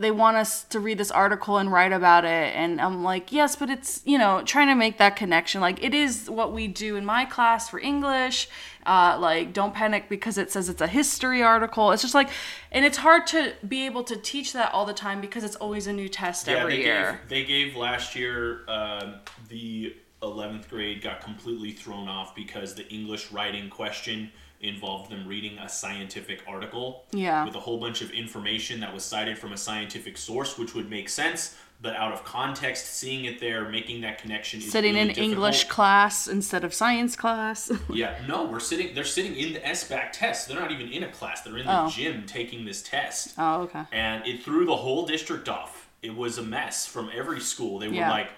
they 0.00 0.10
want 0.10 0.36
us 0.36 0.64
to 0.64 0.80
read 0.80 0.98
this 0.98 1.10
article 1.10 1.58
and 1.58 1.70
write 1.70 1.92
about 1.92 2.24
it. 2.24 2.54
And 2.56 2.80
i'm 2.80 3.04
like 3.04 3.32
yes 3.32 3.54
but 3.54 3.70
it's 3.70 4.00
you 4.04 4.18
know 4.18 4.42
trying 4.44 4.68
to 4.68 4.74
make 4.74 4.98
that 4.98 5.16
connection. 5.16 5.60
Like 5.60 5.82
it 5.82 5.94
is 5.94 6.28
what 6.28 6.52
we 6.52 6.66
do 6.66 6.96
in 6.96 7.04
my 7.04 7.24
class 7.24 7.68
for 7.68 7.78
english. 7.78 8.48
Uh, 8.86 9.16
like 9.20 9.52
don't 9.52 9.74
panic 9.74 10.08
because 10.08 10.38
it 10.38 10.50
says 10.50 10.68
it's 10.68 10.80
a 10.80 10.86
history 10.86 11.42
article. 11.42 11.92
It's 11.92 12.02
just 12.02 12.14
like 12.14 12.30
and 12.72 12.84
it's 12.84 12.98
hard 12.98 13.26
to 13.28 13.52
be 13.66 13.86
able 13.86 14.02
to 14.04 14.16
teach 14.16 14.52
that 14.54 14.72
all 14.72 14.86
the 14.86 14.94
time 14.94 15.20
because 15.20 15.44
it's 15.44 15.56
always 15.56 15.86
a 15.86 15.92
new 15.92 16.08
test 16.08 16.48
every 16.48 16.78
they 16.78 16.84
year. 16.84 17.20
Gave, 17.20 17.28
they 17.28 17.44
gave 17.44 17.76
last 17.76 18.16
year 18.16 18.62
um, 18.68 19.16
the 19.48 19.94
11th 20.22 20.68
grade 20.68 21.02
got 21.02 21.22
completely 21.22 21.72
thrown 21.72 22.08
off 22.08 22.34
because 22.34 22.74
the 22.74 22.86
English 22.88 23.32
writing 23.32 23.70
question 23.70 24.30
involved 24.60 25.10
them 25.10 25.26
reading 25.26 25.58
a 25.58 25.68
scientific 25.68 26.42
article 26.46 27.04
Yeah. 27.12 27.44
with 27.44 27.54
a 27.54 27.60
whole 27.60 27.78
bunch 27.78 28.02
of 28.02 28.10
information 28.10 28.80
that 28.80 28.92
was 28.92 29.02
cited 29.04 29.38
from 29.38 29.52
a 29.52 29.56
scientific 29.56 30.18
source, 30.18 30.58
which 30.58 30.74
would 30.74 30.90
make 30.90 31.08
sense, 31.08 31.56
but 31.82 31.96
out 31.96 32.12
of 32.12 32.24
context, 32.24 32.94
seeing 32.94 33.24
it 33.24 33.40
there, 33.40 33.66
making 33.70 34.02
that 34.02 34.18
connection 34.18 34.60
sitting 34.60 34.94
really 34.96 35.10
in 35.10 35.16
english 35.16 35.64
class 35.64 36.28
instead 36.28 36.62
of 36.62 36.74
science 36.74 37.16
class 37.16 37.72
Yeah, 37.90 38.18
no, 38.28 38.44
we're 38.44 38.60
sitting. 38.60 38.94
They're 38.94 39.02
sitting 39.04 39.34
in 39.34 39.54
the 39.54 39.60
SBAC 39.60 40.12
test. 40.12 40.46
They're 40.48 40.60
not 40.60 40.70
even 40.72 40.88
in 40.92 41.04
a 41.04 41.08
class. 41.10 41.40
They're 41.40 41.56
in 41.56 41.64
the 41.64 41.84
Oh. 41.84 41.88
gym 41.88 42.24
taking 42.26 42.66
this 42.66 42.82
test 42.82 43.34
oh 43.38 43.62
okay 43.62 43.84
and 43.92 44.26
it 44.26 44.42
threw 44.42 44.66
the 44.66 44.76
whole 44.76 45.06
district 45.06 45.48
off. 45.48 45.88
it 46.02 46.14
was 46.16 46.36
a 46.38 46.42
mess 46.42 46.86
from 46.86 47.10
every 47.14 47.40
school. 47.40 47.78
They 47.78 47.88
were 47.88 47.94
Yeah. 47.94 48.10
like, 48.10 48.30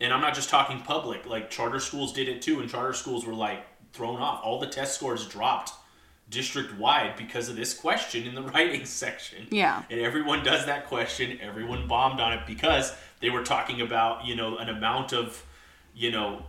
and 0.00 0.12
I'm 0.12 0.20
not 0.20 0.34
just 0.34 0.48
talking 0.50 0.80
public. 0.82 1.26
Like 1.26 1.50
charter 1.50 1.80
schools 1.80 2.12
did 2.12 2.28
it 2.28 2.42
too, 2.42 2.60
and 2.60 2.68
charter 2.70 2.92
schools 2.92 3.24
were 3.26 3.34
like 3.34 3.64
thrown 3.92 4.20
off. 4.20 4.40
All 4.44 4.58
the 4.58 4.66
test 4.66 4.94
scores 4.96 5.26
dropped 5.26 5.72
district 6.30 6.76
wide 6.78 7.16
because 7.16 7.48
of 7.48 7.56
this 7.56 7.74
question 7.74 8.26
in 8.26 8.34
the 8.34 8.42
writing 8.52 8.84
section. 8.84 9.46
Yeah. 9.50 9.82
And 9.90 10.00
everyone 10.00 10.44
does 10.44 10.66
that 10.66 10.86
question. 10.86 11.38
Everyone 11.40 11.88
bombed 11.88 12.20
on 12.20 12.32
it 12.32 12.40
because 12.46 12.92
they 13.20 13.30
were 13.30 13.42
talking 13.42 13.80
about, 13.80 14.26
you 14.26 14.36
know, 14.36 14.58
an 14.58 14.68
amount 14.68 15.12
of, 15.12 15.44
you 15.94 16.10
know, 16.10 16.44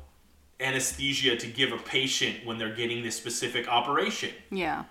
anesthesia 0.59 1.37
to 1.37 1.47
give 1.47 1.71
a 1.71 1.77
patient 1.77 2.45
when 2.45 2.57
they're 2.57 2.75
getting 2.75 3.01
this 3.03 3.15
specific 3.15 3.67
operation, 3.69 4.31
Yeah. 4.51 4.83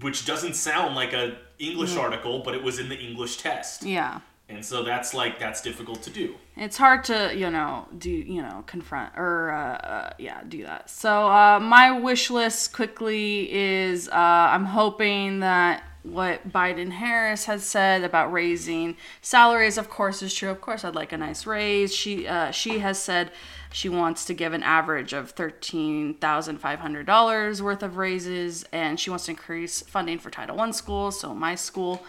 which 0.00 0.26
doesn't 0.26 0.54
sound 0.54 0.94
like 0.94 1.12
a 1.14 1.38
English 1.58 1.90
mm-hmm. 1.92 2.00
article, 2.00 2.40
but 2.40 2.54
it 2.54 2.62
was 2.62 2.78
in 2.78 2.88
the 2.88 2.98
English 2.98 3.38
test. 3.38 3.84
Yeah. 3.84 4.20
And 4.48 4.64
so 4.64 4.82
that's 4.82 5.14
like 5.14 5.38
that's 5.38 5.62
difficult 5.62 6.02
to 6.02 6.10
do. 6.10 6.34
It's 6.56 6.76
hard 6.76 7.04
to, 7.04 7.32
you 7.34 7.50
know, 7.50 7.86
do, 7.96 8.10
you 8.10 8.42
know, 8.42 8.62
confront 8.66 9.16
or, 9.16 9.50
uh, 9.50 9.76
uh, 9.76 10.12
yeah, 10.18 10.42
do 10.46 10.64
that. 10.64 10.90
So, 10.90 11.28
uh, 11.28 11.58
my 11.60 11.98
wish 11.98 12.30
list 12.30 12.74
quickly 12.74 13.50
is 13.52 14.08
uh, 14.08 14.12
I'm 14.12 14.66
hoping 14.66 15.40
that 15.40 15.82
what 16.04 16.48
Biden 16.50 16.92
Harris 16.92 17.46
has 17.46 17.64
said 17.64 18.04
about 18.04 18.30
raising 18.30 18.96
salaries, 19.22 19.78
of 19.78 19.88
course, 19.88 20.20
is 20.22 20.34
true. 20.34 20.50
Of 20.50 20.60
course, 20.60 20.84
I'd 20.84 20.94
like 20.94 21.12
a 21.12 21.18
nice 21.18 21.46
raise. 21.46 21.94
She, 21.94 22.28
uh, 22.28 22.50
she 22.50 22.80
has 22.80 23.02
said 23.02 23.30
she 23.72 23.88
wants 23.88 24.26
to 24.26 24.34
give 24.34 24.52
an 24.52 24.62
average 24.62 25.14
of 25.14 25.34
$13,500 25.34 27.60
worth 27.62 27.82
of 27.82 27.96
raises, 27.96 28.66
and 28.70 29.00
she 29.00 29.08
wants 29.08 29.24
to 29.24 29.30
increase 29.32 29.80
funding 29.80 30.18
for 30.18 30.28
Title 30.30 30.60
I 30.60 30.70
schools. 30.72 31.18
So, 31.18 31.34
my 31.34 31.54
school. 31.54 32.04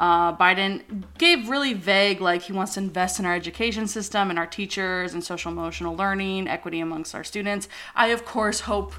Uh, 0.00 0.34
Biden 0.34 0.82
gave 1.18 1.50
really 1.50 1.74
vague, 1.74 2.22
like 2.22 2.40
he 2.42 2.54
wants 2.54 2.72
to 2.74 2.80
invest 2.80 3.20
in 3.20 3.26
our 3.26 3.34
education 3.34 3.86
system 3.86 4.30
and 4.30 4.38
our 4.38 4.46
teachers 4.46 5.12
and 5.12 5.22
social 5.22 5.52
emotional 5.52 5.94
learning, 5.94 6.48
equity 6.48 6.80
amongst 6.80 7.14
our 7.14 7.22
students. 7.22 7.68
I, 7.94 8.06
of 8.08 8.24
course, 8.24 8.60
hope, 8.60 8.94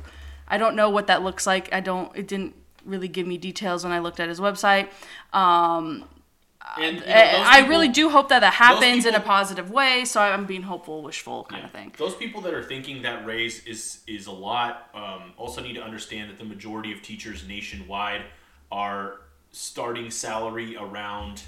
I 0.48 0.60
don't 0.60 0.76
know 0.76 0.92
what 0.92 1.08
that 1.08 1.24
looks 1.24 1.48
like. 1.48 1.74
I 1.74 1.80
don't, 1.80 2.16
it 2.16 2.28
didn't 2.28 2.54
really 2.86 3.08
give 3.08 3.26
me 3.26 3.38
details 3.40 3.84
when 3.84 3.92
I 3.92 3.98
looked 4.00 4.20
at 4.20 4.30
his 4.30 4.40
website. 4.40 4.90
Um, 5.34 6.06
And 6.78 6.98
you 7.00 7.06
know, 7.06 7.12
I- 7.12 7.56
people- 7.58 7.70
really 7.70 7.88
do 7.88 8.10
hope 8.12 8.30
that 8.30 8.42
that 8.42 8.54
happens 8.54 9.08
in 9.08 9.16
a 9.16 9.20
positive 9.20 9.72
way. 9.72 10.06
So 10.06 10.22
I'm 10.22 10.46
being 10.46 10.62
hopeful, 10.62 11.02
wishful 11.02 11.46
kind 11.46 11.66
of 11.66 11.72
thing. 11.72 11.92
Those 11.98 12.14
people 12.16 12.42
that 12.42 12.54
are 12.54 12.64
thinking 12.64 13.02
that 13.02 13.26
raise 13.26 13.66
is 13.66 14.02
is 14.06 14.28
a 14.28 14.32
lot 14.32 14.88
um, 14.94 15.34
also 15.36 15.62
need 15.64 15.74
to 15.74 15.84
understand 15.84 16.30
that 16.30 16.38
the 16.38 16.46
majority 16.46 16.92
of 16.94 17.02
teachers 17.02 17.48
nationwide 17.48 18.22
are 18.72 19.22
starting 19.52 20.10
salary 20.10 20.76
around 20.78 21.44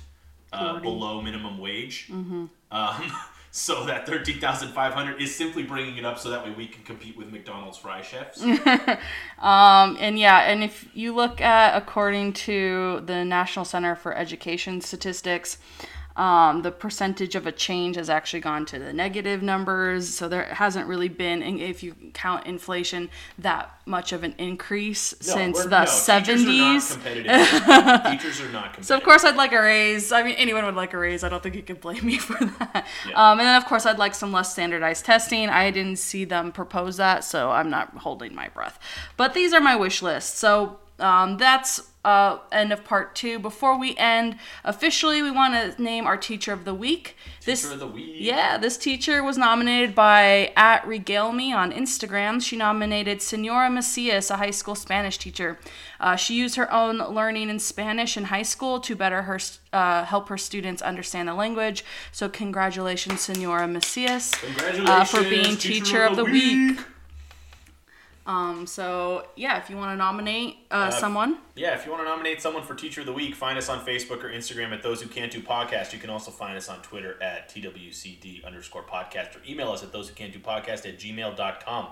uh, 0.51 0.79
below 0.79 1.21
minimum 1.21 1.57
wage. 1.57 2.07
Mm-hmm. 2.11 2.45
Um, 2.71 3.11
so 3.51 3.85
that 3.85 4.05
thirteen 4.05 4.39
thousand 4.39 4.69
five 4.69 4.93
hundred 4.93 5.21
is 5.21 5.35
simply 5.35 5.63
bringing 5.63 5.97
it 5.97 6.05
up 6.05 6.19
so 6.19 6.29
that 6.29 6.43
way 6.43 6.51
we 6.51 6.67
can 6.67 6.83
compete 6.83 7.17
with 7.17 7.31
McDonald's 7.31 7.77
fry 7.77 8.01
chefs. 8.01 8.43
Um, 9.39 9.97
and 9.99 10.17
yeah, 10.17 10.39
and 10.49 10.63
if 10.63 10.87
you 10.93 11.13
look 11.13 11.41
at 11.41 11.75
according 11.75 12.31
to 12.33 13.01
the 13.05 13.25
National 13.25 13.65
Center 13.65 13.93
for 13.93 14.15
Education 14.15 14.79
Statistics, 14.79 15.57
um, 16.15 16.61
the 16.61 16.71
percentage 16.71 17.35
of 17.35 17.47
a 17.47 17.51
change 17.51 17.95
has 17.95 18.09
actually 18.09 18.41
gone 18.41 18.65
to 18.67 18.77
the 18.77 18.93
negative 18.93 19.41
numbers. 19.41 20.07
So 20.07 20.27
there 20.27 20.45
hasn't 20.45 20.87
really 20.87 21.09
been, 21.09 21.41
if 21.59 21.81
you 21.81 21.95
count 22.13 22.45
inflation, 22.45 23.09
that 23.39 23.71
much 23.85 24.13
of 24.13 24.23
an 24.23 24.35
increase 24.37 25.13
No, 25.27 25.33
since 25.33 25.63
the 25.63 25.79
no, 25.79 25.85
seventies. 25.85 26.95
Teachers 26.95 27.25
are 27.25 27.31
not 27.31 28.03
competitive. 28.03 28.11
teachers 28.11 28.41
are 28.41 28.49
not 28.49 28.63
competitive. 28.63 28.85
So 28.85 28.95
of 28.95 29.03
course 29.03 29.23
I'd 29.23 29.35
like 29.35 29.53
a 29.53 29.61
raise. 29.61 30.11
I 30.11 30.21
mean, 30.23 30.35
anyone 30.35 30.65
would 30.65 30.75
like 30.75 30.93
a 30.93 30.97
raise. 30.99 31.23
I 31.23 31.29
don't 31.29 31.41
think 31.41 31.55
you 31.55 31.63
can 31.63 31.77
blame 31.77 32.05
me 32.05 32.19
for 32.19 32.45
that. 32.45 32.87
Yeah. 33.09 33.31
Um, 33.31 33.39
and 33.39 33.47
then 33.47 33.55
of 33.55 33.65
course 33.65 33.85
I'd 33.85 33.97
like 33.97 34.13
some 34.13 34.31
less 34.31 34.51
standardized 34.51 35.05
testing. 35.05 35.49
I 35.49 35.71
didn't 35.71 35.97
see 35.97 36.25
them 36.25 36.51
propose 36.51 36.97
that, 36.97 37.23
so 37.23 37.49
I'm 37.49 37.69
not 37.69 37.89
holding 37.97 38.35
my 38.35 38.49
breath. 38.49 38.79
But 39.17 39.33
these 39.33 39.51
are 39.51 39.61
my 39.61 39.75
wish 39.75 40.01
lists. 40.03 40.37
So 40.37 40.79
um, 40.99 41.37
that's 41.37 41.91
uh, 42.05 42.39
end 42.51 42.73
of 42.73 42.83
part 42.83 43.15
two. 43.15 43.39
Before 43.39 43.79
we 43.79 43.95
end 43.97 44.37
officially, 44.63 45.21
we 45.21 45.31
want 45.31 45.53
to 45.53 45.81
name 45.81 46.05
our 46.05 46.17
teacher 46.17 46.51
of 46.51 46.65
the 46.65 46.73
week. 46.73 47.15
this 47.45 47.61
Teacher 47.61 47.73
of 47.73 47.79
the 47.79 47.87
week. 47.87 48.15
yeah, 48.17 48.57
this 48.57 48.77
teacher 48.77 49.23
was 49.23 49.37
nominated 49.37 49.95
by 49.95 50.51
at 50.55 50.85
Regale 50.85 51.31
Me 51.31 51.53
on 51.53 51.71
Instagram. 51.71 52.41
She 52.41 52.57
nominated 52.57 53.21
Senora 53.21 53.69
Macias, 53.69 54.29
a 54.29 54.37
high 54.37 54.51
school 54.51 54.75
Spanish 54.75 55.17
teacher. 55.17 55.59
Uh, 55.99 56.17
she 56.17 56.35
used 56.35 56.55
her 56.55 56.71
own 56.73 56.97
learning 56.97 57.49
in 57.49 57.59
Spanish 57.59 58.17
in 58.17 58.25
high 58.25 58.43
school 58.43 58.81
to 58.81 58.95
better 58.95 59.21
her 59.23 59.39
uh, 59.71 60.03
help 60.03 60.27
her 60.27 60.37
students 60.37 60.81
understand 60.81 61.29
the 61.29 61.33
language. 61.33 61.85
So 62.11 62.27
congratulations, 62.27 63.21
Senora 63.21 63.67
Macias, 63.67 64.31
Congratulations, 64.31 64.89
uh, 64.89 65.03
for 65.05 65.21
being 65.21 65.55
teacher, 65.55 66.03
of 66.03 66.17
the 66.17 66.25
week. 66.25 66.79
Um, 68.25 68.65
so 68.65 69.27
yeah, 69.35 69.57
if 69.57 69.69
you 69.69 69.75
want 69.75 69.91
to 69.91 69.97
nominate 69.97 70.57
uh, 70.71 70.89
someone, 70.89 71.39
Yeah, 71.55 71.75
if 71.75 71.85
you 71.85 71.91
want 71.91 72.03
to 72.03 72.09
nominate 72.09 72.41
someone 72.41 72.63
for 72.63 72.73
Teacher 72.73 73.01
of 73.01 73.07
the 73.07 73.13
Week, 73.13 73.35
find 73.35 73.57
us 73.57 73.67
on 73.67 73.85
Facebook 73.85 74.23
or 74.23 74.29
Instagram 74.29 74.71
at 74.71 74.81
Those 74.81 75.01
Who 75.01 75.09
Can't 75.09 75.31
Do 75.31 75.41
Podcast. 75.41 75.91
You 75.91 75.99
can 75.99 76.09
also 76.09 76.31
find 76.31 76.57
us 76.57 76.69
on 76.69 76.81
Twitter 76.81 77.21
at 77.21 77.49
TWCD 77.49 78.45
underscore 78.45 78.83
podcast 78.83 79.35
or 79.35 79.41
email 79.47 79.71
us 79.71 79.83
at 79.83 79.91
Those 79.91 80.07
Who 80.09 80.15
Can't 80.15 80.31
Do 80.31 80.39
Podcast 80.39 80.87
at 80.87 80.97
gmail.com. 80.99 81.87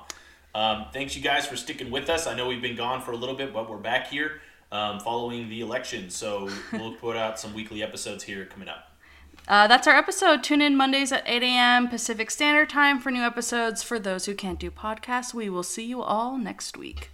Um, 0.54 0.86
thanks, 0.94 1.16
you 1.16 1.22
guys, 1.22 1.46
for 1.46 1.56
sticking 1.56 1.92
with 1.92 2.10
us. 2.10 2.28
I 2.28 2.36
know 2.36 2.48
we've 2.48 2.62
been 2.62 2.76
gone 2.76 3.02
for 3.02 3.12
a 3.12 3.18
little 3.18 3.36
bit, 3.36 3.54
but 3.54 3.70
we're 3.70 3.78
back 3.78 4.10
here 4.10 4.42
um, 4.72 5.00
following 5.00 5.50
the 5.50 5.62
election. 5.62 6.10
So 6.10 6.50
we'll 6.74 6.94
put 6.96 7.18
out 7.18 7.40
some 7.40 7.54
weekly 7.54 7.84
episodes 7.84 8.24
here 8.24 8.46
coming 8.46 8.68
up. 8.70 8.91
Uh, 9.52 9.68
that's 9.68 9.86
our 9.86 9.94
episode. 9.98 10.46
Tune 10.46 10.62
in 10.62 10.78
Mondays 10.78 11.12
at 11.12 11.24
8 11.26 11.44
a.m. 11.44 11.90
Pacific 11.90 12.32
Standard 12.32 12.70
Time 12.70 13.02
for 13.02 13.12
new 13.12 13.22
episodes. 13.22 13.84
For 13.84 14.00
those 14.00 14.26
who 14.26 14.34
can't 14.34 14.58
do 14.58 14.72
podcasts, 14.72 15.34
we 15.34 15.50
will 15.50 15.62
see 15.62 15.84
you 15.84 16.02
all 16.02 16.38
next 16.38 16.78
week. 16.78 17.12